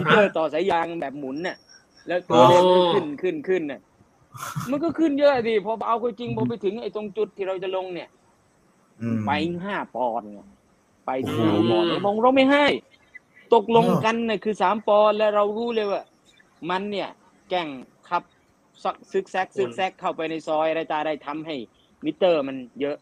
[0.00, 1.56] ิเตอร์ต่อสายยางแบบหมุนน่ะ
[2.06, 3.80] แล้วตัวเลนมันขึ้นขึ้นขึ้นน่ะ
[4.70, 8.08] มันก็ขึ้นเยอะดิพอเอาก็จริงพอไปถึงไอ้ตรงจุดที่เราจะลงเนี่ย
[9.00, 9.30] อืมไป
[9.64, 10.40] ห้าปอนด์ไง
[11.06, 12.66] ไปถึงโอ้ห้าโหปอนด์เราบอกเราไม่ให้
[13.54, 16.02] ตกลงเนอะกันน่ะคือสามปอนด์แล้วเรารู้เลยว่า
[16.70, 17.08] มันเนี่ย
[17.50, 17.68] แกล้ง
[18.08, 18.22] ขับ
[18.82, 21.56] ซักซึกแซกซึกแซกเข้าไปในซอยอะไรตาอะไรทำให้
[22.04, 22.96] มิเตอร์มันเยอะ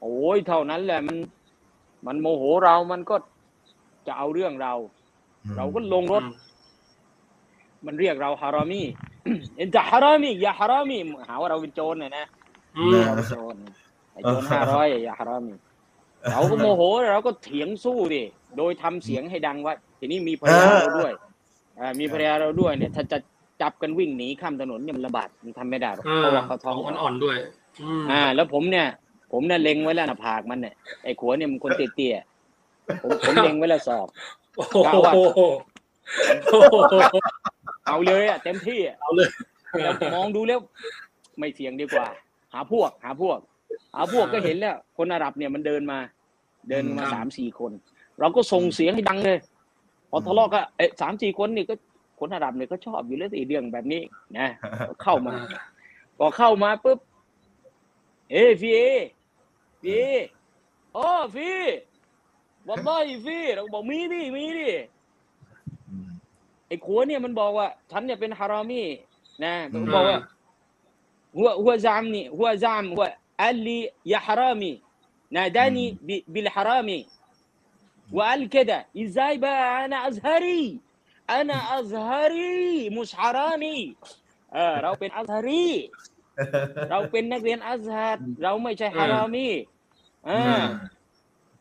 [0.00, 1.16] โอ้ยเท่านั้นแหละมัน
[2.06, 3.16] มันโมโหเรามันก็
[4.06, 4.74] จะเอาเรื่องเรา
[5.56, 6.22] เราก็ลงรถ
[7.86, 8.82] มันเรียกเราฮารามี
[9.56, 10.98] เอ็นจะฮารามีอย่าฮารามี
[11.28, 12.26] หาว่าเราเป็นโจรน่ะนะ
[12.76, 13.54] อืมเราเป็นโจร
[14.12, 15.54] ไอ้โจรห้าร้อยอย่าฮารามี
[16.30, 16.82] เราก็โมโห
[17.12, 18.22] เราก็เถียงสู้ดิ
[18.56, 21.12] โดยทำเสียงให้ดังว่าทีนี้มีภรรยาเราด้วย
[21.78, 23.18] อ่ามีภรรยาเราด้วยเนี่ย ถ้าจะ
[23.62, 27.36] จับกันวิ่งหนีข้ามถนนเนี่ยมันระบาดมันทำไม่ได้หรอกอ่าเพราะว่าเขาท้องอ่อนๆด้วย
[27.82, 28.86] อืมอ่า แล้วผมเนี่ย
[29.32, 30.74] ผมเนี่ยเล็งไว้แล้วหน้าผากมันเนี่ย
[31.04, 34.06] ไอ้ขัวเนี่ยมันคนเตี้ยๆผมผมเล็งไว้แล้วสอบ
[34.56, 35.40] โอ้โหกะว่าโอ้โห
[37.86, 39.28] เอาเลยอะเต็มที่อะเอาเลย
[39.70, 40.60] แต่มองดูแล้ว
[41.38, 42.06] ไม่เสี่ยงดีกว่า
[42.52, 43.38] หาพวก หาพวก
[43.94, 45.98] หาพวกก็เห็นแล้ว คนอาหรับเนี่ยมันเดินมา
[46.68, 47.72] เดินมาครับสามสี่คน
[48.20, 49.38] เราก็ส่งเสียงให้ดังเลย
[50.10, 51.74] พอทะเลาะก็เอ๊ะสามสี่คนนี่ก็
[52.20, 54.02] คนอาหรับเนี่ยก็ชอบอยู่แล้วสิเรื่องแบบนี้
[54.38, 54.48] นะ
[54.88, 55.34] ก็เข้ามา
[56.18, 56.98] พอเข้ามาปุ๊บ
[58.30, 58.80] เอ้ฟีเอ
[59.82, 60.02] ฟีเอ
[60.94, 61.50] โอ้ฟี
[62.68, 64.68] วันไยฟีเราก็บอกมีดิมีดิ
[65.88, 66.08] อืม
[66.66, 68.82] ไอ้ขัวเนี่ยมันบอกว่า ฉันเนี่ยเป็นฮารามี
[69.44, 70.18] นะอืมมันบอกว่า
[71.36, 73.04] หัวหัวซามนี่หัวซามหัว
[73.42, 73.78] อัลลี
[74.12, 74.72] ยาฮารามี
[75.35, 76.99] นาดานีบิบิลฮารามี
[78.17, 80.63] وقال كده ازاي بقى انا ازهري
[81.29, 83.79] انا ازهري مش حرامي
[84.53, 85.67] เออเราเป็นอัซฮารี
[86.89, 89.47] เราเป็นนักเรียนอัซฮัดเราไม่ใช่ฮารามี
[90.29, 90.41] อ่า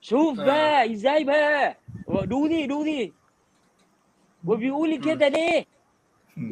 [0.09, 1.77] شوف بقى ازاي بقى
[2.33, 3.01] ดูดิดูดิ
[4.49, 5.59] وبيقول لي كده ليه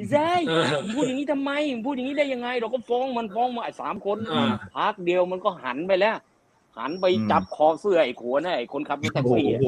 [0.03, 6.17] ازاي เออ มึงพูดอย่างนี้ทำไมมึงพูดอย่างนี้ได้ยังไง เราก็ฟ้องมันฟ้องมาไอ้สามคน อ่า พักเดียวมันก็หันไปแล้ว
[6.78, 9.62] หันไปอืมจับคอเสื้อไอ้ขวนะไอ้คนขับรถแท็กโอ้โหซี่อะ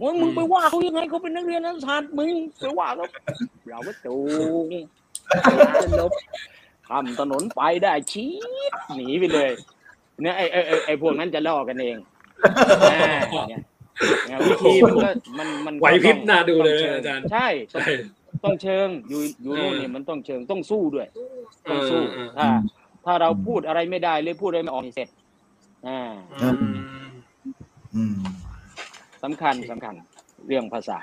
[0.00, 3.06] มึงมึงไปว่าเขายังไงเขาเป็นนักเรียนนักศึกษามึงไปว่าเขา
[3.70, 4.16] เราก็จู
[4.66, 4.68] ง
[6.00, 6.12] ลบ
[6.88, 8.32] ทำถนนไปได้ชี้
[8.94, 9.50] หนีไปเลย
[10.22, 11.96] เนี่ยไอ้ไอ้ไอ้ไอ้พวกนั้นจะล่อกันเอง
[12.92, 13.18] อ่า
[13.48, 13.60] เนี่ย
[14.26, 17.94] เนี่ยวิธีมันก็มันมันก็ไหวพริบต้องน่าดูเลยต้องชิงอาจารย์ใช่ต้องใช่
[18.44, 21.06] ต้องเชิงอยู่อยู่นู่นเออเนี่ยมันต้องเชิงต้องสู้ด้วย
[21.64, 22.48] เอต้องอสู้เออถ้า
[23.04, 25.08] ถ้าเราพูดอะไรไม่ได้เลยพูดอะไรไม่ออกนี่เสร็จ
[25.86, 25.98] อ่า
[26.42, 26.76] อืม
[27.94, 28.14] อืม
[29.22, 29.94] สำคัญสำคัญ
[30.46, 30.98] เรื่องภาษา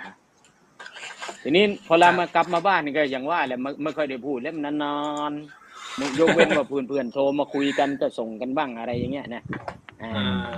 [1.43, 4.95] ทีนี้พอเรามากลับมาบ้านนี่ก็อย่างว่าแหละไม่ไม่ค่อยได้พูดเล่มนา
[5.31, 9.43] นๆยกเว้นว่าเพื่อนๆโทรมาคุยกันก็ส่งกันบ้างอะไรอย่างเงี้ยนะ
[10.03, 10.55] อ่า อ่า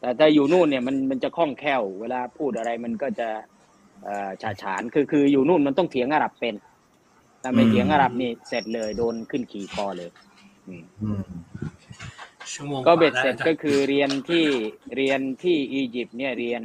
[0.00, 3.28] แต่ถ้าอยู่นู่นเนี่ยมันมันจะคล่องแคล่วเวลาพูดอะไรมันก็จะ
[4.02, 6.54] เอ่อฉาฉานคือคืออยู่นู่นมันต้องเถียงอาหรับเป็น
[7.42, 10.10] ถ้าไม่อืม เถียงอาหรับนี่เสร็จเลยโดนขึ้นขี่คอเลย
[10.66, 11.22] อืมอืม
[12.54, 14.46] ชั่วโมงก็เบ็ดเสร็จว่าแล้วก็คือเรียนที่
[14.96, 16.62] เรียนที่อียิปต์เนี่ยเรียน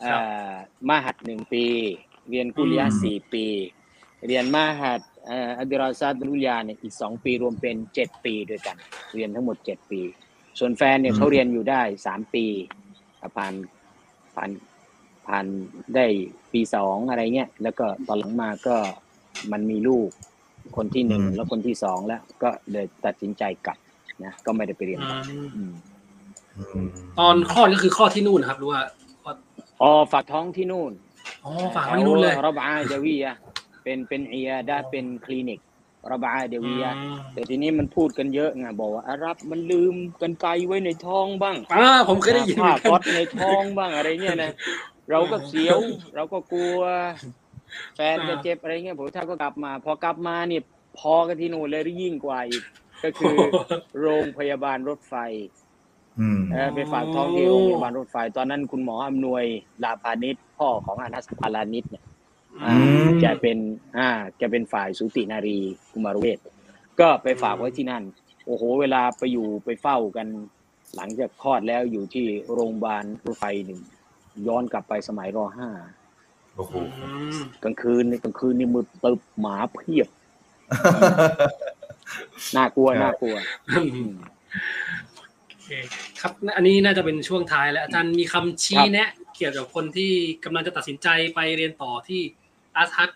[0.00, 0.12] เอ่
[0.50, 0.52] อ
[0.88, 1.64] มหัดหนึ่งปี
[2.30, 3.46] เรียนกุลยะอืมสี่ปี
[4.26, 8.76] เรียนมหัดเอ่ออัลดิราซาตุลุลยาเนี่ยอีกสองปีรวมเป็นเจ็ดปีด้วยกัน
[9.14, 10.00] เรียนทั้งหมดเจ็ดปี
[10.58, 12.44] ส่วนแฟนเนี่ยอืมเขาเรียนอยู่ได้สามปี
[13.36, 13.54] ผ่าน
[14.34, 14.50] ผ่าน
[15.26, 15.46] ผ่าน
[15.94, 16.06] ได้
[16.52, 18.76] ปีสองอะไรเงี้ยแล้วก็ตอนหลังมาก็
[19.52, 20.08] มันมีลูก
[20.76, 23.78] คนที่หนึ่งแล้วคนที่สองแล้วก็เลยตัดสินใจกลับ
[24.24, 25.70] นะก็ไม่ได้ไปเรียนอืต่อมอืมอืม
[27.18, 28.80] ตอนคลอดก็คือคลอดที่นู่นนะครับหรือว่า
[29.22, 29.36] คลอด
[29.82, 30.92] อ๋อฝากท้องที่นู่น
[31.44, 33.36] อ๋อฝากไว้ที่นู่นเลยแถวรบอาเดวียะ
[33.82, 35.60] เป็นเป็นเอียดาเป็นคลินิก
[36.10, 44.52] รบอาเดวียะอืมแต่ทีนี้มันพูดกันเยอะไงบอกว่าอาหรับมันลืมกันไกลไว้ในท้องบ้างอ่าผมเคยได้ยินผ้าก๊อตในท้องบ้างอะไรเงี้ยนะ
[45.10, 45.78] เราก็เสียว
[46.14, 46.78] เราก็กลัว
[47.96, 50.62] แฟนก็เจ็บอะไรเงี้ยผมท่าก็กลับมา พอกลับมาเนี่ย
[50.98, 52.62] พอกันที่นู่นเลยหรือยิ่งกว่าอีก
[53.04, 53.36] ก็คือ
[54.00, 55.14] โรงพยาบาลรถไฟ
[56.20, 59.44] อืมเออไปฝากท้องที่โรงพยาบาลรถไฟ ตอนนั้นคุณหมออำนวย
[59.84, 62.04] ลาพานิชพ่อของอานัสพาลานิชเนี่ย
[62.64, 63.58] อ่าอืมแกเป็น
[63.96, 64.08] อ่า
[64.38, 65.58] แกเป็นฝ่ายสูตินารี
[65.92, 66.38] กุมารเวช
[67.00, 68.02] ก็ไปฝากไว้ที่นั่น
[68.46, 70.26] โอ้โห เวลาไปอยู่ไปเฝ้ากัน
[70.96, 73.80] หลังจากคลอดแล้วอยู่ที่โรงพยาบาลรถไฟหนึ่ง
[74.46, 75.68] ย้อนกลับไปสมัยรห้า
[76.54, 80.08] โอ้โหอืมกลางคืนนี่กลางคืนนี่มืดตึบหมาเพียบ
[82.56, 83.36] น่ากลัวครับน่ากลัว
[83.70, 84.10] อืม
[85.46, 85.68] โอเค
[86.20, 90.12] ครับอันนี้น่าจะเป็นช่วงท้ายแล้วอาจารย์มีคำชี้ครับแนะ เกี่ยวกับคนที่
[90.44, 92.20] กำลังจะตัดสินใจไปเรียนต่อที่
[92.76, 93.10] อาร์ทัศ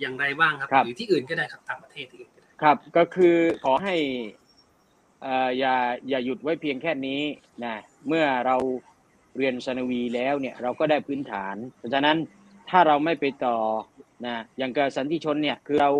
[0.00, 3.96] อย่างไรบ้างครับหรือที่อื่นก็ได้ครับต่างประเทศที่อื่นก็ได้ครับ ก็คือขอให้
[5.22, 5.76] เอ่ออย่า
[6.08, 7.20] อย่าหยุดไว้เพียงแค่นี้
[7.64, 7.74] นะ
[8.08, 8.56] เมื่อเรา
[9.38, 12.16] เรียนสนวีแล้วเนี่ยเราก็ได้พื้นฐาน เพราะฉะนั้น
[12.70, 13.56] ถ้าเราไม่ไปต่อ
[14.26, 15.90] นะอย่างกับสันติชนเนี่ยคือเรา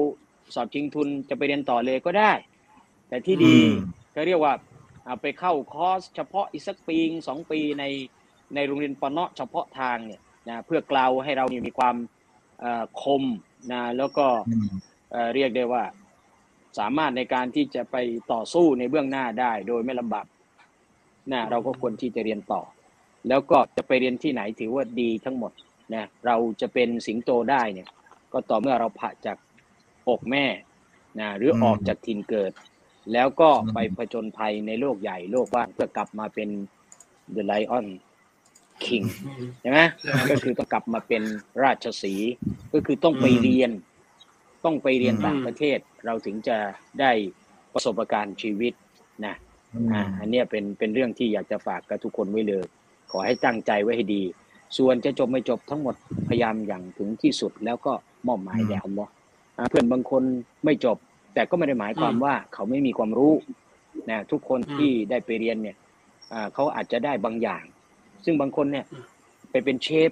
[0.54, 2.32] สอบชิงทุนจะไปเรียนต่อเลยก็ได้
[3.08, 3.72] แต่ที่ดีอืม
[4.14, 4.54] ก็เรียกว่า
[5.04, 7.84] เอาไปเข้าคอร์สเฉพาะอีกสักปีงสองปีใน
[8.54, 11.96] ในโรงเรียนปนเนาะเฉพาะทางเนี่ยนะเพื่อกล่าวให้เราเนี่ยมีความ
[12.60, 13.24] เอ่อคม
[13.72, 14.68] นะแล้วก็อืม
[15.12, 15.84] เอ่อเรียกได้ว่า
[16.78, 17.96] สามารถในการที่จะไป
[18.32, 20.26] ต่อสู้ในเบื้องหน้าได้โดยไม่ลำบาก
[21.32, 22.62] นะเราก็ควรที่จะเรียนต่อ
[23.28, 25.52] แล้วก็จะไปเรียนที่ไหนถือว่าดีทั้งหมด
[25.94, 27.88] นะเราจะเป็นสิงโตได้เนี่ย
[28.32, 29.36] ก็ต่อเมื่อเราผ่าจาก
[30.14, 30.44] อกแม่
[31.20, 32.52] นะหรือออกจากถิ่นเกิด
[33.12, 36.48] แล้วก็ไปผจญภัยในโลกใหญ่โลกกว้างเพื่อกลับมาเป็น
[37.35, 37.86] The Lion
[38.85, 39.06] King
[39.60, 39.80] ใช่ไหม
[40.30, 41.22] ก็คือต้องกลับมาเป็น
[41.62, 42.32] ราชสีห์
[42.72, 43.70] ก็คือต้องไปอืมเรียน
[44.64, 46.56] ต้องไปเรียนอืมต่างประเทศ เราถึงจะ
[47.01, 47.12] ได้
[47.72, 48.72] ประสบการณ์ชีวิต
[49.26, 49.35] นะ
[49.74, 52.64] อืมอ่าอันเนี้ยเป็นเป็นเรื่องที่อยากจะฝากกับทุกคนไว้เลย
[53.10, 54.22] ขอให้ตั้งใจไว้ให้ดี
[54.78, 55.94] ส่วนจะจบไม่จบทั้งหมด
[56.28, 57.93] พยายามอย่างถึงที่สุดแล้วก็
[58.26, 59.17] มอบหมายแด่อัลลอฮ์อ่า
[59.70, 60.22] เพื่อนบางคน
[60.64, 60.97] ไม่จบ
[61.35, 63.35] แต่ก็ไม่ได้หมายความว่าเขาไม่มีความรู้
[64.10, 65.76] นะทุกคนที่ได้ไปเรียนเนี่ย
[66.32, 67.62] อ่าเขาอาจจะได้บางอย่าง
[68.24, 68.86] ซึ่งบางคนเนี่ย
[69.51, 70.10] ไปเป็นเชฟ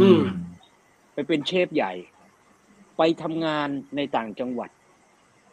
[0.00, 0.20] อืม
[1.12, 1.92] ไปเป็นเชฟใหญ่
[2.98, 4.70] ไปทำงานในต่างจังหวัด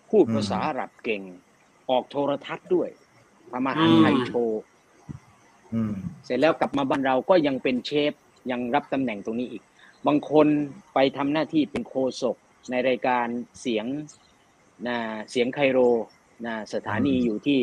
[0.09, 1.21] พูดอืมภาษาอาหรับเก่ง
[1.89, 2.89] ออกโทรทัศน์ด้วย
[3.51, 4.61] ทำอาหารอืมไทยโชว์
[5.73, 5.93] อืม
[6.25, 8.13] เสร็จแล้วกลับมาบ้านเราก็ยังเป็นเชฟ
[8.51, 9.63] ยังรับตำแหน่งตรงนี้อีก
[10.07, 10.47] บางคน
[10.93, 12.35] ไปทำหน้าที่เป็นโคศก
[12.71, 13.27] ในรายการ
[13.61, 13.85] เสียง
[14.87, 14.97] นะ
[15.31, 15.79] เสียงไคโร
[16.45, 17.59] นะสถานีอืมอยู่ที่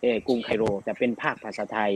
[0.00, 1.92] เอ่อกรุงไคโร แต่เป็นภาคภาษาไทย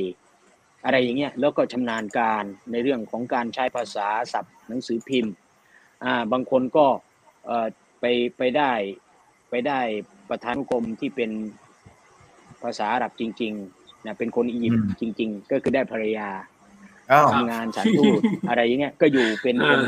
[0.85, 5.32] อะไรอย่างเงี้ยแล้วก็ชำนาญการในเรื่องของการใช้ภาษาศัพท์หนังสือพิมพ์
[6.05, 6.87] อ่าบางคนก็
[7.47, 7.66] เอ่อ
[8.01, 8.05] ไป
[8.39, 8.73] ไปได้
[9.51, 9.81] ไปได้
[10.31, 11.31] ประธานุกรมที่เป็น
[12.62, 16.28] ภาษาอาหรับจริงๆนะเป็นคนอียิปต์อืมจริง ๆ ก็คือได้ภรรยา
[17.11, 19.81] อ้าวทำงานสถานทูตอะไรอย่างเงี้ยก็อยู่เป็นคน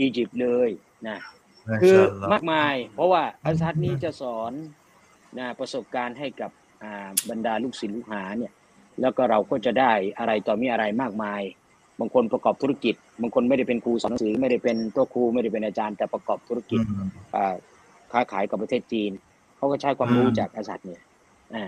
[0.00, 0.68] อียิปต์เลย
[1.06, 1.39] นะมา
[1.82, 4.52] คือชาอัลลอฮ์มากมาย เพราะว่าอัลซัดนี้จะสอน
[5.38, 6.50] นะประสบการณ์ให้กับ
[6.82, 8.52] อ่าบรรดาลูกศิษย์ลูกหาเนี่ย
[9.00, 11.42] แล้วก็เราก็จะได้อะไรต่อมีอะไรมากมาย
[12.00, 17.54] บางคนประกอบธุรกิจ บางคนไม่ได้เป็นครูสอนหนังสือ ไม่ได้เป็นตัวครูไม่ได้เป็นอาจารย์แต่ประกอบธุรกิจอืมอ่า
[18.12, 19.10] ค้าขายกับประเทศจีน
[19.56, 21.02] เขาก็ใช้ความรู้อืมจากอัลซัดเนี่ย
[21.54, 21.64] อ่า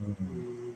[0.00, 0.26] อืมอื
[0.64, 0.68] ม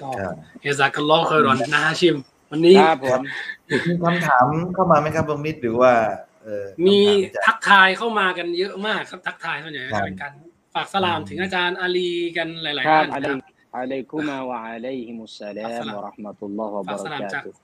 [0.00, 2.16] ก็ครับเอซากัลลอฮ์คอยรอนนะฮะชิม
[2.50, 3.20] วันนี้ครับผม
[3.68, 5.92] มีคำถามเข้ามาไหมครับบางมิตรหรือว่า
[6.27, 10.32] เออมีคำถาจากทักทายเข้ามากันเยอะมากครับทักทายส่วนใหญ่ครับจะเป็นการ
[10.74, 17.60] ฝากสลามถึงอาจารย์อาลีกันหลายคๆรับท่านอะลันะยครับอะลัยกุมาวะอะลัยฮิมุสสลามวะเราะห์มะตุลลอฮ์วะบะฝากสเราะลามกาจากตุฮ์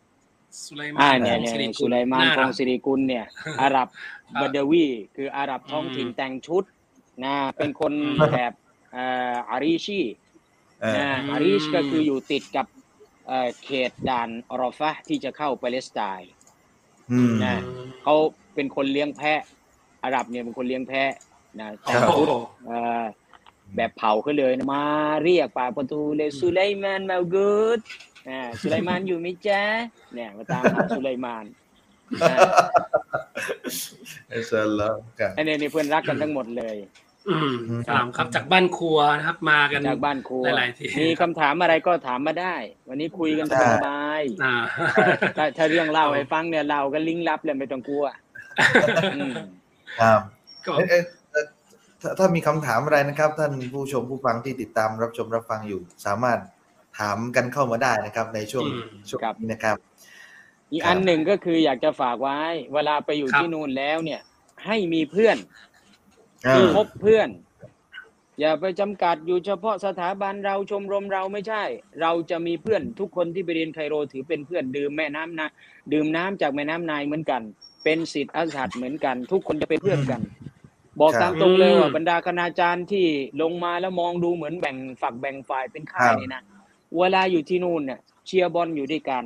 [0.64, 3.24] สุไลมาอ่านเนี่ยของเนี่ยสิริเนี่ยกุสุลไลมานน่ขอรังกสิริกุลเนี่ย
[3.62, 3.88] อาหรับ
[4.34, 4.86] ครับบัดาวี
[5.16, 6.64] คืออาหรับท้องถิ่นอืมแต่งชุด
[7.24, 8.52] นะเป็นคนอืมแถบ
[8.92, 10.00] เอ่ออารีชี
[10.82, 12.66] เออนะอืมอารีชก็คืออยู่ติดกับ
[13.26, 16.30] เอ่อเขตด่านอรอฟะห์ที่จะเข้าปาเลสไตน์
[17.12, 17.56] อืมนะ
[18.02, 18.16] เขา
[18.54, 19.40] เป็นคนเลี้ยงแพะ
[20.02, 21.10] อาหรับเนี่ยเป็นคนเลี้ยงแพะ
[21.60, 22.26] นะแต่งครับชุด
[22.66, 23.04] เอ่อ
[23.76, 24.84] แบบเผาเขาเลยนะมา
[25.22, 27.78] เรียกปากประตูเลยสุไลมานมากูด
[28.28, 29.62] อ่าสุไลมานอยู่ไหมจ๊ะ
[30.14, 31.44] เนี่ยมาตามหาสุไลมาน
[32.30, 32.36] นะ
[34.30, 36.76] อัสสลามครับอันนี้นี่เพื่อนรักกันทั้งหมดเลย
[37.28, 42.56] อืมอืมสลามครับจากบ้านครัวนะครับมากันจากบ้านครัวหลายๆที่มีคำถามอะไรก็ถามมาได้
[42.88, 48.33] วันนี้คุยกันสบายอ่าๆถ้าถ้าเรื่องเล่าให้ฟังเนี่ยเราก็ลิงก์ลับเลยไม่ต้องกลัวอืม
[50.00, 50.20] ครับ
[50.66, 51.02] ก็เอ้ยเอ้ย
[51.32, 51.46] เอ่อ
[52.00, 56.38] ถ้าถ้ามีคำถามอะไรนะครับ ท่านผู้ชมผู้ฟังที่ติดตามรับชมรับฟังอยู่ สามารถ
[56.98, 59.76] ถามกันเข้ามาได้นะครับ ในช่วงอืมช่วงนี้นะครับ
[60.70, 62.40] อีกครับอันหนึ่งก็คืออยากจะฝากไว้
[62.74, 64.20] เวลาไปอยู่ครับที่นู่นแล้วเนี่ย
[64.64, 65.36] ให้มีเพื่อน
[66.46, 67.28] อ่าคบเพื่อน
[68.40, 71.62] อย่าไปจำกัดอยู่เฉพาะสถาบันเราชมรมเราไม่ใช่
[72.00, 75.48] เราจะมีเพื่อนทุกคนที่ไปเรียนไคโรถือเป็นเพื่อนดื่มแม่น้ำนะ
[75.92, 77.42] ดื่มน้ำจากแม่น้ำนายเหมือนกัน
[77.84, 80.20] เป็นศิษย์อัสฮัดเหมือนกัน ทุกคนจะเป็นเพื่อนกัน
[81.00, 83.06] บอกครับตามตรงเลยว่าอืมบรรดาคณาจารย์ที่
[83.42, 86.42] ลงมาแล้วมองดูเหมือนแบ่งฝักแบ่งฝ่ายเป็นค่ายครับนี่นะ
[86.98, 89.24] เวลาอยู่ที่นู่นเนี่ยเชียร์บอลอยู่ด้วยกัน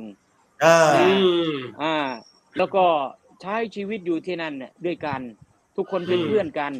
[0.63, 1.07] อ่าอื
[1.51, 1.95] มอ่า
[2.57, 2.83] แล้วก็
[3.41, 5.21] ใช้ชีวิตอยู่ที่นั่นเนี่ยด้วยกัน
[5.75, 6.73] ทุกคนเป็นอืมเพื่อนกัน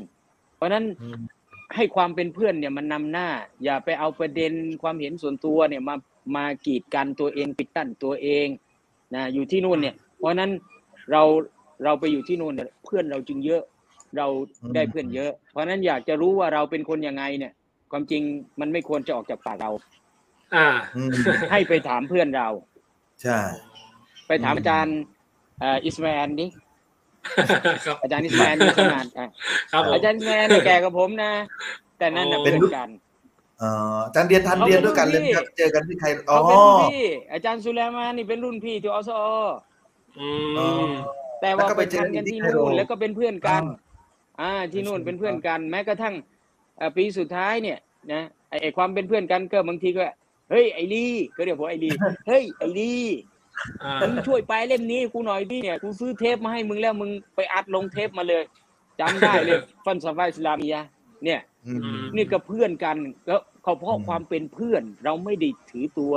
[0.56, 1.22] เพราะฉะนั้นอืม
[1.76, 3.28] ให้ความเป็นเพื่อนเนี่ยมันนำหน้า
[3.64, 5.96] อย่าไปเอาประเด็นความเห็นส่วนตัวเนี่ยมา
[6.36, 8.48] มากีดกันตัวเองปิดกั้นตัวเอง
[9.16, 10.52] นะอยู่ที่นู่นเนี่ย เพราะฉะนั้น
[11.12, 11.24] เรา
[11.84, 13.62] เราไปอยู่ที่นู่นเนี่ยเพื่อนเราจึงเยอะ
[14.18, 14.28] เรา
[14.76, 17.54] ได้เพื่อนเยอะ เพราะฉะนั้นอยากจะรู้ว่าเราเป็นคนยังไงเนี่ย
[17.92, 18.22] ความจริง
[18.60, 19.72] มันไม่ควรจะออกจากปากเรา
[20.56, 21.12] อ่าอืม
[21.52, 22.48] ให้ไปถามเพื่อนเรา
[23.22, 23.40] ใช่
[24.28, 24.98] ไปถามอืมอาจารย์
[25.60, 26.48] เอ่ออิสมาแอนดิ
[27.86, 29.28] ครับอาจารย์อิสมาแอนดิขนาดอะ
[29.72, 31.32] ครับผมอาจารย์อิสมาแอนเนี่ยแก่กับผมนะ
[31.98, 32.90] แต่นั่นน่ะโอ้เพื่อนกัน
[33.60, 39.22] เอ่ออาจารย์เรียนทันเขาเป็นเรียนด้วยกันเลยรุ่นพี่ครับเจอกันที่ใครอ๋อเขาเป็นรุ่นพี่อาจารย์สุไลมานนี่เป็นรุ่นพี่ที่อสอ
[40.20, 40.28] อื
[40.58, 40.90] อ๋อม
[41.42, 43.66] แต่แล้วว่าก็ไปไปเจอทันกักันนที่ที่ไคโรนู่นแล้วก็เป็นเพื่อนกันอ๋อ
[44.42, 46.16] อ่าที่นู่นครับเป็นเพื่อนกัน แม้กระทั่ง
[46.78, 47.78] เอ่อปีสุดท้ายเนี่ย
[48.14, 50.04] นะไอ้ไอ้ความเป็นเพื่อนกันก็บางทีก็
[50.50, 51.94] เฮ้ยไอ้ลี่ก็เรียกผมไอ้ลี่
[52.28, 53.04] เฮ้ยไอ้ลี่
[53.84, 58.44] อ่ามึงช่วยไปเล่มนี้กูหน่อยดิเนี่ยกูซื้อเทปมาให้มึงแล้วมึงไปอัดลงเทปมาเลย
[59.00, 60.84] จำได้เลยฟันซาฟาอิสลามียะ
[61.26, 62.98] เนี่ยอืมนี่ก็เพื่อนกัน
[63.28, 66.14] แล้วเขาเพราะอืมความเป็นเพื่อน เราไม่ได้ถือตัว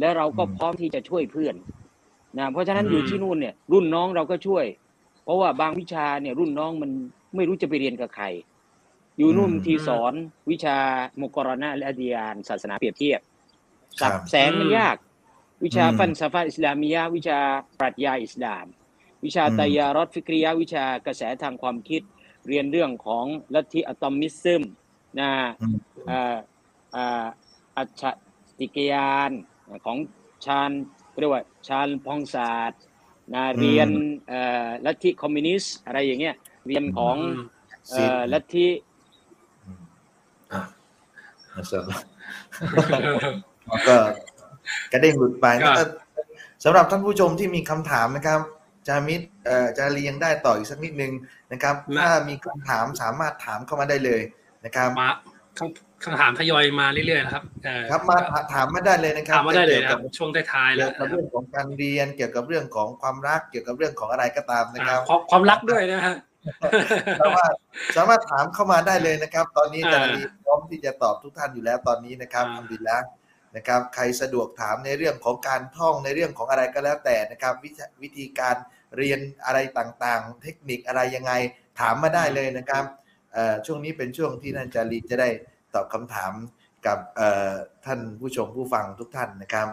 [0.00, 1.54] แล้วเราก็อืมพร้อมที่จะช่วยเพื่อน
[2.38, 4.64] นะเพราะฉะนั้นอืมอยู่ที่นู่นเนี่ยรุ่นน้องเราก็ช่วย
[5.24, 6.90] เพราะว่าบางวิชาเนี่ยรุ่นน้องมัน
[7.36, 8.26] ไม่รู้จะไปเรียนกับใคร
[9.18, 10.12] อยู่นู่นอืมทีสอน
[10.50, 10.76] วิชา
[11.20, 13.20] มุกรณะและอดียานศาสนาเปรียบเทียบ
[14.00, 14.96] ครับสับแสงมันยาก
[15.64, 17.40] วิชาอืมฟันซาฟาอิสลามียะวิชา
[17.78, 18.66] ปรัชญาอิสลาม
[19.24, 22.02] วิชาอืมตายารอดฟิกริยะวิชากระแสทางความคิด
[22.48, 24.62] เรียนเรื่องของลัทธิอะตอมิซึม
[25.20, 25.30] นะ
[25.60, 26.36] อืมเอ่อ
[26.92, 27.26] เอ่อ
[27.76, 28.02] อัจฉ
[28.58, 29.30] ติกยาน
[29.86, 29.98] ของ
[30.44, 30.70] ชาญ
[31.20, 32.80] เรียกว่าชาญพองศาสตร์
[33.34, 33.88] นะเรียน
[34.28, 36.34] เอ่อลัทธิคอมมิวนิสต์อะไรอย่างเงี้ย
[36.66, 37.46] เรียนของอืม
[37.90, 38.68] เอ่อลัทธิ
[39.64, 39.82] อืม
[40.52, 40.60] อะ
[41.54, 42.02] อัสสลาม
[43.68, 43.96] แล้วก็
[44.92, 45.88] กระเด้งหลุดไปครับเอ่อ
[46.64, 48.40] สำหรับท่านผู้ชมที่มีคำถามนะครับ
[48.88, 51.12] จามิดเอ่อจะเรียงได้ต่ออีกสักนิดนึง
[51.52, 54.22] นะครับ ถ้ามีคำถามสามารถถามเข้ามาได้เลย
[54.64, 55.10] นะครับมา
[56.02, 58.16] คำคำถามทยอยมาเรื่อยๆนะครับเอ่อครับมา
[58.54, 66.16] ถามมาได้เลยนะครับถามมาได้เลยกี่วนะครับช่วงท้ายๆแล้เกี่ยววกับนะครัเรื่บองของการเรียนเกี่ยวกับเรื่องของความรักเกี่ยวกับเรื่องของอะไรก็ตามนะคอ่ารับความความรักด้วยนะฮะ
[67.20, 67.52] สามารถ
[67.96, 70.12] สามารถถามเข้ามาได้เลยนะครับ ตอนนี้อ่าจารย์
[70.44, 73.02] พร้อมที่จะตอบทุกท่านอยู่แล้วตอนนี้นะครับอ่าทำดีแล้ว
[73.56, 78.56] นะครับ ใครสะดวกถามในเรื่องของการท่องในเรื่องของอะไรก็แล้วแต่นะครับ วิธีวิธีการ
[78.96, 81.32] เรียนอะไรต่างๆ เทคนิคอะไรยังไง
[81.80, 82.84] ถามมาได้เลยนะครับ
[83.32, 85.28] เอ่อช่วงนี้เป็นช่วงที่ท่านจารีจะได้
[85.74, 86.32] ตอบคำถาม
[86.86, 87.52] กับเอ่อ
[87.84, 89.68] ท่านผู้ชมผู้ฟังทุกท่านนะครับ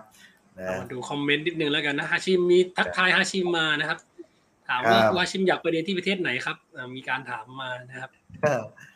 [0.58, 4.00] นะเอามาดูคอมเมนต์นิดนึงแล้วกันนะฮาชิมมีทักทายฮาชิมมานะครับ
[4.70, 8.12] ถามว่าครับฮาชิมอยากไปเรียนที่ประเทศไหนครับอ่ามีการถามมานะครับ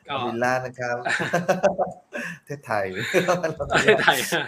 [0.07, 0.95] ก็วิลล่านะครับ
[2.39, 2.85] ประเทศไทย
[3.75, 4.45] ประเทศไทยอะ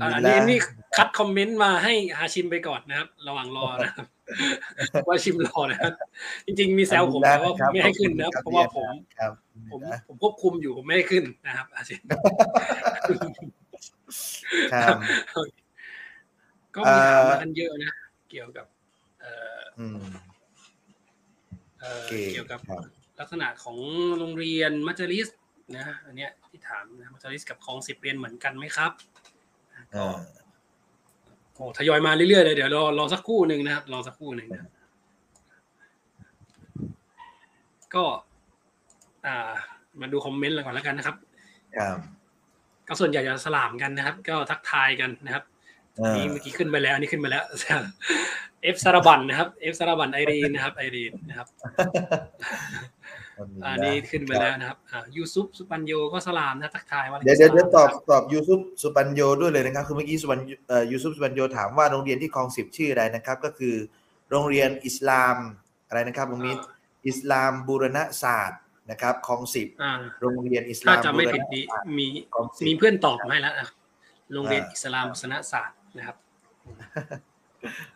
[0.00, 0.58] อ่าอันนี้อันนี้
[0.96, 4.06] คัดคอมเมนต์มาให้ฮาชิมไปก่อนนะครับ ระหว่างรอนะครับ
[5.08, 5.92] ว่าชิมรอนะครับ
[6.46, 8.86] จริง ๆ มีแซวผมแต่ว่าผมไม่ให้ขึ้นนะครับเพราะว่าผม
[9.18, 9.32] ครับ
[9.72, 12.00] ผมผมควบคุมอยู่ผมไม่ให้ขึ้นนะครับอาชิม
[14.72, 14.98] ครับ
[16.74, 17.92] ก็มีถามมากันเยอะนะ
[18.30, 18.66] เกี่ยวกับ
[19.20, 19.98] เอ่ออืม
[21.80, 22.82] เอ่อโอเคเกี่ยวกับครับ
[23.20, 23.78] ลักษณะของ
[24.18, 25.28] โรงเรียนมัจลิส
[25.76, 28.92] นะอันเนี้ยที่ถามนะมัจลิสกับคลองสิบเรียนเหมือนกันไหมครับ
[29.94, 30.45] ก็อ่า
[31.56, 34.70] โอ้ทยอยมาเรื่อยๆเลยเดี๋ยวรอรอสักครู่หนึ่งนะครับรอสักครู่หนึ่งนะ
[37.94, 38.04] ก็
[39.26, 39.52] อ่า
[40.00, 41.16] มาดูคอมเมนต์เลยก่อนแล้วกันนะครับ
[41.76, 41.98] ครับ
[42.88, 45.44] ก็ส่วนใหญ่จะสลามกันนะครับ ก็ทักทายกันนะครับ
[46.00, 47.44] อ่านี่เมื่อกี้ขึ้นไปแล้วอันนี้ขึ้นไปแล้ว
[48.62, 51.48] เอฟสารบันนะครับเอฟสารบันไอรีนนะครับไอรีนนะครับ
[53.66, 63.74] อันนี้ขึ้นไปแล้วนะครับอ่ายูซุปสุปัญโยก็สลามนะทักทายว่าเดี๋ยวเดี๋ยวเดี๋ยวตอบตอบยูซุปสุปัญโยด้วยเลยนะครับ คือเมื่อกี้สุปัญเอ่อยูซุปสุปัญโยถามว่าโรงเรียนที่คลองสิบชื่ออะไรนะครับ ก็คือ
[64.30, 65.36] โรงเรียนอิสลาม
[65.88, 66.62] อะไรนะครับลุงมิตร
[67.06, 68.60] อิสลามบูรณศาสตร์
[68.90, 73.66] นะครับคลองสิบอ่าโรงเรียนอิสถ้าลามจำบูไม่รผิดณดีศาสตร์มีคลองสิมีบเพื่อนตอบมาให้แล้วนะ
[74.32, 76.16] โรงเรียนอ่าอิสลามศาสนศาสตร์นะครับ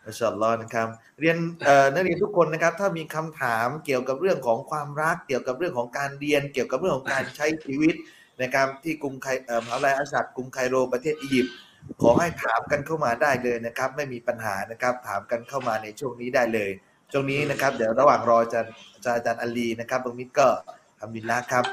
[0.05, 0.87] มาชาอัลลอฮ์นะครับ
[1.19, 1.37] เรียน
[1.93, 7.95] นักเรียนทุกคนนะครับ ถ้ามีคำถามเกี่ยวกับเรื่องของความรัก เกี่ยวกับเรื่องของการเรียน เกี่ยวกับเรื่องของการใช้ชีวิต
[8.41, 9.27] นะครับที่กรุงไค
[9.61, 11.53] มหาวิทยาลัยอัสสัดกรุงไคโรประเทศอียิปต์
[12.01, 16.71] ขอให้ถามกันเข้ามาได้เลยนะครับ ไม่มีปัญหานะครับ ถามกันเข้ามาในช่วงนี้ได้เลย
[17.11, 18.73] ช่วงนี้นะครับ เดี๋ยวระหว่างรออาจารย์
[19.15, 20.47] อาจารย์อลีนะครับตรงนี้ก็
[20.99, 21.65] ทำบินละครับ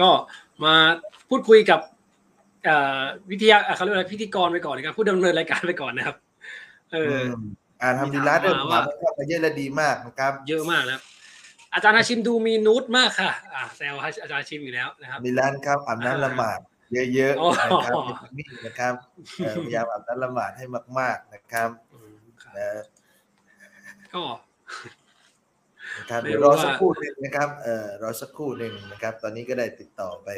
[0.00, 0.10] ก็
[0.64, 0.74] มา
[1.28, 1.80] พูดคุยกับ
[3.30, 6.16] วิทยาเขาเรียกว่าอะไรพิธีกรไปก่อนนะครับผู้ดำเนินรายการไปก่อนนะครับ
[6.92, 7.42] เอออม
[7.82, 11.02] อ่าทำบินละเริ่มถามว่าเข้ามาเยอะและดีมากนะครับ เยอะมากนะครับ
[11.74, 16.60] อาจารย์อาชิมดูมีนูตมากค่ะ อ่าแซวอาจารย์อาชิมอยู่แล้วนะครับบินละครับอาบน้ำละหมาด
[17.14, 17.96] เยอะอ๋อๆนะครับ
[18.38, 18.94] นี่นะครับ
[19.38, 20.64] เอ่อพยายามอาบน้ำละหมาดให้
[20.98, 22.82] มาก ๆนะครับอืมครับนะ
[24.14, 24.24] ก็
[25.98, 30.28] นะครับไม่เดี๋ยวรู้รอว่าสักครู่หนึ่งนะครับ เอ่อรอสักครู่หนึ่งนะครับ ตอนนี้ก็ได้ติดต่อไป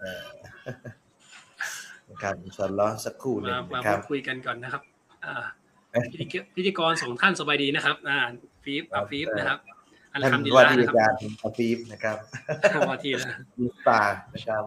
[0.00, 0.28] เอ่อ
[2.10, 4.82] นะครับอินชาอัลลอฮ์สักครู่หนึ่มางมานะครัพูบดคุยกันก่อนนะครับ
[5.24, 5.44] อ่า
[6.12, 8.18] พิธีกรพิธีกรสองท่านสบายดีนะครับ อ่า
[8.64, 9.58] ฟีฟอับฟีฟนะครับ
[10.12, 12.16] อันท่านทำดีว่าแล้วที่นะอาคจารับรย์อาฟีฟนะครับ
[12.88, 14.02] ว่าที่แล้วมีตา
[14.34, 14.64] นะครับ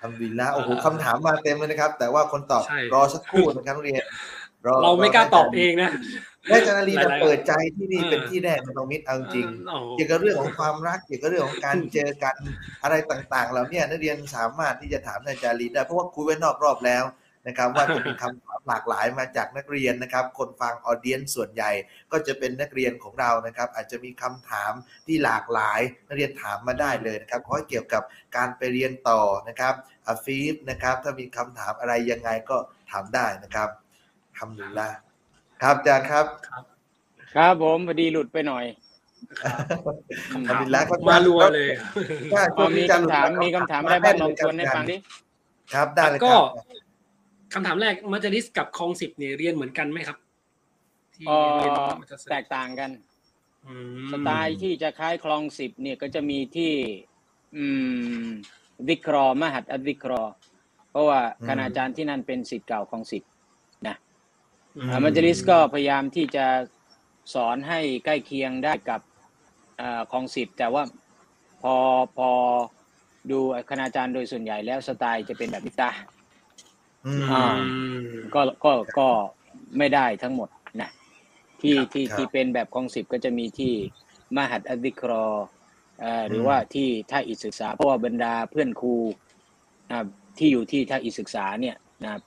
[0.00, 4.04] ทำดีละโอ้โหอ่าคำถามมาเต็มเลยนะครับ แต่ว่าคนตอบใช่รอสักครู่นะครับเรียน
[4.72, 5.90] อเราไม่กล้าตอบเองนะ
[6.48, 12.36] ได้อาจารย์อาลีหจะลายๆเปิดใจที่นี่เออเป็นที่แรกในตรงมิตรเอาจริงโอ้โหเกี่ยวกับเรื่องของความรักเกี่ยวกับเรื่องของการเจอกัน
[12.82, 17.04] อะไรต่างๆเราเนี่ยนักเรียนสามารถที่จะถามอาจารย์ลีได้เพราะว่าคุยไว้นอกรอบแล้ว
[17.46, 21.70] นะครับว่าจะมีคำถามหลากหลายมาจากนักเรียนนะครับ คนฟังออเดียนส่วนใหญ่
[22.12, 24.72] ก็จะเป็นนักเรียนของเรานะครับ อาจจะมีคำถาม
[25.06, 28.02] ที่หลากหลายนักเรียนถามมาได้เลยนะครับขอให้เกี่ยวกับ
[28.36, 29.74] การไปเรียนต่อนะครับ
[30.06, 32.56] อาฟีฟนะครับถ้ามีคำถามอะไรยังไงก็
[32.90, 33.68] ถามได้นะครับ
[34.38, 34.88] ทำดูละ
[35.62, 36.26] ครับอาจารย์ครับ
[37.34, 38.64] ครับผมพอดีหลุดไปหน่อย
[40.32, 41.70] คำทำถามดีละครับมารัวเลย
[42.32, 44.96] ถ้าช่อ๋วองมีนี้อาจารย์หลุดคำถามแล้วมีคำถามอะไรบ้างลองชวนให้ฟังดิ
[45.74, 46.42] ครับได้เลยคก็รับ
[47.54, 50.18] คำถามแรกมัจลิสกับคลองสิบเนี่ยเรียนเหมือนกันไหมครับ
[51.14, 52.90] ที่เอ่อเรียนมัจลิสแตกต่างกัน
[53.66, 53.74] อื
[54.04, 56.72] มสไตล์ที่จะคล้ายคลองสิบเนี่ยก็จะมีที่
[57.56, 57.64] อื
[58.24, 58.26] ม
[58.88, 60.32] วิเคราะห์มหัดอัดวิเคราะห์
[60.90, 63.22] เพราะว่าคณาจารย์ที่นั่นเป็นสิทธิ์เก่าของสิบ
[63.86, 63.96] นะ
[64.76, 66.46] อือ่ามัจลิสก็พยายามที่จะ
[67.34, 69.00] สอนให้ใกล้เคียงได้กับ
[69.80, 70.82] อ่าของสิบแต่ว่า
[71.62, 71.74] พอ
[72.16, 72.30] พอ
[73.30, 73.38] ดู
[73.70, 76.13] คณาจารย์โดยส่วนใหญ่แล้วสไตล์จะเป็นแบบนิตาอืมอ่า
[78.34, 79.08] ก็ก็ก็
[79.78, 80.48] ไม่ได้ทั้งหมด
[80.80, 80.90] นะ
[81.62, 83.72] ที่ครับที่ครับที่เป็นแบบของสิบก็จะมีที่
[84.36, 85.42] มหัดอัดวิเคราะห์
[86.00, 88.94] เอ่อหรือว่าที่ท่าอิฐศึกษาเพราะว่าบรรดาเพื่อนครู
[89.88, 90.08] นะครับ
[90.38, 92.22] ที่อยู่ที่ท่าอิฐศึกษาเนี่ยนะครับ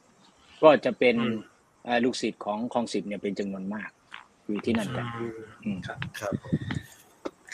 [0.64, 1.38] ก็จะเป็นอืม
[1.86, 3.90] เอ่อลูกศิษย์ของของสิบเนี่ยเป็นจำนวนมาก
[4.46, 5.32] อยู่ที่นั่นกันอืม
[5.64, 6.34] อืมครับครับ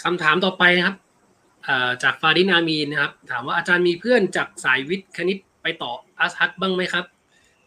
[0.04, 0.96] คำถามต่อไปนะครับ
[1.66, 7.06] เอ่อจากฟาดินอามีนนะครับ ถามว่าอาจารย์มีเพื่อนจากสายวิทย์คณิตไปต่ออาสฮัดบ้างไหมครับ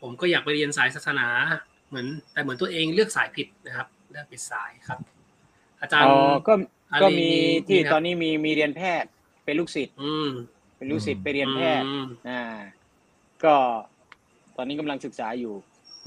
[0.06, 1.28] ผมก็อยากไปเรียนสายศาสนา
[1.88, 4.98] เหมือนแต่เหมือนตัวเองเลือกสายผิดนะครับ เลือกผิดสายครับ
[5.80, 6.52] อาจารย์อ๋อก็
[6.92, 7.30] อาลีก็มีมี
[7.68, 9.10] ที่มีครับตอนนี้มีมีเรียนแพทย์
[9.44, 10.28] เป็นลูกศิษย์อืม
[10.76, 12.42] เป็นลูกศิษย์ไปเรียนแพทย์อืมอ่า
[13.44, 13.54] ก็
[14.56, 15.54] ตอนนี้กำลังศึกษาอยู่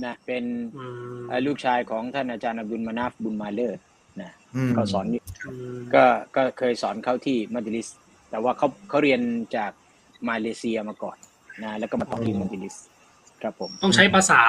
[0.06, 0.44] นะเป็น
[0.78, 0.86] อื
[1.18, 3.80] มเอ่อลูกชายของท่านอาจารย์อับดุลมานาฟบุญมาเลอร์
[4.22, 6.04] นะอืมก็สอนอยู่อืมก็
[6.36, 7.88] ก็เคยสอนเขาที่มัจลิส
[8.30, 9.22] แต่ว่าเขาเขาเรียน
[9.56, 9.72] จาก
[10.30, 11.18] มาเลเซียมาก่อน
[11.64, 12.76] นะแล้วก็มาต่อที่มัจลิส
[13.44, 14.41] ครับผม ต้องใช้ภาษา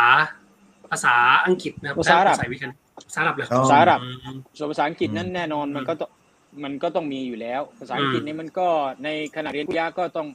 [0.90, 1.14] ภาษา
[1.46, 2.76] อังกฤษนะครับภาษาอาหรับสายวิทย์คณิต
[3.06, 6.10] ภาษาอาหรับเลยอ๋อภาษาอาหรับอืมส่วนภาษาอังกฤษนั้นแน่นอนอืมมันก็ต้อง
[6.64, 8.68] มันก็ต้องมีอยู่แล้ว ภาษาอังกฤษอืมนี่มันก็
[9.04, 10.26] ในขณะเรียนวิทยาก็ต้อง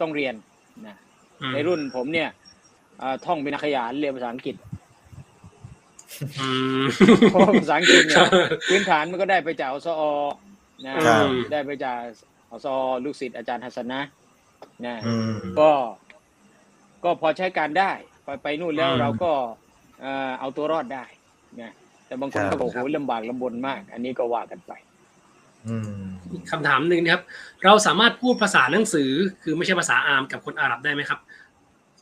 [0.00, 0.34] ต้องเรียน
[0.86, 0.96] นะ
[1.40, 2.28] อืมในรุ่นผมเนี่ย
[2.98, 4.56] เอ่อท่องเป็นนักขยานเรียนภาษาอังกฤษ
[6.40, 6.48] อื
[6.80, 6.82] ม
[7.30, 8.26] เพราะว่าภาษาอังกฤษเนี่ย
[8.68, 10.02] พื้นฐานมันก็ได้ไปจากอสอ
[10.84, 11.98] นะครับได้ไปจาก
[12.50, 12.74] อสอ
[13.04, 14.02] ลูกศิษย์อาจารย์ฮัสซันนะ
[14.86, 15.70] นะอืมก็
[17.04, 17.92] ก็พอใช้การได้
[18.24, 19.32] ไปไปนู่นแล้วอืมเราก็
[20.00, 21.04] เอ่อเอาตัวรอดได้
[21.60, 21.72] นะ
[22.06, 24.72] แต่บางคนครัก็บบอกโอ้โหลำบากลำบนมาก อันนี้ก็ว่ากันไป
[25.66, 27.22] อืมอีกคำถามหนึ่งนะครับ
[27.64, 29.10] เราสามารถพูดภาษาหนังสือ
[29.42, 31.20] คือไม่ใช่ภาษาอามกับคนอาหรับได้ไหมครับ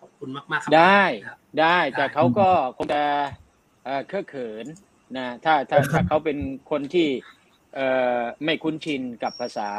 [0.01, 3.03] ขอบคุณมากมากๆครับได้ครับได้แต่ได้เขาก็คงจะ
[3.85, 4.67] เอ่อเคอะเขิน
[5.17, 6.39] นะถ้าถ้าถ้าเขาเป็น
[6.71, 7.09] คนที่
[7.75, 7.87] เอ่
[8.21, 9.71] อไม่คุ้นชินกับภาษา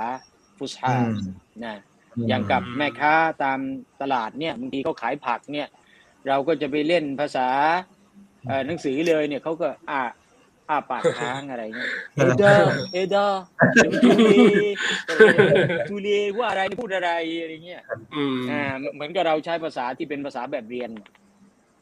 [0.57, 1.13] ฟุตฮาอืม
[1.65, 1.75] นะ
[2.27, 3.13] อย่างกับแม่ค้า
[3.43, 3.59] ตาม
[4.01, 5.67] ตลาดเนี่ยบางทีเขาขายผักเนี่ย
[6.27, 7.47] เราก็จะไปเล่นภาษา
[8.47, 10.01] เอ่อหนังสือเลยเนี่ยเขาก็อ่า
[10.69, 13.43] อ้าปากค้างอะไรเงี้ยإيه ده إيه ده تقول إيه
[14.03, 14.29] تقول
[15.89, 17.83] إيه ว่าอะไรพูดอะไรอะไรเงี้ย
[18.15, 18.61] อืมอ่า
[18.93, 20.89] เหมือนกับเราใช้ภาษาที่เป็นภาษาแบบเรียน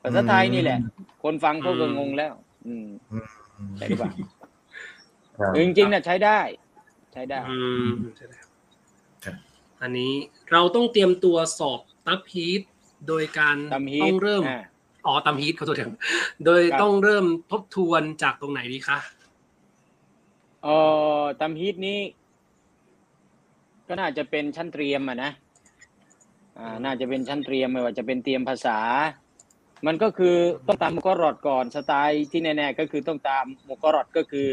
[0.03, 0.79] ภาษาไทยนี่แหละ
[1.23, 2.33] คนฟังเขาก็งงแล้ว
[2.67, 3.25] อืมอืม
[3.77, 4.11] ใช่หรือเปล่า
[5.37, 6.39] ครับจริงๆน่ะใช้ได้
[7.13, 7.39] ใช้ได้
[9.81, 10.13] อืมใช่แล้วครับอันนี้
[10.51, 12.61] เราต้องเตรียมตัวสอบตับฮีท
[13.07, 14.59] โดยการตำฮีทต้องเริ่มอ่า
[15.05, 15.91] อ๋อตัมฮีทเขาตัวเดิม
[16.45, 18.99] โดยครับต้องเริ่มทบทวนจากตรงไหนดีคะ
[20.63, 20.75] เอ่
[21.21, 21.99] อตำฮีทนี้
[23.87, 25.31] ก็น่าจะเป็นชั้นเตรียมอะนะ
[26.57, 28.79] อ่าน่าจะเป็นชั้นเตรียมไม่ว่าจะเป็นเตรียมภาษา
[29.87, 30.35] มันก็คือ
[30.67, 34.47] ต้องตามมุกรอดก่อนสไตล์ที่แน่ๆก็คือต้องตามมุกรอดก็คือ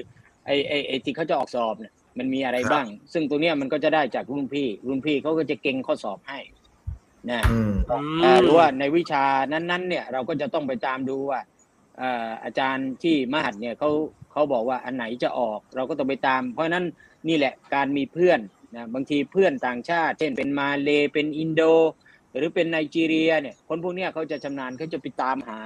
[0.47, 6.39] ไอไอไอที่เขาจะออกสอบเนี่ย มันมีอะไรครับบ้าง ซึ่งตัวเนี้ยมันก็จะได้จากรุ่นพี่ รุ่นพี่เขาก็จะเก่งข้อสอบให้
[7.31, 7.73] นะอืม
[8.21, 11.41] เอ่อหรือว่าในวิชานั้น ๆ เนี่ย เราก็จะต้องไปตามดูว่า
[11.99, 13.91] เอ่ออาจารย์ที่มหัดเนี่ยเขา
[14.33, 16.85] เขาบอกว่าอันไหนจะออก เราก็ต้องไปตาม เพราะฉะนั้น
[17.29, 18.41] นี่แหละการมีเพื่อน
[18.77, 21.63] นะบางทีเพื่อนต่างชาติ เช่นเป็นมาเลเป็นอินโด
[22.37, 25.61] หรือเป็นไนจีเรียเนี่ยคนพวกเนี้ยเขาจะชำนาญเขาจะไปตามหา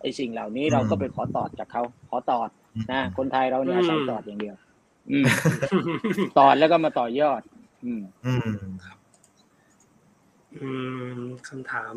[0.00, 2.48] ไอ้สิ่งเหล่านี้อืมเราก็ไปขอตอดจากเขาขอตอด
[2.92, 4.67] นะคนไทยเราเนี่ยอาศัยตอดอย่างเดียวอืม
[6.38, 7.40] ตอดแล้วก็มาต่อยอด
[7.84, 8.50] อืม อืม
[10.56, 10.68] อื
[11.18, 11.94] มคำถาม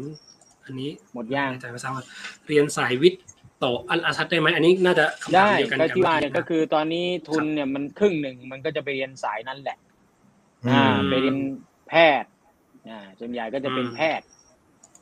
[0.65, 2.05] อันนี้หมดย่างอาจารย์ไม่ทราบว่า
[2.47, 3.23] เรียนสายวิทย์
[3.63, 9.77] ต่ออันอาชัดได้ไหมอันนี้น่าจะคำถามได้เดียวกันก็บที่ว่าเนี่ยมื่ก็คือตอนนี้ทุนเนี่ยมันครึ่งหนึ่งมันก็จะไปเรียนสายนั้นแหละ
[10.71, 11.38] อ่าไปเรียน
[11.89, 12.29] แพทย์
[12.89, 14.25] อ่าส่วนใหญ่ก็จะเป็นแพทย์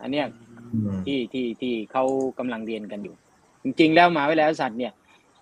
[0.02, 0.26] อันเนี้ย
[0.74, 2.04] อืมที่ที่ที่เขา
[2.40, 3.16] กำลังเรียนกันอยู่
[3.64, 4.94] จริง ๆ แล้วมหาวิทยาลัยศาสตร์เนี่ย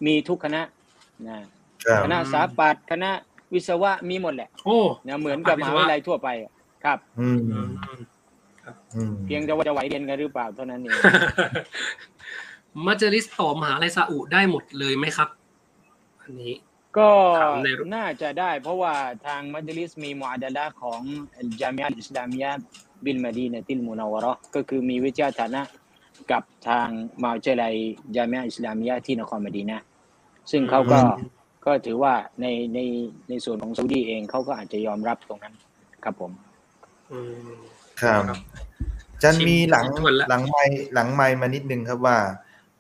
[0.05, 0.61] มีทุกคณะ
[1.27, 1.37] นะ
[1.87, 3.11] ครับคณะสถาปัตย์คณะ
[3.53, 6.51] วิศวะมีหมดแหละโอ้เนี่ยเหมือนกับมหาวิทยาลัยทั่วไปอะ
[6.85, 7.69] ครับอืมอืม
[8.95, 10.97] อืมเพียงแต่ว่าจะไหวเรียนกันหรือเปล่าเท่านั้นเอง
[12.85, 15.29] มัจลิสต่อมหาลัยซาอุได้หมดเลยไหมครับ
[16.21, 16.55] อันนี้
[16.97, 17.09] ก็
[17.41, 18.93] ถามในน่าจะได้ เพราะว่า
[19.25, 21.01] ทางมัจลิสมีมุอาดะละห์ของ
[21.61, 22.61] จามิอะห์อิสลามียะห์
[23.05, 25.61] บิลมาดีนะติลมุนาวะเราะห์ก็คือมีวิทยาฐานะ
[26.31, 26.87] กับทาง
[27.21, 27.73] มหาวิทยาลัย
[28.15, 29.85] จามิอะห์อิสลามียะห์ที่นครมะดีนะห์
[30.51, 31.36] ซึ่งเขาก็อืม
[31.67, 32.79] ก็ถือว่าในใน
[33.29, 35.55] ในส่วนของซาอุดีเองเขาก็อาจจะยอมรับตรงนั้น
[36.03, 36.31] ครับผม
[37.11, 37.49] อืม
[38.01, 38.39] ครับครับ
[39.21, 40.63] จันมีหลังชิมทวนละหลังไม้
[40.93, 42.17] หลังไม้มานิดนึงครับว่า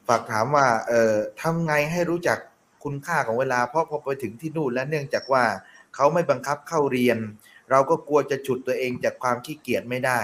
[0.07, 2.37] ฝากถามว่า เอ่อทำไงให้รู้จัก
[2.83, 5.43] คุณค่าของเวลาเพราะพอไปถึงที่นู่นแล้วเนื่องจากว่า
[5.95, 7.17] เขาไม่บังคับเข้าเรียน
[7.71, 10.19] เราก็กลัวจะฉุดตัวเองจากความขี้เกียจไม่ได้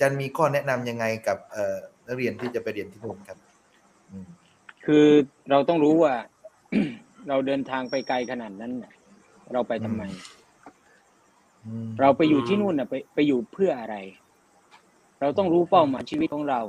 [0.00, 1.76] จันมีข้อแนะนำยังไงกับเอ่อ
[2.06, 3.38] นักเรียนที่จะไปเรียนที่นู่นครับ
[4.10, 4.26] อืม
[4.84, 5.06] คือ
[5.50, 6.14] เราต้องรู้ว่า
[7.28, 8.92] เราเดินทางไปไกลขนาดนั้นน่ะ
[9.52, 10.02] เราไปทำไม
[11.66, 13.96] อืมเราไปอยู่ที่นู่นน่ะ ไปไปอยู่เพื่ออะไร
[15.20, 16.60] เราต้องรู้เป้าหมายชีวิตของเรา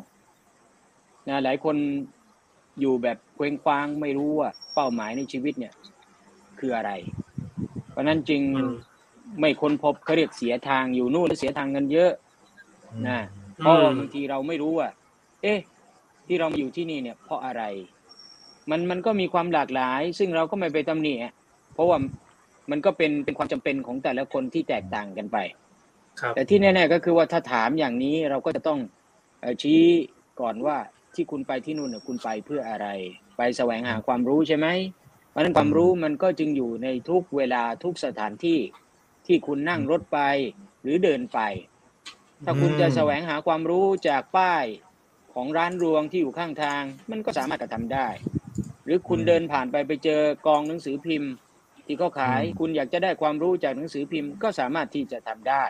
[1.27, 1.75] นะหลายคน
[2.79, 5.73] อยู่แบบเคว้งคว้างไม่รู้ว่าเป้าหมายในชีวิตเนี่ย
[6.59, 6.91] คืออะไร
[7.89, 8.73] เพราะฉะนั้นจึงอืม
[9.39, 12.11] ไม่ค้นพบเขาเรียกเสียทางอยู่นู่นแล้วเสียทางเงินเยอะ
[13.07, 13.19] นะ
[13.59, 14.89] เพราะว่าบางทีเราไม่รู้ว่า
[15.41, 15.59] เอ๊ะ
[16.27, 17.63] ที่เรามาอยู่ที่นี่เนี่ย เพราะอะไร
[18.69, 21.33] มันมันก็มีความหลากหลาย ซึ่งเราก็ไม่ไปตำหนิอะ
[21.73, 21.97] เพราะว่า
[22.71, 25.37] มันก็เป็นเป็นความจำเป็นของแต่ละคนที่แตกต่างกันไป
[26.19, 28.79] ครับแต่ที่แน่ๆก็คือว่าถ้าถามอย่างนี้เราก็จะต้อง
[29.41, 29.81] เอ่อชี้
[30.41, 30.77] ก่อนว่า
[31.15, 32.87] ที่คุณไปที่นู่นน่ะคุณไปเพื่ออะไร
[33.37, 34.67] ไปแสวงหาความรู้ใช่ไหม
[35.29, 38.59] เพราะฉะนั้นความรู้มันก็จึงอยู่ในทุกเวลาทุกสถานที่
[39.27, 40.19] ที่คุณนั่งรถไป
[40.81, 41.39] หรือเดินไป
[42.45, 44.65] ถ้าคุณจะแสวงหาความรู้จากป้าย
[45.33, 48.07] ของร้านรวงที่อยู่ข้างทาง มันก็สามารถกระทำได้
[48.85, 51.31] หรือคุณเดินผ่านไปไปเจอกองหนังสือพิมพ์
[51.85, 55.63] ที่เขาขาย คุณอยากจะได้ความรู้จากหนังสือพิมพ์ก็สามารถที่จะทำได้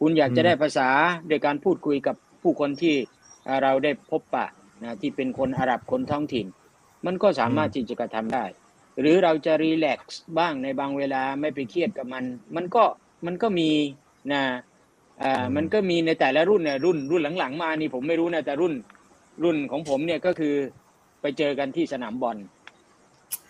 [0.00, 0.88] คุณอยากจะได้ภาษา
[1.28, 2.96] โดยการพูดคุยกับผู้คนที่
[3.44, 4.46] เอ่อเราได้พบปะ
[4.82, 6.46] นะที่เป็นคนอาหรับคนท้องถิ่น
[7.06, 8.44] มันก็สามารถที่จะกระทำได้
[9.00, 12.24] หรือเราจะรีแลกซ์บ้างในบางเวลาไม่ไปเครียดกับมัน
[12.56, 12.84] มันก็
[13.26, 13.70] มันก็มี
[14.32, 14.42] นะ
[15.22, 18.74] อ่ามันก็มีในแต่ละรุ่นเนี่ยรุ่นรุ่นหลังๆ มานี่ผมไม่รู้นะแต่รุ่น
[19.44, 20.54] รุ่นของผมเนี่ยก็คือ
[21.20, 22.36] ไปเจอกันที่สนามบอล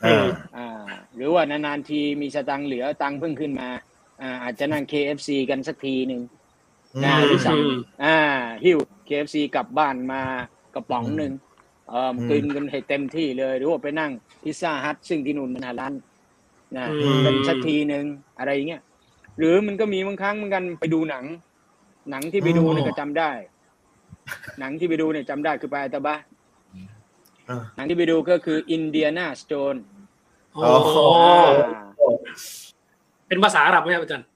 [0.05, 0.27] อ่า
[0.57, 0.69] อ่า
[1.17, 3.69] หรือว่านานๆทีมีสตังค์เหลือตังค์เพิ่งขึ้นมา
[4.23, 6.23] อ่า อาจจะนั่ง KFC กันสักทีหนึ่ง
[7.05, 8.17] นะหรือสั่งอืมอ่า
[8.65, 8.79] หิ้ว
[9.09, 10.23] KFC กลับบ้านมา
[10.75, 11.33] กระป๋องหนึ่ง
[11.89, 14.11] เอ่อกินกันให้เต็มที่เลย หรือว่าไปนั่ง
[14.43, 15.93] พิซซ่าฮัทซึ่งที่นู่นมันหาร้าน
[16.77, 18.05] นะอืมกันสักทีหนึ่ง
[18.39, 18.83] อะไรอย่างเงี้ย
[19.39, 21.25] หรือมันก็มีบางครั้งเหมือนกันไปดูหนัง
[22.11, 23.31] หนังที่ไปดูเนี่ยก็จำได้
[24.61, 26.21] หนังที่ไปดูเนี่ยจำได้คือไปอาตาบะอ่า
[27.77, 29.77] หนังที่ไปดูก็คืออินเดียนาสโตน
[30.55, 30.93] โอ้โอ้
[31.97, 32.03] โห
[33.29, 34.27] เป็นภาษาอาหรับไหมครับอาจารย์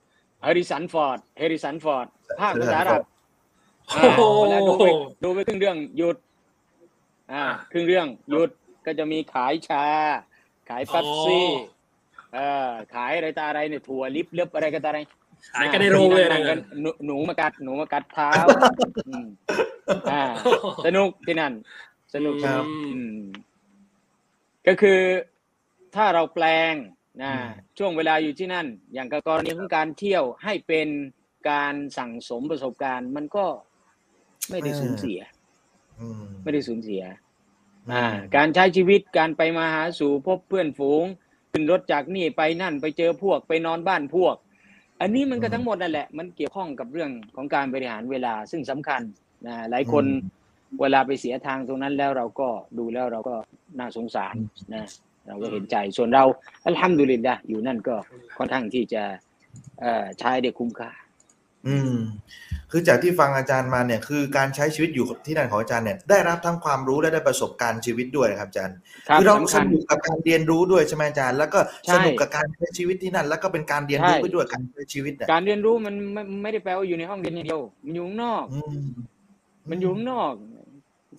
[0.42, 2.06] เฮริสันฟอร์ดเฮริสันฟอร์ด
[2.40, 3.00] ภาคภาษาอาหรับ
[3.88, 4.88] โอ้โหอ่าแล้วดูไป
[5.24, 6.16] ดูไปครึ่งเรื่องหยุด
[7.32, 8.50] อ่าอ่า ครึ่งเรื่องหยุด
[8.86, 9.84] ก็จะมีขายชา
[10.68, 11.62] ขายเป๊ปซี่อ๋อ
[12.34, 15.00] เอ่อขายอะไรตาอะไรเนี่ยถั่วลิบเล็บอะไรก็ตาอะไร
[15.54, 18.30] ขายกันในโรงเลยนั่นะงๆกันหนูหนูมากัดหนูมากัดเท้า
[19.08, 19.26] อืม
[20.12, 20.22] อ่า
[20.86, 21.52] สนุกที่นั่น
[22.14, 23.16] สนุกครับอืม
[24.66, 25.00] ก็คือ
[25.94, 26.74] ถ้าเราแปลง
[27.22, 30.88] นะอืมช่วงเวลาอยู่ที่นั่น อย่างกรณีของการเที่ยวให้เป็น
[31.50, 33.46] การสั่งสมประสบการณ์ มันก็
[34.50, 35.20] ไม่ได้สูญเสีย
[36.00, 37.02] อืมไม่ได้สูญเสีย
[37.88, 41.04] อืมอ่าการใช้ชีวิตการไปมาหาสู่พบเพื่อนฝูง
[41.50, 44.36] ขึ้นรถจากนี่ไปนั่นไปเจอพวกไปนอนบ้านพวก
[45.00, 49.02] อันนี้มันก็ทั้งหมดนั่นแหละ มันเกี่ยวข้องกับเรื่องของการบริหารเวลาซึ่งสำคัญ
[49.46, 50.43] นะหลายคนอืม
[50.80, 52.48] เวลาไปเสียทางตรงนั้นแล้วเราก็
[52.78, 53.34] ดูแล้วเราก็
[53.78, 54.34] น่าสงสาร
[54.74, 54.84] นะ
[55.26, 56.24] เราก็เห็นใจส่วนเรา
[56.66, 57.96] อัลฮัมดุลิลละอยู่นั่นก็
[58.38, 59.02] ค่อนข้างที่จะ
[59.80, 60.90] เอ่อใช้ได้คุ้มค่า
[61.66, 61.94] อืม
[62.70, 68.76] คือจากที่ฟังอาจารย์มาเนี่ย คือการใช้ชีวิตอยู่ที่นั่นของอาจารย์เนี่ย ได้รับทั้งความรู้และได้ประสบการณ์ชีวิตด้วยครับอาจารย์
[69.08, 78.84] ครับคือเราสำสคัญนุกกับการเรียนรู้ด้วยใช่ไหมอาจารย์ แล้วก็ใช่สนุกกับการใช้ชีวิตที่นั่น แล้วก็เป็นการเรียนรู้ใช่ไปด้วยการใช้ชีวิตเนี่ยการเรียนรู้มันไม่ไม่ได้แปลว่าอยู่ในห้องเรียนอย่างเดียว มันอยู่ข้างนอกอืม
[79.70, 80.32] มันอยู่ข้างนอก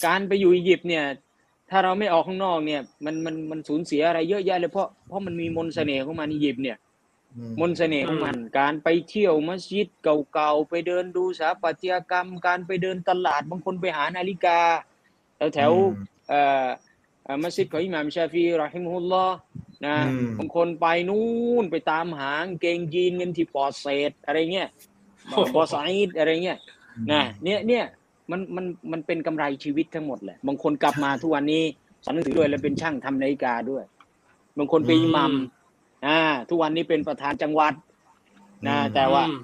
[0.06, 1.06] การไปอยู่อียิปต์เนี่ย
[1.70, 6.78] ถ้าเราไม่ออกข้างนอกเนี่ย มันมันมันสูญเสียอะไรเยอะแยะเลยเพราะเพราะมันมีมนต์เสน่ห์ของมันอียิปต์เนี่ย
[7.38, 14.60] อืมมนต์เสน่ห์ของมัน การไปเที่ยวมัสยิดเก่าๆไปเดินดูสถาปัตยกรรม การไปเดินตลาดบางคนไปหานาฬิกา
[15.38, 16.68] แถวแถวๆเอ่อ
[17.24, 19.36] เอ่อมัสยิดของอิหม่ามชาฟีรอฮิมฮุลลอฮ์
[19.86, 21.26] นะอืมบางคนไปนู่
[21.64, 24.70] นไปตามหากางเกงยีนเงินที่ปอดเศษอะไรเงี้ย
[25.30, 26.60] โอ้โหบอสไอด์อะไรเงี้ย
[27.12, 27.86] นะเนี่ยเนี่ย
[28.32, 31.64] มันมันมันเป็นกำไรชีวิตทั้งหมดแหละบางคนกลับมาทุกวันนี้
[32.04, 33.84] สอนหนังสือด้วยแล้วเป็นช่างทำนาฬิกาด้วย
[34.58, 35.34] บางคนเป็นอิหมัม
[36.06, 36.20] อ่า
[36.50, 37.74] ทุกวันนี้เป็นประธานจังหวัด
[38.68, 39.40] นะอืมแต่ว่าอืม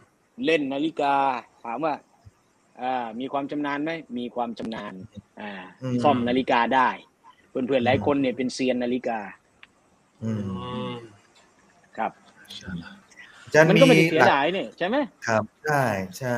[0.45, 1.14] เล่นนาฬิกา
[1.64, 1.94] ถามว่า
[2.82, 4.94] อ่ามีความชำนาญไหมมีความชำนาญ
[5.40, 5.49] อ่า
[5.82, 6.90] อืมซ่อมนาฬิกาได้
[7.49, 9.20] เพื่อนๆหลายคนเนี่ยเป็นเซียนนาฬิกา
[10.24, 10.41] อืม
[10.74, 10.95] อืม
[11.98, 12.12] ครับ
[13.45, 14.95] อาจารย์มันมีก็ไม่ได้เสียหลักดายเนี่ยใช่ไหม
[15.28, 15.84] ครับใช่
[16.20, 16.38] ใช่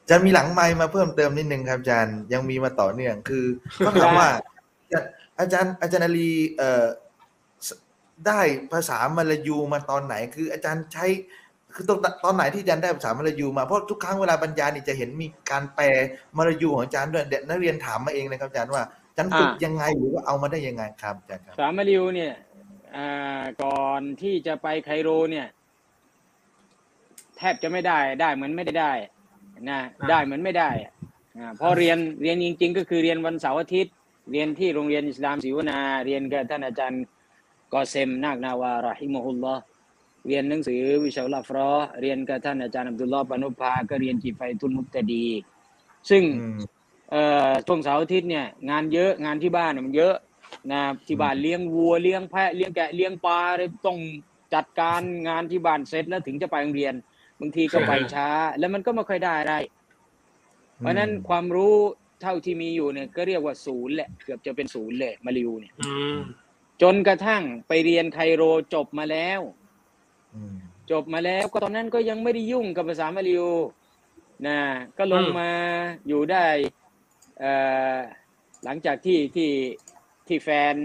[0.11, 3.45] จารย์มีหลังไมค์มาเพิ่มเติมนิดนึงครับอาจารย์ยังมีมาต่อเนื่องคือ
[3.85, 4.29] ต้องถามว่า
[5.39, 6.85] อาจารย์อาจารย์อาลีเอ่อ
[8.27, 8.41] ได้
[8.73, 11.05] ภาษามลายูมาตอนไหน คือ อาจารย์ใช้
[11.75, 15.85] คือตอนตอนไหนที่อาจารย์ได้ภาษามลายูมาเพราะทุกครั้งเวลาบรรยายนี่จะเห็นมีการแปล
[16.37, 22.33] มลายูของอาจารย์ด้วยเด็กนักเรียนถามมาเองเลยครับอาจารย์ว่าอาจารย์ฝึกยังไงหรือว่าเอามาได้ยังไงครับอาจารย์ครับสามมาริวเนี่ย
[22.95, 25.47] อ่าก่อนที่จะไปไคโรเนี่ย
[27.37, 28.93] แทบจะไม่ได้ได้เหมือนไม่ได้ได้
[29.69, 30.91] นะอ่าได้เหมือนไม่ได้อะ
[31.37, 33.93] อ่าเพราะเรียนเรียนจริง ๆ ก็คือเรียนวันเสาร์อาทิตย์
[34.31, 37.03] เรียนที่โรงเรียนอิสลามศรีวนา เรียนกับท่านอาจารย์
[37.73, 39.61] กอเซมนาคนาวารอฮิมฮุลลอฮ์
[40.27, 41.69] เรียนหนังสือวิชาอุลาฟรอ
[42.01, 45.27] เรียนกับท่านอาจารย์อับดุลลอฮ์ปานุภาก็เรียนจีไฟตุนมุตตดี
[46.09, 46.59] ซึ่งอืม
[47.11, 50.15] เอ่อช่วงเสาร์อาทิตย์เนี่ยงานเยอะงานที่บ้านเนี่ยมันเยอะ
[50.71, 53.97] นะที่บ้านเลี้ยงวัวเลี้ยงแพะเลี้ยงแกะเลี้ยงปลาเลยต้อง
[54.53, 56.93] จัดการงานที่บ้านเสร็จแล้วถึงจะไปโรงเรียน
[57.41, 59.55] บางทีก็ไปช้า แล้วมันก็ไม่ค่อยได้อะไร
[60.77, 61.75] เพราะฉะนั้นความรู้
[62.21, 66.17] เท่าที่มีอยู่เนี่ย ก็เรียกว่าศูนย์แหละ เกือบจะเป็นศูนย์เลยมาริวเนี่ยอืม
[66.81, 68.43] จนกระทั่งไปเรียนไคโร
[68.73, 69.41] จบมาแล้ว
[70.35, 70.55] อืม
[70.91, 73.45] จบมาแล้วก็ตอนนั้นก็ยังไม่ได้ยุ่งกับภาษามาริว
[74.47, 74.57] นะ
[74.97, 75.51] ก็ลงอืมมา
[76.07, 76.45] อยู่ได้
[77.39, 77.53] เอ่
[77.95, 77.97] อ
[78.63, 79.51] หลังจากที่ที่
[80.27, 80.75] ที่แฟน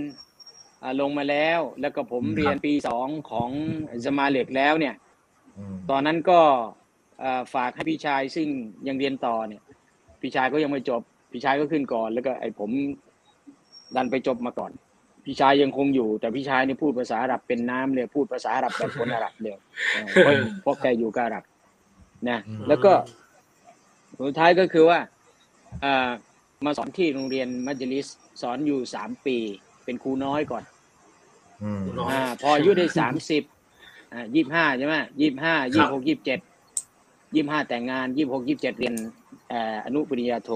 [0.82, 3.50] อ่าลงมาแล้ว แล้วก็ผมเรียนปีสองของ
[4.04, 5.05] สมาเล็กแล้วเนี่ยอืม
[5.90, 6.40] ตอนนั้นก็
[7.20, 8.48] เอ่อฝากให้พี่ชายซึ่ง
[8.88, 9.62] ยังเรียนต่อเนี่ย
[10.20, 11.02] พี่ชายก็ยังไม่จบ
[11.32, 12.70] พี่ชายก็ขึ้นก่อน แล้วก็ไอ้ผม
[13.96, 14.72] ดันไปจบมาก่อน
[15.24, 19.56] พี่ชายยังคงอยู่ แต่พี่ชายนี่พูดภาษาอาหรับเป็นน้ำเลยพูดภาษาอาหรับแบบคนอาหรับเลย
[19.92, 21.44] เออเพราะเพราะแกอยู่กับอาหรับ
[22.28, 22.38] นะ
[22.68, 22.92] แล้วก็
[24.20, 24.98] สุดท้ายก็คือว่า
[25.82, 26.10] เอ่อ
[26.64, 28.06] มาสอนที่โรงเรียนมัจลิส
[28.42, 29.36] สอนอยู่สามปี
[29.84, 30.64] เป็นครูน้อยก่อน
[31.62, 33.42] อืมน้อยอ่าพออายุได้สามสิบ
[34.12, 36.40] อ่ายี่ห้าใช่ไหมยี่ห้ายี่หกยี่เจ็ด
[37.34, 38.94] ยี่ห้าแต่งงานยี่หกยี่เจ็ดเรียน
[39.48, 40.50] เอ่ออนุปริญญาโท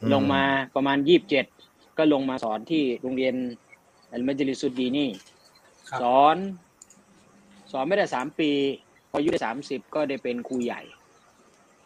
[0.00, 0.42] อืมลงมา
[0.74, 1.46] ประมาณยี่สิบเจ็ด
[1.98, 3.34] ก็ลงมาสอนที่โรงเรียน
[4.10, 5.08] อัลมัจลิสุดดีนี่
[5.88, 6.36] ครับสอน
[7.72, 8.50] สอนไม่ได้สามปี
[9.10, 10.80] พออายุได้สามสิบก็ได้เป็นครูใหญ่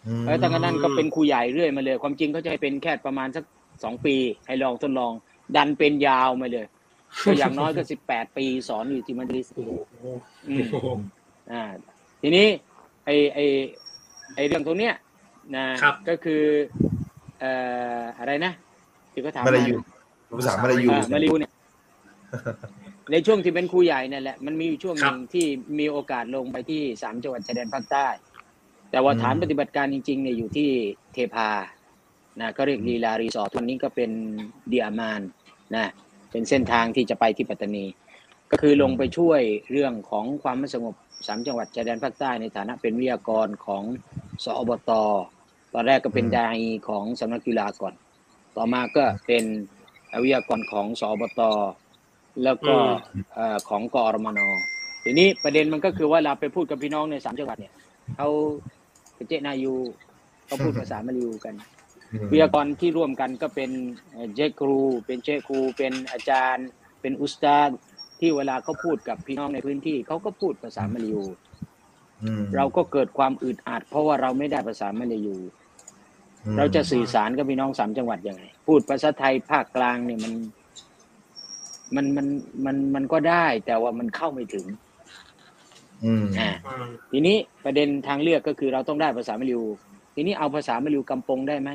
[0.06, 3.44] อืมแล้วตั้งแต่นั้นก็เป็นครูใหญ่เรื่อยมาเลย ความจริงเขาจะให้เป็นแค่ประมาณสัก
[3.84, 4.14] สองปี
[4.46, 5.12] ให้ลองทดลอง
[5.56, 6.66] ดันเป็นยาวมาเลย
[7.24, 9.70] ก็อย่างน้อยก็สิบแปดปีสอนอยู่ที่มัจลิสโอ้โห
[10.48, 10.86] อืมโอ้โห
[11.52, 11.62] อ่า
[12.22, 12.46] ทีนี้
[13.04, 13.38] ไอไอ
[14.34, 14.94] ไอเรื่องตรงเนี้ย
[15.56, 16.42] นะครับก็คือ
[17.40, 17.52] เอ่
[18.00, 18.52] ออะไรนะ
[19.12, 19.76] ที่เขาถามมาลายู
[20.38, 21.52] ภาษามลายูอ่ามาริวเนี่ย
[23.12, 25.46] ในช่วงที่เป็นครูใหญ่นั่นแหละมันมีอยู่ช่วงหนึ่งที่
[25.78, 28.06] มีโอกาสลงไปที่สามจังหวัดชายแดนภาคใต้
[28.90, 30.68] แต่ว่าฐานปฏิบัติการจริงๆเนี่ยอยู่ที่
[31.12, 31.50] เทพา
[32.40, 34.10] นะก็เรียกลีลารีสอร์ทวันนี้ก็เป็น
[34.68, 35.22] เดียมาน
[35.74, 35.92] นะ
[36.36, 37.84] เป็นเส้นทางที่จะไปที่ปัตตานี
[38.50, 39.40] ก็คือลงไปช่วย
[39.72, 40.94] เรื่องของความไม่สงบ
[41.26, 43.82] สามจังหวัดชายแดนภาคใต้ในฐานะเป็นวิทยากรของ
[44.44, 44.90] สอบต
[45.74, 47.94] ตอนแรกก็เป็นอืมดาอีของสำนักกีฬาก่อน
[48.56, 49.44] ต่อมาก็เป็น
[50.22, 51.40] วิทยากรของสอบต
[52.44, 52.76] แล้วก็
[53.34, 54.40] เอ่อของกอรมน
[55.04, 57.74] ทีนี้ประเด็นมันก็คือว่าเราไปพูดกับพี่น้องในสามจังหวัดเนี่ย
[58.16, 58.28] เขา
[59.28, 59.74] เจนายู
[60.46, 61.54] เขาพูดภาษามลายูกัน
[62.32, 63.70] วิทยากรที่ร่วมกันก็เป็น
[64.12, 66.66] เอ่อเจครู เป็นเจครู เป็นอาจารย์
[67.01, 67.70] เป็นอุสตาด
[68.20, 71.22] ที่เวลาเขาพูดกับพี่น้องในพื้นที่เขาก็พูดภาษามลายู
[72.24, 75.36] อืมเราก็เกิดความอึดอัดเพราะว่าเราไม่ได้ภาษามลายู
[76.44, 80.32] อืมเราจะสื่อสารกับพี่น้องสามจังหวัดยังไง พูดภาษาไทยภาคกลางเนี่ยมัน
[81.97, 82.26] มันมัน
[82.64, 84.66] มันมันก็ได้ แต่ว่ามันเข้าไม่ถึง
[86.05, 89.62] อืมอ่าอืมทีนี้ประเด็นทางเลือกก็คือเราต้องได้ภาษามลายู
[90.14, 91.70] ทีนี้เอาภาษามลายูกำปงได้ไหม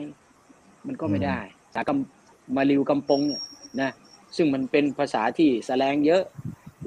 [0.87, 3.41] มันก็ไม่ได้ ภาษากำมาลายูกำปงเนี่ย
[3.81, 3.91] นะ
[4.35, 6.23] ซึ่งมันเป็นภาษาที่แสลงเยอะ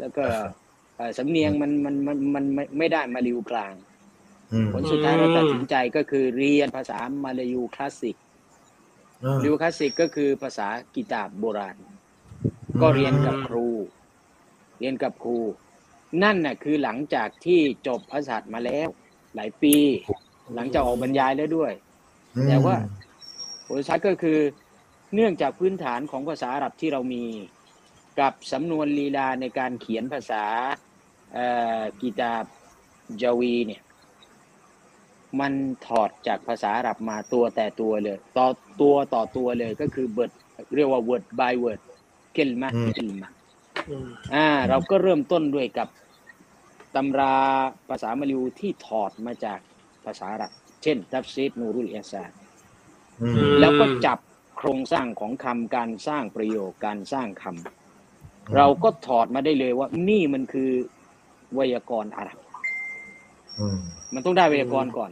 [0.01, 0.25] แล้วก็
[0.97, 3.75] เอ่อสำเนียงมันมันมันมันไม่ไม่ได้มาลายูกลาง
[4.53, 8.17] อืมผลสุดท้ายเราตัดสินใจก็คือเรียนภาษามาลายูคลาสสิก
[9.21, 11.77] เออมาลายูคลาสสิกก็คือภาษากีตาร์โบราณ
[12.83, 13.69] ก็เรียนกับครู
[14.79, 15.39] เรียนกับครู
[16.23, 18.89] นั่นน่ะคือหลังจากที่จบภาษามาแล้ว
[19.35, 19.77] หลายปี
[20.55, 21.73] หลังจากออกบรรยายแล้วด้วย
[22.49, 22.77] แต่ว่า
[23.67, 24.39] ผลสุดท้ายก็คือ
[25.15, 27.25] เนื่องจากพื้นฐานของภาษาอาหรับที่เรามี
[28.21, 30.45] กับสำนวนลีลาในการเขียนภาษา
[31.33, 31.47] เอ่
[31.79, 32.51] อกีตาร์
[33.23, 33.83] จาวีเนี่ย
[35.41, 35.53] มัน
[35.87, 38.47] ถอดจากภาษาอาหรับมาตัวแต่ตัวเลยต่อ
[38.81, 40.31] ตัวต่อตัวเลยก็คือเบิด
[40.77, 41.81] เรียกว่า word by word
[42.35, 43.29] เกลมาอืมเกลมา
[43.89, 45.89] อืมอ่าเราก็เริ่มต้นด้วยกับ
[46.95, 47.35] ตำรา
[47.89, 49.61] ภาษามลายูที่ถอดมาจาก
[50.05, 52.44] ภาษาอาหรับ เช่นตัฟซีดนูรุลเอซานอืม
[53.61, 54.19] แล้วก็จับ
[54.59, 60.71] โครงสร้างของคำการสร้างประโยคการสร้างคำเราก็ถอดมาได้เลยว่า นี่มันคือ
[61.55, 62.39] ไวยากรณ์อาหรับ
[63.61, 63.79] อืม
[64.15, 65.11] มันต้องได้ไวยากรณ์ก่อน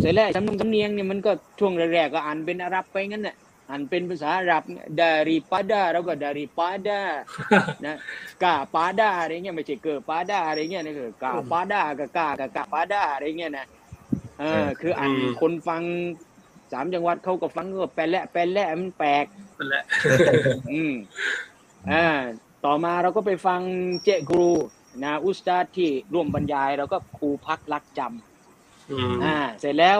[0.00, 3.36] เสร็จแล้วสำเนียงสำเนียงเนี่ยมันก็ช่วงแรกๆก็อ่านเป็นอาหรับไปงั้นน่ะ
[3.70, 4.62] อ่านเป็นภาษาอาหรับ
[5.00, 7.00] ดาริปาดาเราก็ดาริปาดา
[7.86, 7.96] นะ
[8.42, 13.66] กาปาดาอะไรเงี้ยไม่ใช่เกิดปาดาอะไรเงี้ยนะคือกาปาดากับกากับกาปาดาอะไรเงี้ยนะ
[14.40, 15.82] เออคืออ่านคนฟัง
[16.72, 19.24] สามจังหวัดเขาก็ฟังก็แปลและแปลและมันแปลก
[19.58, 19.84] นั่นแหละ
[20.72, 20.94] อืม
[21.92, 22.06] อ่า
[22.64, 23.60] ต่อมาเราก็ไปฟัง
[24.04, 24.48] เจครู
[25.04, 29.98] นะอุสตาดที่ร่วมบรรยายเราก็ครูพักรักจำอืมอ่า เสร็จแล้ว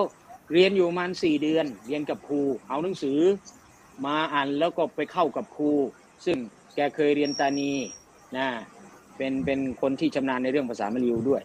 [0.53, 3.21] เรียนอยู่ประมาณสี่เดือน เรียนกับครู เอาหนังสือ
[4.07, 5.73] มาอ่านแล้วก็ไปเข้ากับครู
[6.25, 6.37] ซึ่ง
[6.75, 7.73] แกเคยเรียนตานี
[8.37, 8.47] นะ
[9.17, 11.43] เป็นเป็นคนที่ชำนาญในเรื่องภาษามลายูด้วย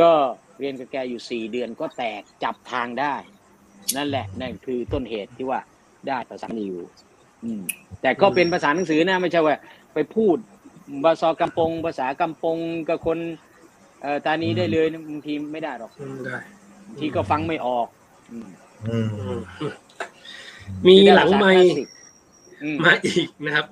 [0.00, 0.10] ก็
[0.58, 3.14] เรียนกับแกอยู่สี่เดือนก็แตกจับทางได้
[3.96, 5.60] นั่นแหละนั่นคือต้นเหตุที่ว่า
[6.08, 6.78] ได้ภาษามลายู
[7.44, 7.62] อืม
[8.02, 9.56] แต่ก็เป็นภาษาหนังสือนะไม่ใช่ว่า
[9.94, 10.36] ไปพูด
[11.04, 12.58] ภาษากำปง ภาษากำปง
[12.88, 13.18] กับคน
[14.02, 16.38] เอ่อตานีได้เลยนะบางทีไม่ได้หรอกอืมได้
[16.86, 17.86] บางทีก็ฟังไม่ออก
[18.30, 18.48] อืม
[18.88, 19.72] อืมอืม
[20.88, 21.70] มีหลังไมค์
[22.62, 23.66] อืมมาอีกนะครับ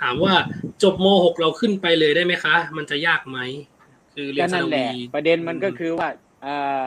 [0.00, 0.34] ถามว่า
[0.82, 3.38] จบม .6 เราขึ้นไปเลยได้ไหมคะ มันจะยากไหม
[4.14, 6.08] คือเรียก็นสนั่นระแหวีละประเด็นมันก็คือว่า
[6.42, 6.86] เอ่อ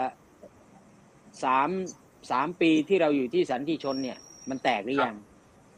[1.44, 1.70] สาม
[2.32, 4.18] สามปีที่เราอยู่ที่สันติชนเนี่ย
[4.50, 5.16] มันแตกหรือยัง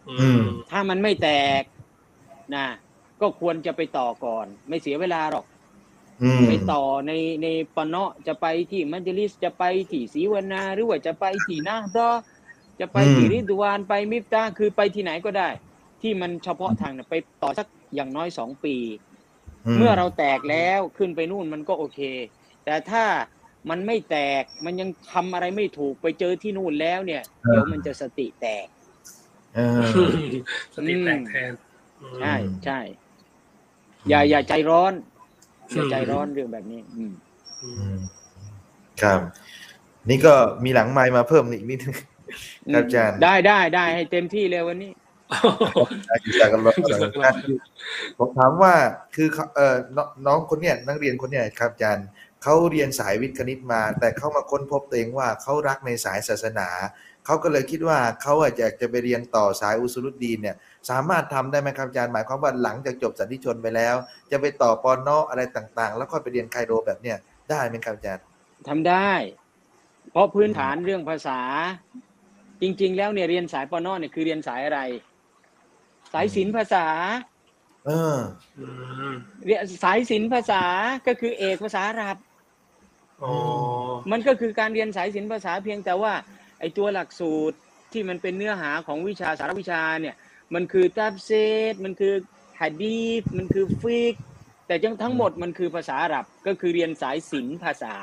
[0.10, 1.30] อืม ถ้ามันไม่แต
[1.61, 1.64] ก
[2.56, 2.65] นะ
[3.22, 5.45] ก็ควรจะไปต่อก่อน ไม่เสียเวลาหรอก
[6.24, 7.11] อืม ไปต่อใน
[7.44, 12.10] ในปะเนาะจะไปที่มัจลิสจะไปที่ศรีวนาหรือว่าจะไปที่นาดอ
[12.80, 15.49] จะไปที่ริดวานไปมิฟตาคือไปที่ไหนก็ได้
[16.02, 18.76] ที่มันเฉพาะทางน่ะไปต่อสักอย่างน้อยสองปี
[19.78, 21.99] เมื่อเราแตกแล้วขึ้นไปนู่นมันก็โอเค
[22.65, 23.03] แต่ถ้า
[23.69, 28.68] มันไม่แตกมันยังทำอะไรไม่ถูกไปเจอที่นู่นแล้วเนี่ยเดี๋ยวมันจะสติแตก
[29.56, 29.81] เออ
[30.76, 31.52] สติแตกแทน
[32.22, 32.35] ใช่
[32.65, 32.80] ใช่
[34.10, 34.94] อย่าอย่าใจร้อน
[35.73, 37.14] อย่าอืมใจร้อนเรื่องแบบนี้ อืม
[37.64, 37.98] อือืมม
[39.02, 39.19] ครับ
[40.10, 40.34] นี่ก็
[40.64, 41.95] มีหลังไมค์มาเพิ่มอีกนิดนึง
[42.73, 44.91] ครับอาจารย์ได้ได้ได้ให้เต็มที่เลยวันนี้
[46.39, 46.76] จากกันรถ
[48.18, 48.73] ผมถามว่า
[49.15, 52.07] คือเขาเออน้องน้องคนเนี้ยนักเรียนคนเนี้ยครับอาจารย์
[52.49, 56.69] เขาเรียนสายวิทย์คณิตมา แต่เขามาค้นพบตัวเองว่าเขารักในสายศาสนา
[57.26, 60.56] เขาก็เลยคิดว่าเขาอาจจะจะไปเรียนต่อสายอุสรุดดีนเนี่ย
[60.90, 63.95] สามารถทำได้ไหมครับอาจารย์หมายความว่าหลังจากจบสันติชนไปแล้ว
[64.32, 67.18] จะไปต่อปอนออะไรต่างๆ แล้วก็ไปเรียนไคโรแบบเนี้ย
[67.49, 68.24] ได้ไหมครับอาจารย์
[68.68, 69.11] ทำได้
[70.11, 71.40] เพราะพื้นฐานเรื่องภาษา
[72.61, 74.80] จริง ๆ แล้วเนี่ยเรียนสายปอนอเนี่ยคือเรียนสายอะไร
[76.14, 76.86] สายศิลป์ภาษา
[77.86, 78.18] เออ
[78.60, 78.65] อื
[79.11, 79.14] ม
[79.45, 80.64] เรียนสายศิลป์ภาษา
[81.07, 82.26] ก็คือเอกภาษาอาหรับอ๋อ
[84.11, 86.14] มันก็คือการเรียนสายศิลป์ภาษาเพียงแต่ว่า
[86.60, 87.57] ไอตัวหลักสูตร
[87.91, 90.15] ที่มันเป็นเนื้อหาของวิชาสารวิชาเนี่ย
[90.53, 91.31] มันคือตับเซ
[91.72, 92.14] ตมันคือ
[92.61, 94.15] ฮะดีษมันคือฟิก
[94.68, 97.95] แต่จังทั้งหมดมันคือภาษาอาหรับก็คือเรียนสายศิลป์ภาษา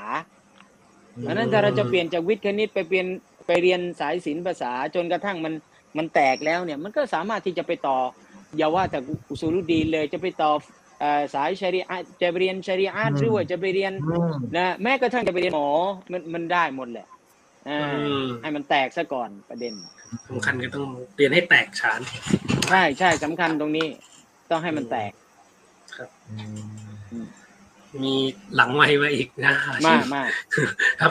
[1.20, 3.06] เพราะฉะนั้นถ้าเราจะเปลี่ยนจากวิทย์คณิตไปเปลี่ยน
[3.46, 5.54] ไปเรียนสายศิลป์ภาษาจนกระทั่งมัน
[5.96, 7.98] มันแตกแล้วเนี่ยมันก็สามารถที่จะไปต่อ
[8.56, 10.83] อย่าว่าแต่อุซูลุดีนเลยจะไปต่อเอ่อ
[11.34, 15.70] สายชริอะห์จะไปเรียนชริอะห์หรือว่าจะไปเรียนอืมนะแม้กระทั่งจะไปเรียนหมอ
[16.12, 17.06] มันมันได้หมดแหละ
[17.68, 19.74] อ่าอืมให้มันแตกซะก่อนประเด็น
[20.28, 22.00] สำคัญก็ต้องเรียนให้แตกฉาน
[22.70, 23.86] ใช่ใช่สำคัญตรงนี้
[24.50, 25.12] ต้องให้มันแตก
[28.04, 28.14] มี
[28.54, 29.54] หลังไม้มาอีกนะ
[29.88, 30.28] มากมาก
[31.00, 31.10] ครับ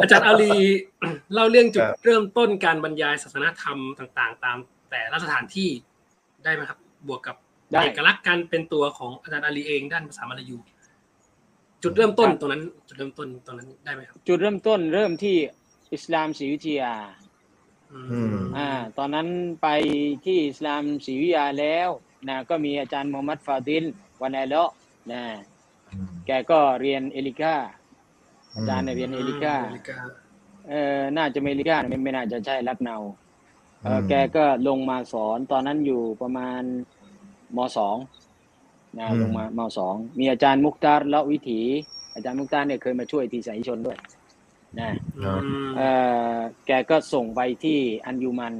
[0.00, 0.52] อาจารย์อาลี
[1.34, 4.56] เล่าเรื่องจุดครับเริ่มต้นการบรรยายศาสนธรรมต่าง ๆ ตาม
[4.90, 5.68] แต่ละสถานที่
[6.44, 6.78] ได้ไหมครับ
[7.08, 7.49] บวกกับได้
[7.82, 10.56] เอกลักษณ์การเป็นตัวของอาจารย์อาลีเองด้านภาษามลายู
[11.82, 15.36] จุดเริ่มต้นครับตรงนั้น จุดเริ่มต้นตรงนั้นได้ไหมครับ จุดเริ่มต้นเริ่มที่
[15.94, 16.94] อิสลามศรีวิทยา
[17.92, 18.68] อืมอ่า
[18.98, 19.28] ตอนนั้น
[19.62, 19.68] ไป
[20.24, 21.88] ที่อิสลามศรีวิทยาแล้ว
[22.28, 23.84] นะก็มีอาจารย์มูฮัมหมัดฟาดิน
[24.22, 24.70] วันไอเลาะ
[25.12, 25.22] นะ
[26.26, 27.54] แกก็เรียนเอลิก้า
[28.54, 29.98] อาจารย์เนี่ยเรียนเอลิก้าเอลิก้า
[30.68, 32.96] เออน่าจะไม่เอลิก้าไม่ไม่น่าจะใช่ลักเนา
[33.82, 36.62] เอออืมแกก็ลงมาสอนตอนนั้นอยู่ประมาณ
[37.56, 37.96] มสอง
[38.98, 41.60] นะอืมลงมามสองมีอาจารย์มุกตาร์ละวิถี
[42.14, 43.98] อาจารย์มุกตาร์เนี่ยเคยมาช่วยทีสายชนด้วย
[44.80, 45.30] นะอื
[45.68, 45.90] มเอ่
[46.34, 46.36] อ
[46.66, 48.54] แกก็ส่งไปที่อันยูมัน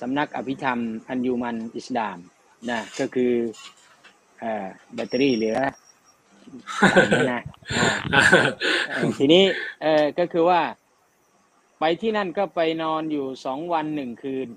[0.00, 0.78] สำนักอภิธรรม
[1.08, 2.18] อันยูมันอิสลาม
[2.70, 3.32] นะก็คือ
[4.40, 5.58] เอ่อแบตเตอรี่เหลือ
[7.10, 7.42] ไม่นะ
[8.14, 8.22] อ่า
[8.88, 9.44] เอ่อทีนี้
[9.82, 10.60] เอ่อก็คือว่า
[11.80, 14.48] ไปที่นั่นก็ไปนอนอยู่สองวันหนึ่งคืน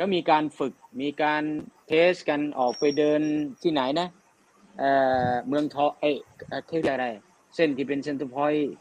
[0.00, 0.72] ก็มีการฝึก
[1.02, 1.42] มีการ
[1.86, 3.20] test กันออกไปเดิน
[3.62, 4.08] ที่ไหนนะ
[4.78, 4.90] เอ่
[5.30, 6.16] อเมืองทอเอ้ย
[6.48, 7.06] เอ่อที่อะไร
[7.54, 8.72] เส้นที่เป็น Center Point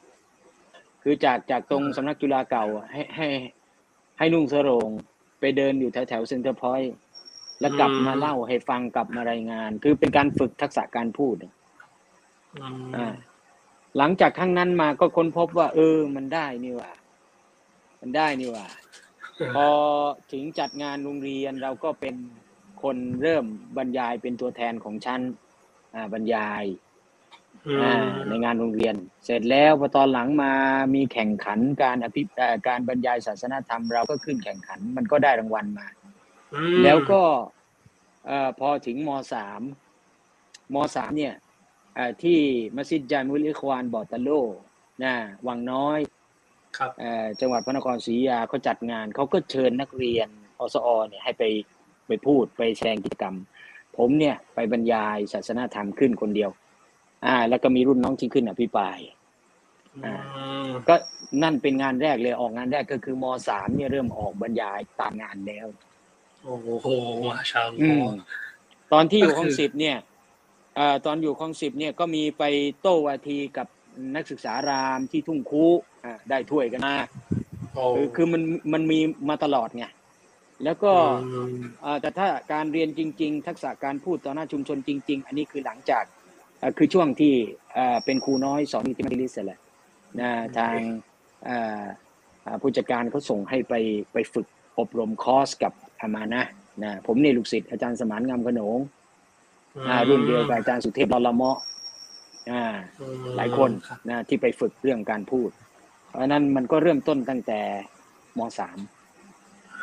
[1.04, 3.28] คือจากจากตรงสำนักจุฬาเก่าอะให้ให้
[4.18, 4.90] ให้นุ่งโสร่ง
[5.40, 6.94] ไปเดินอยู่แถวแถว Center Point
[7.60, 11.54] แล้วกลับมาเล่าให้ฟังกลับมารายงาน คือเป็นการฝึกทักษะการพูดอะ
[12.56, 13.08] อืมอ่า
[13.98, 16.92] หลังจากครั้งนั้นมาก็ค้นพบว่า เออ มันได้นี่หว่า
[18.02, 18.68] มันได้นี่หว่า
[19.56, 19.68] พอ
[20.32, 22.16] ถึงจัดงานโรงเรียนเราก็เป็น
[22.84, 23.46] คนเริ่ม
[23.78, 25.22] บรรยายเป็นตัวแทนของชั้น
[25.94, 26.64] อ่าบรรยาย
[27.68, 28.96] อือ่ามในงานโรงเรียน
[29.26, 30.54] เสร็จแล้วพอตอนหลังมา
[30.96, 35.88] มีแข่งขันการอภิเอ่อการบรรยายศาสนธรรมเราก็ขึ้นแข่งขันมันก็ได้รางวัลมา
[36.54, 37.22] อืมแล้วก็
[38.26, 39.62] เอ่อพอถึงมสาม
[40.74, 41.34] มสามเนี่ย
[41.96, 42.40] เอ่อที่
[42.76, 44.30] มัสยิดจามุลอิควานบอตาโล
[45.04, 45.14] นะ
[45.48, 46.19] วังน้อยครับเอ่อ
[47.40, 50.28] จังหวัดพระนครศรีอยุธยาเขาจัดงานเขาก็เชิญนักเรียน
[50.60, 51.44] อสอเนี่ยให้ไป
[52.08, 53.36] ไปพูดไปแสดงกิจกรรม
[53.98, 56.50] ผมเนี่ยไปบรรยายศาสนาธรรมขึ้นคนเดียว
[57.26, 58.98] อ่า แล้วก็มีรุ่นน้องที่ขึ้นอภิปราย
[60.06, 60.12] อื
[60.66, 60.96] มก็
[61.44, 65.68] นั่นเป็นงานแรกเลยออกงานแรกก็คือมสามเนี่ยเริ่มออกบรรยายตามงานแล้ว
[66.44, 66.88] โอ้โห
[67.30, 68.20] มาชาอัลอืลมอฮ์
[68.94, 69.98] ตอนที่อยู่ก็คือห้องสิบเนี่ย
[70.76, 72.44] เอ่อตอนอยู่ห้องสิบเนี่ยก็มีไป
[72.82, 73.68] โต้วาทีกับ
[74.16, 75.66] นักศึกษารามที่ทุ่งคู
[76.04, 76.96] อ่าได้ถ้วยกันมา
[77.74, 78.42] โอ้คือคือมัน
[78.74, 79.00] มันมี
[79.30, 79.86] มาตลอดไง
[80.64, 80.92] แล้วก็
[81.26, 86.04] อืมเอ่อแต่ถ้าการเรียนจริง ๆ ทักษะการพูดต่อหน้าชุมชนจริง ๆ อันนี้คือหลังจาก
[86.60, 87.34] เอ่อคือช่วงที่
[87.74, 89.60] เอ่อเป็นครูน้อยสอนอยู่ที่มัธยมแหละ
[90.20, 90.76] นะทาง
[91.46, 91.84] เอ่อ
[92.44, 93.74] เอ่อผู้จัดการเขาส่งให้ไป
[94.14, 94.48] ไปฝึก
[94.80, 96.42] อบรมคอร์สกับอามานะ
[96.84, 98.80] นะผมนี่ลูกศิษย์อาจารย์สมานงามขนง
[99.88, 101.79] อ่ารุ่นเดียวกับอาจารย์สุเทพลอละเมาะอ่าอืม
[103.38, 105.50] หลายคนรับนะที่ไปฝึกเรื่องการพูด
[106.10, 107.60] เพราะฉะนั้นมันก็เริ่มต้นตั้งแต่
[108.38, 108.78] มสาม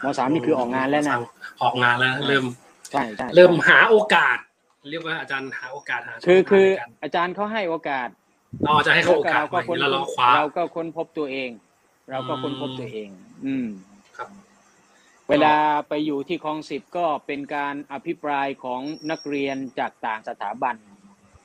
[0.05, 1.17] มสามนี่คือออกงานแล้วนะ
[1.63, 2.45] ออกงานแล้วเริ่ม
[2.93, 4.39] ใช่ใช่เริ่มหาโอกาส
[4.91, 8.09] เรียกว่าอาจารย์หาโอกาสหาคือคือช่งทางในการอาจารย์เขาให้โอกาส
[8.65, 11.51] เราจะให้เขาโอกาสเราก็ใหม่ค้นแล้วเราคว้าเราก็ค้นพบตัวเอง
[12.11, 13.09] เราก็ค้นพบตัวเอง
[13.47, 13.67] อืม
[14.17, 14.29] ครับ
[15.31, 15.55] เวลา
[15.89, 18.81] ไปอยู่ที่คลองสิบก็เป็นการอภิปรายของ
[19.11, 20.77] นักเรียนจากต่างสถาบัน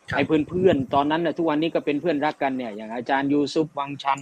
[0.09, 4.19] ครับไอ้เพื่อนๆตอนนั้นนะทุกวันนี้ก็เป็นเพื่อนรักกันเนี่ย อย่างอาจารย์ยูซุปวังชัน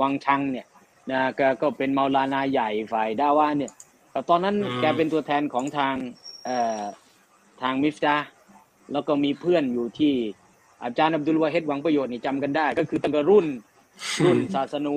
[0.00, 0.66] วังชังเนี่ย
[1.10, 3.72] นะก็ก็เป็นเมาลานาใหญ่ฝ่ายดาวะเนี่ย
[4.12, 5.94] แต่ตอนนั้นอืมแกเป็นตัวแทนของทาง
[6.44, 6.82] เอ่อ
[7.62, 8.26] ทางมิฟตาห์
[8.92, 10.14] แล้วก็มีเพื่อนอยู่ที่
[10.84, 13.46] อาจารย์อับดุลวาเฮดหวังประโยชน์นี่จำกันได้ ก็คือตั้งแต่รุ่น
[14.24, 14.96] รุ่นศาสนู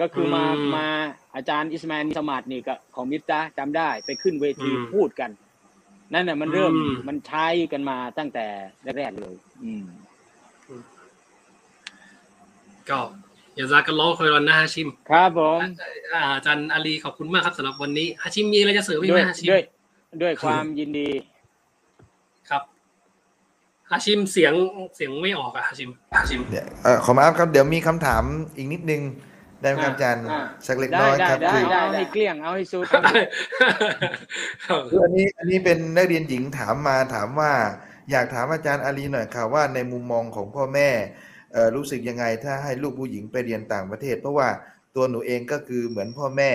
[0.00, 0.86] ก็คือมาอืมมา
[1.34, 5.30] อาจารย์อิสมาอิลสมาดนี่ก็ของมิฟตาห์จำได้ไปขึ้นเวทีอืมพูดกัน
[6.12, 8.46] นั่นน่ะมันเริ่มอืมมันใช้กันมาตั้งแต่
[8.98, 9.84] แรกๆเลย อืม
[12.90, 12.98] ก็
[13.54, 15.60] อย่าซากันล้อคอยรอนนะฮาชิม ครับผม
[16.14, 19.62] อ่าอาจารย์อาลีขอบคุณมากครับสำหรับวันนี้ฮาชิมมีอะไรจะเสริมอีกด้ไหวมยฮาชิมด้วย
[20.22, 21.08] ด้วยความยินดี
[22.50, 22.62] ครับ
[23.90, 24.52] ฮาชิมเสียง
[24.96, 28.22] เสียงไม่ออกอะฮาชิมฮาชิมเดี๋ยวเอ่อขอมาครับ เดี๋ยวมีคำถาม
[28.56, 29.02] อีกนิดนึง
[29.64, 32.84] ได้ไหมครับอาจารย์อ่าสักเล็กได้น้อยได้ครับได้คือได้เอาให้เกลี้ยงเอาให้สุด
[34.90, 37.52] คืออันนี้อันนี้เป็นนักเรียนหญิงถามมาถามว่า
[38.10, 40.88] อยากถามอาจารย์อาลีหน่อยค่ะว่าในมุมมองของพ่อแม่
[41.52, 44.48] เอ่อรู้สึกยังไงถ้าให้ลูกผู้หญิงไปเรียนต่างประเทศ เพราะว่า
[44.96, 46.50] ตัวหนูเองก็คือเหมือนพ่อแม่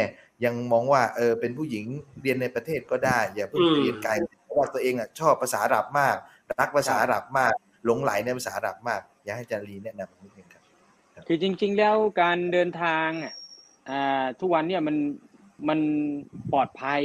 [0.45, 1.85] ยังมองว่าเออเป็นผู้หญิง
[2.21, 4.11] เรียนในประเทศก็ได้ อย่าเพิ่งไปเรียนไกล
[4.43, 6.15] เพราะว่าว่าตัวเองอะชอบภาษาอาหรับมาก
[6.59, 7.53] รักภาษาอาหรับมาก
[7.85, 10.38] หลงไหลในภาษาอาหรับมาก อยากให้อาจารย์ลีแนะนำนิดนึง
[11.29, 13.33] ครับคือจริง ๆ แล้วการเดินทางอะ
[13.89, 14.95] อ่าทุกวันเนี่ยมัน
[15.69, 15.79] มัน
[16.53, 17.01] ปลอดภัย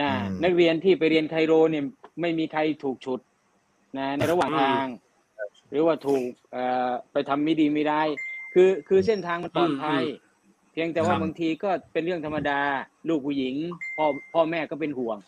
[0.00, 1.84] นะอืม นักเรียนที่ไปเรียนไคโรเนี่ย
[2.20, 3.20] ไม่มีใครถูกฉุด
[3.98, 4.86] นะในระหว่างอืมทาง
[5.70, 8.02] หรือว่าถูกเอ่อไปทำไม่ดีไม่ได้
[8.54, 10.02] คือคือเส้นทางมันปลอดภัย
[10.72, 12.60] เพียงแต่ว่าครับ บางทีก็เป็นเรื่องธรรมดา
[13.08, 13.54] ลูกผู้หญิง
[13.96, 15.18] พ่อพ่อแม่ก็เป็นห่วง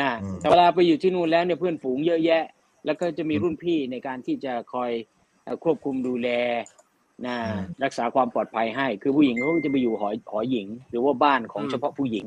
[0.00, 2.42] นะอืมแต่เวลาไปอยู่ที่นู่นแล้วเนี่ยเพื่อนฝูงเยอะแยะ
[2.86, 4.90] แล้วก็จะมีอืมรุ่นพี่ในการที่จะคอย
[5.44, 6.28] เอ่อควบคุมดูแล
[7.26, 12.24] นะอืมรักษาความปลอดภัยให้ คือผู้หญิงเขาก็จะไปอยู่หอหอหญิง หรือว่าบ้านของอืมเฉพาะผู้หญิง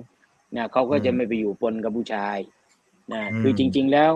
[0.55, 2.37] นะเขาก็จะไม่ไปอยู่ปนกับผู้ชาย
[3.13, 4.11] นะอืมคือจริง ๆแล้ว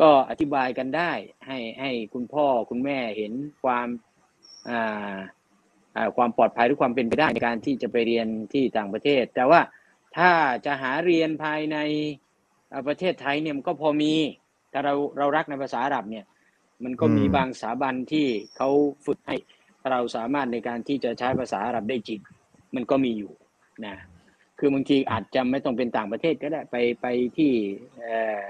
[0.00, 1.12] ก็อธิบายกันได้
[1.46, 3.32] ให้ให้คุณพ่อคุณแม่เห็น
[3.64, 3.88] ความ
[4.70, 5.14] อ่า
[5.96, 9.60] อ่าความปลอดภัยหรือความเป็นไปได้ในการที่จะไปเรียนที่ต่างประเทศ แต่ว่า
[10.16, 10.30] ถ้า
[10.66, 11.76] จะหาเรียนภายใน
[12.72, 14.12] อ่าประเทศไทยเนี่ยมันก็พอมี
[14.72, 16.24] ถ้าเราเรารักในภาษาอาหรับเนี่ย
[16.84, 18.26] มันก็มีอืมบางสถาบันที่
[18.56, 18.68] เขา
[19.06, 19.36] ฝึกให้
[19.92, 22.20] เราสามารถในการที่จะใช้ภาษาอาหรับได้จริง
[22.74, 23.32] มันก็มีอยู่
[23.86, 23.96] นะ
[24.58, 27.06] คือบางทีอาจจะไม่ต้องเป็นต่างประเทศก็ได้ไปไป
[27.36, 27.52] ที่
[27.98, 28.44] เอ่อ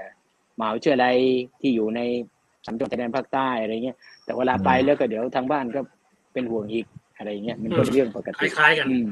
[0.58, 1.16] มหาวิทยาลัย
[1.60, 2.00] ที่อยู่ใน
[2.64, 5.80] สามจังหวัดชายแดนภาคใต้อะไรเงี้ยแต่เวลาไปแล้วก็เดี๋ยวทางบ้านก็
[6.32, 6.86] เป็นห่วงอีก
[7.16, 9.06] อะไรเงี้ยมันก็เป็นเรื่องปกคติล้ายๆกันอืม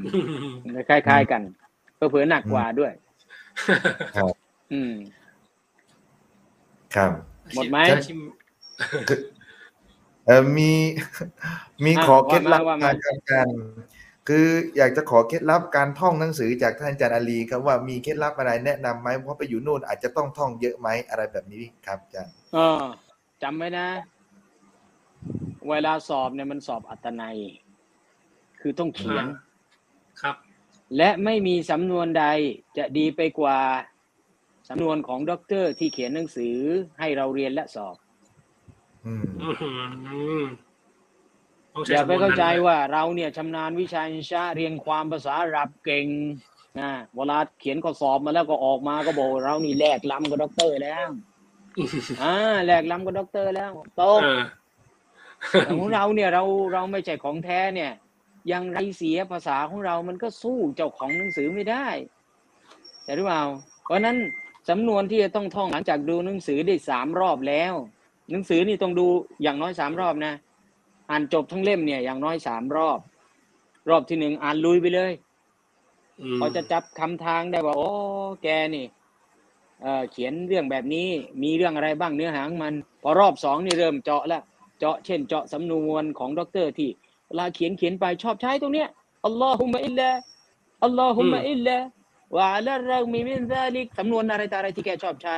[0.88, 1.42] คล้ายๆกัน
[1.98, 2.92] ก็เผื่อๆหนักกว่าด้วย
[4.16, 4.32] ครับ
[4.72, 4.94] อืม
[6.94, 7.10] ครับ
[7.54, 8.18] หมดไหมชิม
[10.26, 10.72] เออมี
[11.84, 13.58] มีอะขอเคล็ดลับว่ามาว่ามาการอาจารย์
[14.28, 14.46] คือ
[14.76, 22.82] อยากจะขอเคล็ดลับการท่องหนังสือจากท่านอาจารย์อาลีครับว่ามีเคล็ดลับอะไรแนะนำไหมเพราะไปอยู่นู่นอาจจะต้องท่องเยอะไหมอะไรแบบนี้ครับอาจารย์เออ
[23.42, 23.86] จำไว้นะ
[25.68, 27.38] เวลาสอบเนี่ยมันสอบอัตนัย
[28.60, 30.36] คือต้องเขียนอ่าครับ
[30.96, 32.24] และไม่มีสำนวนใด
[32.78, 33.58] จะดีไปกว่า
[34.68, 36.56] สำนวนของด็อกเตอร์ที่เขียนหนังสือ
[36.98, 37.96] ให้เราเรียนและสอบ
[39.06, 39.70] อืมอื้อหื
[40.40, 40.44] อ
[41.74, 46.06] ต้องใช้อย่าไปเข้าใจสำนนนั้นด้วยว่าเราเนี่ยชำนาญวิชาอินชาเรียนความภาษาอาหรับเก่ง
[46.78, 51.08] นะเวลาเขียนข้อสอบมาแล้วก็ออกมาก็บอกเรานี่แลกล้ำกับด็อกเตอร์แล้ว
[52.22, 52.34] อ่า
[52.66, 54.42] แลกล้ำกับด็อกเตอร์แล้วโตะเออ
[55.50, 56.42] แต่ของเราเนี่ยเรา
[56.72, 57.92] เราไม่ใช่ของแท้เนี่ย
[58.52, 61.86] ยังไรเสียภาษาของเรามันก็สู้เจ้าของหนังสือไม่ได้
[63.04, 63.42] ใช่หรือเปล่า
[63.84, 64.16] เพราะฉะนั้น
[64.68, 67.74] สำนวนที่จะต้องท่องหลังจากดูหนังสือได้สามรอบแล้ว
[68.30, 69.06] หนังสือนี่ต้องดู
[69.42, 70.34] อย่างน้อยสามรอบนะ
[71.10, 72.98] อ่านจบทั้งเล่มเนี่ย อย่างน้อยสามรอบ
[73.88, 75.12] รอบที่หนึ่งอ่านลุยไปเลย
[76.34, 77.88] มพอจะจับคลำทางได้ว่าโอ้
[78.42, 78.86] แกนี่
[79.82, 81.08] เอ่อเขียนเรื่องแบบนี้
[81.42, 84.42] มีเรื่องอะไรบ้างเนื้อหาของมัน พอรอบสองนี่เริ่มเจาะแล้ว
[84.78, 86.90] เจาะเช่น เจาะสำนวนของด็อกเตอร์ที่
[87.26, 88.88] เวลาเขียนเขียนไปชอบใช้ตรงเนี้ย
[89.24, 95.36] اللهم إلا اللهم إلا وعلى الرغم من ذلك สำนวนอะไรต่ออะไรที่แกชอบใช้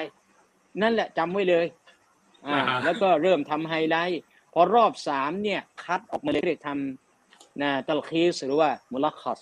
[0.83, 1.67] นั่นแหละจำไว้เลย
[2.47, 4.21] อ่าอ่าฮะแล้วก็เริ่มทำไฮไลท์
[4.53, 9.41] พอรอบสามเนี่ยคัดออกมาเลยเรียกทำนะتلخيص หรือว่า ملخص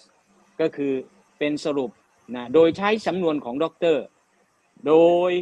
[0.60, 0.92] ก็คือ
[1.38, 1.90] เป็นสรุป
[2.36, 4.04] นะโดยใช้สำนวนของด็อกเตอร์
[4.86, 4.94] โด
[5.30, 5.32] ย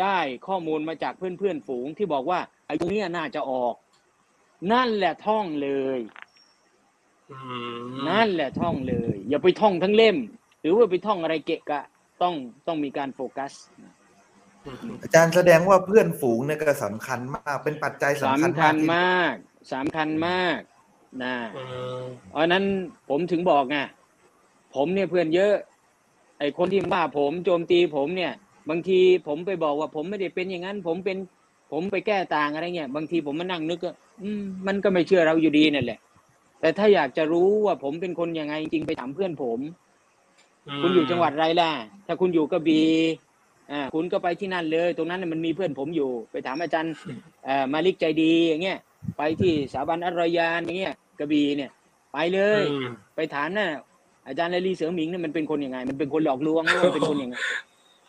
[0.00, 3.74] ได้ข้อมูลมาจากเพื่อนเพื่อนๆฝูงที่บอกว่าไอ้ตรงเนี้ยน่าจะออก
[4.72, 6.00] นั่นแหละท่องเลย
[7.32, 7.38] อื
[7.92, 10.16] มนั่นแหละท่องเลย อย่าไปท่องทั้งเล่ม
[10.60, 11.82] หรือว่าไปท่องอะไรเกะกะ
[12.22, 12.34] ต้อง
[12.66, 13.52] ต้องมีการโฟกัส
[15.02, 19.34] อาจารย์แสดงว่าเพื่อนฝูงเนี่ยก็สำคัญมาก เป็นปัจจัยสำคัญสำคัมากญที่มาก
[19.74, 20.58] สำคัญมาก
[21.22, 21.64] นะอื
[22.00, 22.64] มเพราะฉะนั้น
[23.08, 23.76] ผมถึงบอกไง
[24.74, 25.54] ผมเนี่ยเพื่อนเยอะ
[26.38, 28.32] ไอ้คนที่ว่าผมโจมตีผมเนี่ย
[28.70, 31.18] บางทีผมไปบอกว่าผมไม่ได้เป็นอย่างนั้น ผมเป็น
[31.72, 35.98] ผมไปแก้ต่างอะไรเงี้ยบางทีผมมานั่งนึกก็อืมมันก็ไม่เชื่อเราอยู่ดีนั่นแหละ
[36.60, 39.60] แต่ถ้าอยากจะรู้ว่าผมเป็นคนยังไงจริงๆไปถามเพื่อนผม
[40.82, 41.70] คุณอยู่จังหวัดอะไรล่ะ
[42.06, 42.86] ถ้าคุณอยู่กระบี่
[43.72, 46.92] อ่าคุณก็ไปที่นั่นเลย ตรงนั้นน่ะมันมีเพื่อนผมอยู่ ไปถามอาจารย์
[47.44, 48.78] เอ่อมาลิกใจดีอย่างเงี้ย
[49.16, 51.70] ไปที่สถาบันอัลรอยานอย่างเงี้ยกระบี่เนี่ย
[52.12, 53.68] ไปเลยอืมไปถามน่ะ
[54.28, 57.36] อาจารย์เลลีเสือหมิงเนี่ยมันเป็นคนยังไง มันเป็นคนหลอกลวงหรือว่าเป็นคนยังไง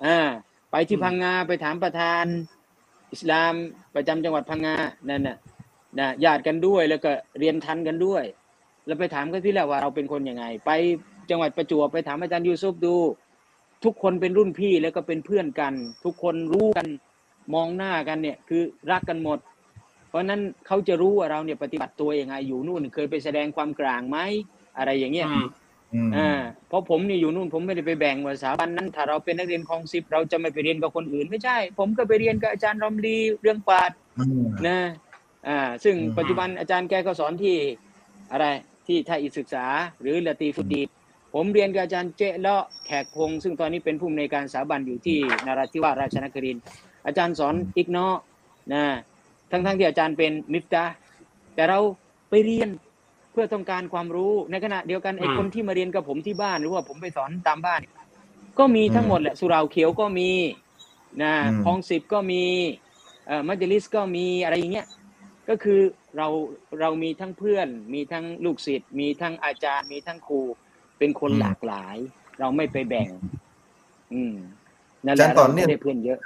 [0.05, 0.19] อ่า
[0.71, 2.25] ไปที่พังงาไปถามประธาน
[3.13, 3.53] อิสลาม
[3.95, 4.75] ประจำจังหวัดพังงา
[5.09, 5.37] นั่นน่ะ
[5.99, 8.23] นะญาติกันด้วยแล้วก็เรียนทันกันด้วย
[8.85, 10.71] แล้วไปถามกันที่แหละว่าเราเป็นคนยังไง ไป
[11.29, 12.95] จังหวัดประจวบไปถามอาจารย์ยูซุฟดู
[13.83, 15.73] ทุกคนเป็นรุ่นพี่แล้วก็เป็นเพื่อนกัน
[16.05, 16.87] ทุกคนรู้กัน
[17.53, 19.39] มองหน้ากันเนี่ยคือรักกันหมด
[20.09, 24.17] เพราะฉะนั้นเขาจะรู้ว่าเราเนี่ยปฏิบัติตัวยังไงอยู่นู่นเคยไปแสดงความกลางไหม
[24.77, 25.47] อะไรอย่างเงี้ยอืม
[25.93, 26.29] อืมอ่า
[26.67, 34.79] เพราะผมนี่อยู่นู่นผมไม่ได้ไปแบ่งว่าสถาบันนั้น ถ้าเราเป็นนักเรียนคลองสิบเราจะไม่ไปเรียนกับคนอื่น ไม่ใช่ ผมก็ไปเรียนกับอาจารย์รอมลีเรื่องปราดอืมนะ
[35.47, 37.55] อ่าซึ่งอืมปัจจุบันอาจารย์แกก็สอนที่
[38.31, 38.45] อะไร
[38.87, 39.65] ที่ไทยศึกษา
[40.01, 40.81] หรือละตีฟุตดี
[41.37, 46.63] ผผมเรียนกับอาจารย์เจ๊เลาะแขกพงศ์ซึ่งตอนนี้เป็นผู้อำนวยการสถาบันอยู่ที่นราธิวาสราชนครินทร์
[47.05, 48.15] อาจารย์สอนอีกเนาะ
[48.73, 48.83] นะ
[49.51, 50.93] ทั้งทั้งๆที่อาจารย์เป็นมิฟตาห์
[51.55, 51.79] แต่เรา
[52.29, 52.69] ไปเรียน
[53.31, 57.81] เพื่อต้องการความรู้ในขณะเดียวกันไอ้อืมคนที่มาเรียนกับผมที่บ้านหรือว่าผมไปสอนตามบ้าน
[58.59, 60.29] ก็มีทั้งหมดแหละสุเหราเขียวก็มี
[61.23, 62.43] นะอืมคลองสิบก็มี
[63.27, 64.87] เอ่อมัจลิสก็มีอะไรอย่างเงี้ย
[65.49, 65.79] ก็คือ
[66.17, 66.27] เรา
[66.79, 70.41] เรามีทั้งเพื่อน มีทั้งลูกศิษย์มีทั้งอาจารย์ มีทั้งครู
[70.99, 71.97] เป็นคนหลากหลาย
[72.39, 73.09] เราไม่ไปแบ่ง
[74.13, 74.35] อืม
[75.05, 76.19] นั่นแหอาจารละย์ต่เราอเนื่องไม่ได้เพื่อนเยอะ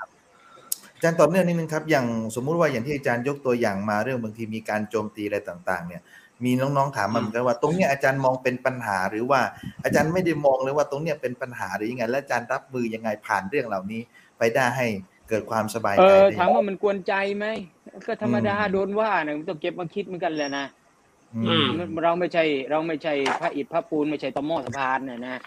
[0.95, 6.02] อาจารย์ต่อเนื่องนิดนึงครับ อย่างสมมุติว่าอย่างที่อาจารย์ยกตัวอย่างมาเรื่องบางทีมีการโจมตีอะไรต่าง ๆ เนี่ย
[6.45, 9.41] มีน้องๆถามมาเหมือนกันว่า ตรงเนี้ยอาจารย์มองเป็นปัญหาหรือว่า
[9.84, 14.02] อาจารย์ไม่ได้มองเลยว่าตรงเนี้ยเป็นปัญหาหรือยังไง และอาจารย์รับมือยังไงผ่านเรื่องเหล่านี้
[14.38, 14.88] ไปได้ให้
[15.30, 17.45] เกิดความสบายเอใจอได้ถามว่ามันกวนใจไหม
[18.07, 20.81] ก็ธรรมดาอืมโดนว่าเนี่ยมันต้องเก็บมาคิดเหมือนกันแหละนะอือืมมมัน
[22.03, 25.41] เราไม่ใช่ เราไม่ใช่พระอิฐพระปูนไม่ใช่ตอหม้อสะพานเนี่ยนะ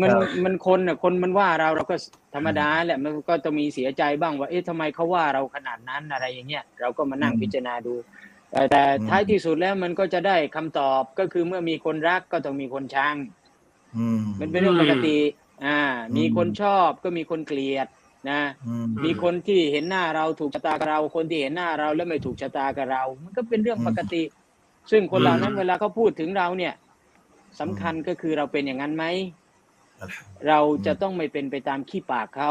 [0.00, 1.96] มันครับมันคนน่ะคนมันว่าเราเราก็
[2.34, 7.94] ธรรมดาแหละมันก็ต้องมีเสียใจบ้างว่า เอ๊ะทำไมเขาว่าเราขนาดนั้นอะไรอย่างเงี้ยเราก็มานั่งอืมพิจารณาดู
[8.50, 13.16] แต่แต่อืมท้ายที่สุดแล้วมันก็จะได้คำตอบก็คือเมื่อมีคนรักก็ต้องมีคนชัง
[13.96, 15.18] อืมมันเป็นเรื่องปกติ
[15.64, 15.78] อ่า
[16.16, 17.88] มีอืมคนชอบก็มีคนเกลียด
[18.30, 24.22] นะอืมมีคนที่เห็นหน้าเราถูกชะตากับเรา คนที่เห็นหน้าเราแล้วไม่ถูกชะตากับเรา มันก็เป็นเรื่องปกติ
[24.90, 26.74] ซึ่งคนเหล่านั้นอืมเวลาเขาพูดถึงเราเนี่ย
[27.60, 29.04] สำคัญก็คือเราเป็นอย่างนั้นไหม
[30.48, 32.50] เราจะต้องไม่เป็นไปตามขี้ปากเขา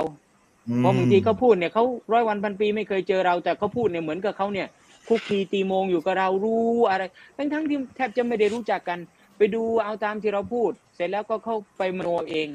[0.78, 4.68] เพราะบางทีเขาพูดเนี่ยเขาร้อยวันพันปีไม่เคยเจอเรา แต่เขาพูดเนี่ยเหมือนกับเขาเนี่ย
[5.08, 7.04] คุกคีตีโมงอยู่กับเรารู้อะไร
[7.38, 9.00] ทั้งทั้งๆที่แทบจะไม่ได้รู้จักกัน
[9.38, 12.48] ไปดูเอาตามที่เราพูด เสร็จแล้วก็เข้าไปมโนเอง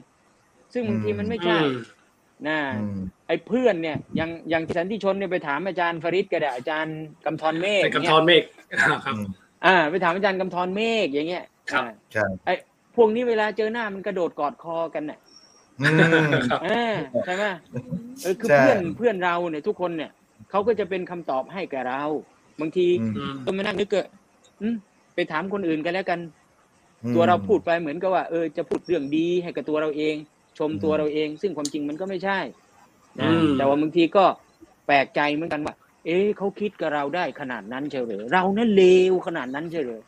[0.73, 1.96] ซึ่งบางทีมันไม่ใช่อืม
[2.49, 2.99] นะอืม
[3.29, 8.43] ไอ้เพื่อนเนี่ยอย่างอย่างสันติชนเนี่ยไปถามอาจารย์ฟริดก็ได้อาจารย์กำธรเมฆเป็นกำเนี่ธยรเมฆ
[8.81, 9.23] ครับอืม
[9.67, 12.55] อ่า ไปถามอาจารย์กำธรเมฆอย่างเงี้ยครับอ่าใช่ไอ้
[12.97, 15.19] พวกนี้เวลาเจอหน้ามันกระโดดกอดคอกันน่ะ
[15.81, 15.89] อื
[16.29, 16.95] มครับอ่า
[17.27, 17.45] ใช่ไหม
[18.23, 20.11] เออคือใช่เพื่อนเพื่อนเราเนี่ยทุกคนเนี่ย
[20.51, 22.03] เขาก็จะเป็นคำตอบให้กับเรา
[22.61, 24.07] บางทีอืมอืมก็มานั่งนึกเกะ
[24.63, 24.75] อืม
[25.15, 26.21] ไปถามคนอื่นกันแล้วกัน
[27.05, 30.15] อืมตัวเราพูดไปเหมือนกับว่าเออจะพูดเรื่องดีให้กับตัวเราเอง
[30.59, 32.39] ชมตัวเราเอง ซึ่งความจริงมันก็ไม่ใช่
[33.21, 34.25] นะอืมแต่ว่าบางทีก็
[34.87, 35.75] แปลกใจเหมือนกันว่า
[36.05, 40.03] เอ๊ะเขาคิดกับเราได้ขนาดนั้นเฉยเหรอเรานั่นเลวขนาดนั้นเฉยเหรอ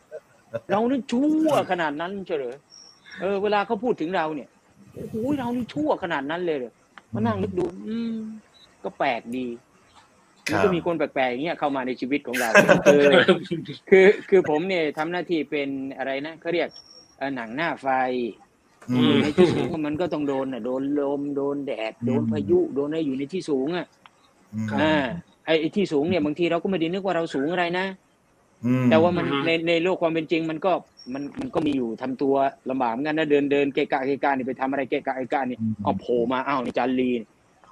[0.70, 2.56] เรานั่นชั่วขนาดนั้นเฉยเหรอ
[3.20, 4.48] เออ เวลาเขาพูดถึงเราเนี่ย
[4.94, 6.72] โอ้โหเรานี่ชั่วขนาดนั้นเลยเหรอ
[7.14, 8.18] มานั่งนึกดู อืม
[8.84, 9.46] ก็แปลกดี
[10.48, 12.48] ครัมันบก็มีคนแปลกๆอย่างเงี้ยเข้ามาในชีวิตของเรา
[12.86, 13.04] คือ
[13.90, 15.68] คือคือผมเนี่ยทำหน้าที่เป็น
[15.98, 16.68] อะไรนะเขาเรียก
[17.18, 18.47] เอ่อหนังหน้าไฟอืม
[19.22, 23.86] ในที่สูงมันก็ต้องโดนอะโดนลมโดนแดดโดนอืมพายุโดนอะไรอยู่ในที่สูงอะ
[24.54, 25.04] อืมอ่า
[25.44, 27.86] ไอ้ไอ้ที่สูงเนี่ยบางทีเราก็ไม่ได้นึกว่าเราสูงอะไรนะ
[28.66, 30.72] อืมแต่ว่ามันอืมในในโลกความเป็นจริง มันก็
[31.12, 32.34] มันมันก็มีอยู่ทำตัว
[32.70, 37.20] ลำบากเหมือนกันนะเดินเดินเกะกะเกะกะนี่ไปทำอะไรเกะกะเกะกะนี่อืมเอาโผล่มาอ้าวในจานลีน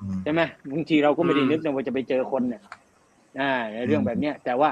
[0.03, 0.41] อืมใช่ไหม
[0.73, 2.63] บางทีเราก็ไม่ได้อืมนึกนะว่าจะไปเจอคนเนี่ย
[3.41, 4.71] อ่าในเรื่องแบบเนี้ยแต่ว่า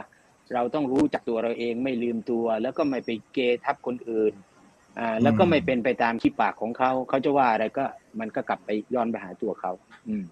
[0.55, 4.33] เราต้องรู้จักตัวเราเองไม่ลืมตัว แล้วก็ไม่ไปเกทับคนอื่น
[4.99, 7.85] อ่าแล้วก็ไม่เป็นไปตามขี้ปากของเขาเขาจะว่าอะไรก็
[8.21, 9.73] มันก็กลับไปย้อนไปหาตัวเขา
[10.09, 10.25] อืม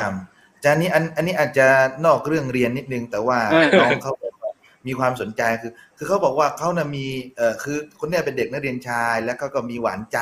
[0.00, 0.12] ครับ
[0.56, 1.66] อาจารย์นี้อันอันนี้อาจจะ
[2.06, 4.52] นอกเรื่องเรียนนิดนึง แต่ว่าเออน้องเขาบอกว่า
[4.86, 7.06] มีความสนใจคือ คือเขาบอกว่าเขานะ่ะมี
[7.36, 10.18] เอ่อคือคนเนี้ยเป็นเด็กนักเรียนชาย แล้วเขาก็มีหวานใจ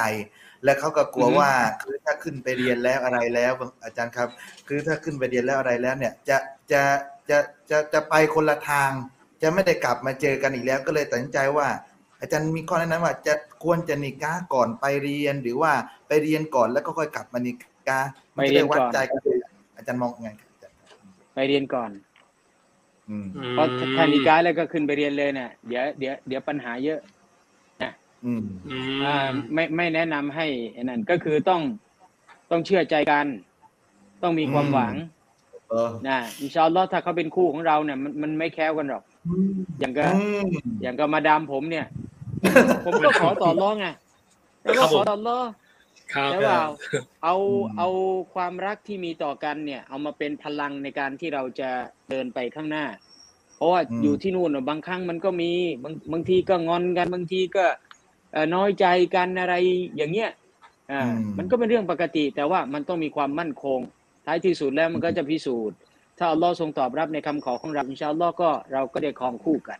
[0.64, 1.50] และเขาก็กลัวว่า
[1.82, 3.52] คือถ้าขึ้นไปเรียนแล้วอะไรแล้ว
[3.84, 4.28] อาจารย์ครับ
[4.68, 6.36] คือถ้าขึ้นไปเรียนแล้วอะไรแล้วเนี่ยจะ
[6.72, 6.82] จะ
[7.30, 7.38] จะ
[7.70, 8.90] จะจะไปคนละทาง
[9.42, 11.68] จะไม่ได้กลับมาเจอกันอีกแล้ว ก็เลยตัดสินใจว่า
[12.20, 13.34] อาจารย์มีข้อแนะนำว่าจะ
[13.64, 15.72] ควรจะนิก้าก่อนไปเรียนหรือว่า
[16.08, 17.52] ไปเรียนก่อนแล้วก็ค่อยกลับมานิ
[17.88, 17.98] ก้า
[18.36, 19.20] มัจะด้วัดใจกัน
[19.76, 20.76] อาจารย์มองไงครับอาจารย์
[21.34, 21.90] ไปเรียนก่อน
[23.08, 27.00] อืมเพราะถ้านิกายแล้วก็ขึ้นไปเรียนเลยเนี่ยเดี๋ยวเดี๋ยวเดี๋ยวปัญหาเยอะ
[28.24, 29.16] อืมอืมอ่า
[29.54, 31.62] ไม่ไม่แนะนำให้ไอ้นั่นก็คือต้อง
[32.50, 33.26] ต้องเชื่อใจกัน
[34.22, 34.94] ต้องมีความอืมหวัง
[35.70, 39.04] เออนะอินชาอัลลอฮ์ถ้าเขาเป็นคู่ของเราเนี่ยมันมันไม่แค้วกันหรอก
[39.78, 40.46] อย่างก็อืม
[40.82, 41.86] อย่างก็มาดามผมเนี่ย
[42.84, 43.86] ผมก็ขอต่อรองไง
[44.62, 45.46] แล้วก็ขอต่อรอง
[46.14, 46.58] ครับแต่ว่า
[47.24, 47.88] เอาอืมเอา
[48.34, 51.70] ความรักที่มีต่อกันเนี่ย เอามาเป็นพลังในการที่เราจะ
[52.10, 52.84] เดินไปข้างหน้า
[53.56, 55.50] เพราะว่าอยู่ที่นู่นน่ะบางครั้งมันก็มี
[55.82, 57.64] บางบางทีก็งอนกันบางทีก็
[58.32, 59.54] เอ่อน้อยใจกันอะไร
[59.96, 60.30] อย่างเงี้ย
[60.90, 61.00] อ่า
[61.38, 63.80] มันก็เป็นเรื่องปกติ แต่ว่ามันต้องมีความมั่นคง
[64.26, 65.76] ท้ายที่สุดแล้วมันก็จะพิสูจน์
[66.18, 69.78] ถ้าอัลลอฮ์ทรงตอบรับในคำขอของเราอินชาอัลลอฮ์ก็เราก็ได้ครองคู่กัน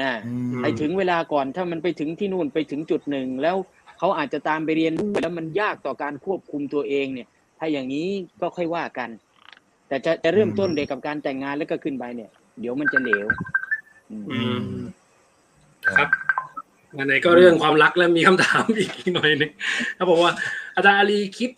[0.00, 3.56] นะอืมไปถึงเวลาก่อนถ้ามันไปถึงที่นู่นไปถึงจุดหนึ่งแล้ว
[3.98, 7.28] เขาอาจจะตามไปเรียนด้วยแล้วมันยากต่อการควบคุมตัวเองเนี่ย
[7.58, 8.08] ถ้าอย่างนี้
[8.40, 9.08] ก็ค่อยว่ากัน
[9.88, 13.26] แต่จะจะเริ่มต้นเด็กกับการแต่งงานแล้วก็ขึ้นไปเนี่ย เดี๋ยวมันจะเหลว
[14.10, 14.62] อืมอืม
[15.96, 16.08] ครับ
[17.06, 19.50] ไหนๆก็เรื่องความรักแล้วมีคำถามอีกหน่อยหนึง
[19.96, 20.32] เขาบอกว่า
[20.76, 21.50] อาจารย์อาลีคิด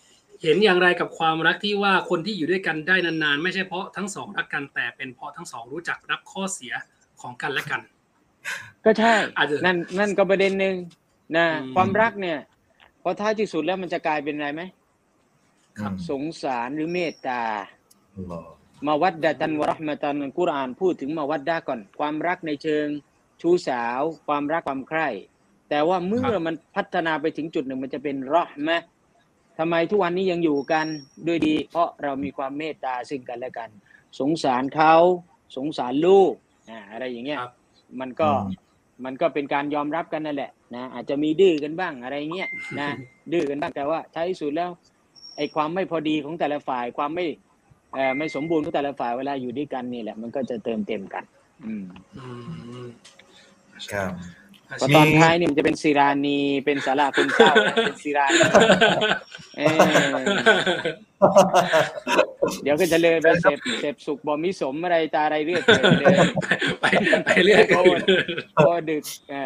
[0.43, 6.73] เห็นอย่างไรกับความรักที่ว่าคนที่อยู่ด้วยกันได้นานๆ ไม่ใช่เพราะทั้งสองรักกันแต่เป็นเพราะทั้งสองรู้จักรับข้อเสีย
[7.21, 7.81] ของกันและกัน
[8.85, 10.75] ก็ใช่อาจจะนั่นนั่นก็ประเด็นหนึ่ง
[11.35, 12.37] นะอืมความรักเนี่ย
[13.01, 14.61] พอท้ายที่สุดแล้วมันจะกลายเป็นอะไรไหม
[15.79, 17.41] ครับสงสารหรือเมตตา
[18.15, 18.49] อัลลอฮ์
[18.87, 22.85] มาวัดดะตันวะเราะห์มะตันกุรอานพูดถึงมาวัดดาก่อน ความรักในเชิง
[23.41, 25.07] ชู้สาว ความรักความใคร่
[25.69, 28.87] แต่ว่าเมื่อมันพัฒนาไปถึงจุดหนึ่งมันจะเป็นเราะห์มะห์
[29.59, 30.85] ทำไมทุกวันนี้ยังอยู่กัน
[31.27, 33.69] ด้วยดี เพราะเรามีความเมตตาซึ่งกันและกัน
[34.19, 34.95] สงสารเขา
[35.57, 36.33] สงสารลูก
[36.69, 37.53] อ่าอะไรอย่างเงี้ยครับ
[37.99, 38.29] มันก็
[39.05, 42.49] มันก็เป็นการยอมรับกันนั่นแหละนะอาจจะมีดื้อกันบ้างอะไรเงี้ย
[42.79, 42.89] นะ
[43.31, 44.69] ดื้อกันบ้างแต่ว่าท้ายที่สุดแล้ว
[45.37, 47.25] ไอ้ความไม่พอดีของแต่ละฝ่ายความไม่
[47.93, 51.23] เอ่อไม่สมบูรณ์ของแต่ละฝ่ายเวลาอยู่ด้วยกันนี่แหละ มันก็จะเติมเต็มกัน
[51.65, 52.25] อืมอื
[52.85, 52.87] ม
[53.91, 54.11] ครับ
[54.81, 57.51] พอตอนท้ายนี่มันจะเป็นซีรานีเป็นสาราคุณเศร้า
[57.85, 58.41] เป็นซีรานี
[59.57, 59.79] เออ
[62.63, 66.17] เดี๋ยวก็จะเลยไปเสพเสพสุขบ่มิสมอะไรตาอะไรเรื่อยเปื่อยเลย
[66.81, 66.85] ไป
[67.25, 67.83] ไปเรื่อยกัน
[68.57, 69.45] พอดึกอ่า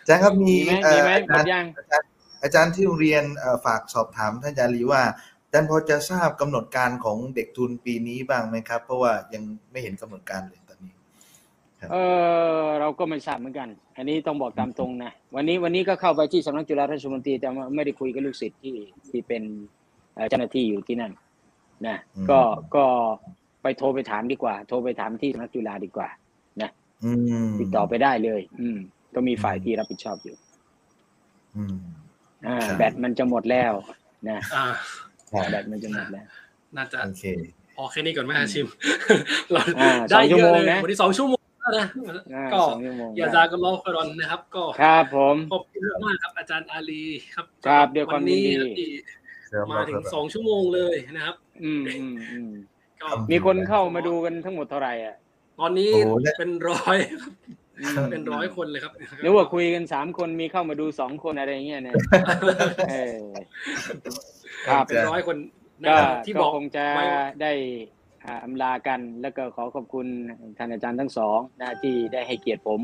[0.00, 1.64] อาจารย์ครับมีมีไหมเอ่มีอไหมอาหมจารดย์ยัง
[2.42, 5.02] อาจารย์ที่โรงเรียนเอ่อฝากสอบถามท่านอาจารย์ลีว่า
[5.44, 10.61] อาจารย์พอจะทราบกำหนดการของเด็กทุนปีนี้บ้างไหมครับ เพราะว่ายังไม่เห็นกำหนดการเลยตอนนี้
[11.90, 11.96] เอ
[12.64, 18.76] อเราก็ไม่ทราบเหมือนกัน อันนี้ต้องบอกตามตรงนะ วันนี้วันนี้ก็เข้าไปที่สำนักจุฬาราชมนตรีแต่ว่าไม่ได้คุยกับลูกศิษย์ที่
[19.10, 19.42] ที่เป็น
[20.14, 21.12] เอ่อเจ้าหน้าที่อยู่ที่นั่น
[21.86, 22.40] นะอืมก็
[22.76, 22.84] ก็
[23.62, 26.08] ไปโทรไปถามดีกว่า โทรไปถามที่สำนักจุฬาดีกว่า
[27.04, 27.12] อื
[27.46, 28.78] มติดต่อไปได้เลย อืม
[29.14, 30.36] ก็มีฝ่ายที่รับผิดชอบอยู่
[31.56, 31.76] อืม
[32.46, 33.72] อ่าครับแบตมันจะหมดแล้ว
[34.28, 34.64] นะอ่า
[35.30, 36.26] ครับแบตมันจะหมดแล้ว
[36.76, 37.24] น่าจะโอเค
[37.76, 38.66] พอแค่นี้ก่อนไหมฮะชิม
[39.52, 41.86] เราอ่าได้สองชั่เยวโมอะงเลยนะวันนี้สองชั่วโมงแล้ว นะ
[42.34, 47.02] อ่าก็สองชั่วโมงอย่าซากันรอคอยรอนนะครับ ก็ครับผมขอบคุณมากครับ อาจารย์อาลี
[47.34, 48.90] ครับครับด้วยความวันนี้ยินดีที่
[49.72, 52.50] มาถึงสองชั่วโมงเลยนะครับ อืมอืมอืม
[53.02, 55.16] ก็มีคนเข้ามาดูกันทั้งหมดเท่าไหร่อะ
[55.60, 57.32] ตอนนี้โอ้โหและเป็นร้อยครับ
[57.80, 61.94] อืมเป็นร้อยคนเลยครับหรือว่าคุยกันสามคนมีเข้ามาดูสองคนอะไรเงี้ยนะ
[62.90, 63.18] เออ
[64.66, 65.36] ครับเป็นร้อยคน
[65.82, 67.52] นะก็ครับที่ก็บอกคงจะไว้ว่าได้
[68.26, 70.06] อ่าอำลากัน แล้วก็ขอขอบคุณ
[70.56, 72.80] ท่านอาจารย์ทั้งสองนะที่ได้ให้เกียรติผม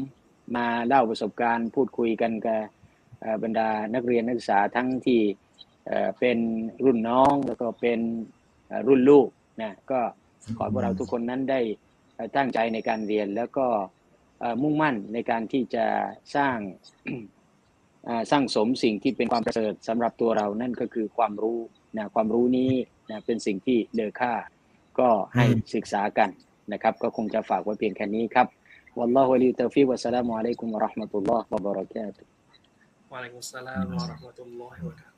[0.57, 2.61] มาเล่าประสบการณ์พูดคุยกันกับ
[3.43, 5.21] บรรดานักเรียนนักศึกษาทั้งที่
[6.19, 6.39] เป็น
[6.85, 8.01] รุ่นน้องแล้วก็เป็น
[8.89, 9.29] รุ่นลูก
[9.63, 10.01] นะก็
[10.57, 11.61] ขอพวกเราทุกคนนั้นได้
[12.37, 13.67] ตั้งใจในการเรียนแล้วก็
[14.63, 15.87] มุ่งมั่นในการที่จะ
[16.37, 16.57] สร้าง
[18.31, 21.59] สร้างสมสิ่งที่เป็นความประเสริฐสำหรับตัวเรานั่นก็คือความรู้
[21.97, 22.73] นะความรู้นี้
[23.11, 24.33] นะเป็นสิ่งที่เลอค่า
[25.01, 25.45] ก็ให้
[25.75, 26.29] ศึกษากัน
[26.73, 28.47] นะครับ ก็คงจะฝากไว้เพียงแค่นี้ครับ
[28.99, 32.29] วัลลอฮุลิตฟิวะซัลลัมุอะลัยกุมวะราะห์มะตุลลอฮ์วะบะเราะกาตุฮ์
[33.11, 35.18] วะอะลัยกุมสลามวะราะห์มะตุลลอฮ์วะบะเราะกาตุฮ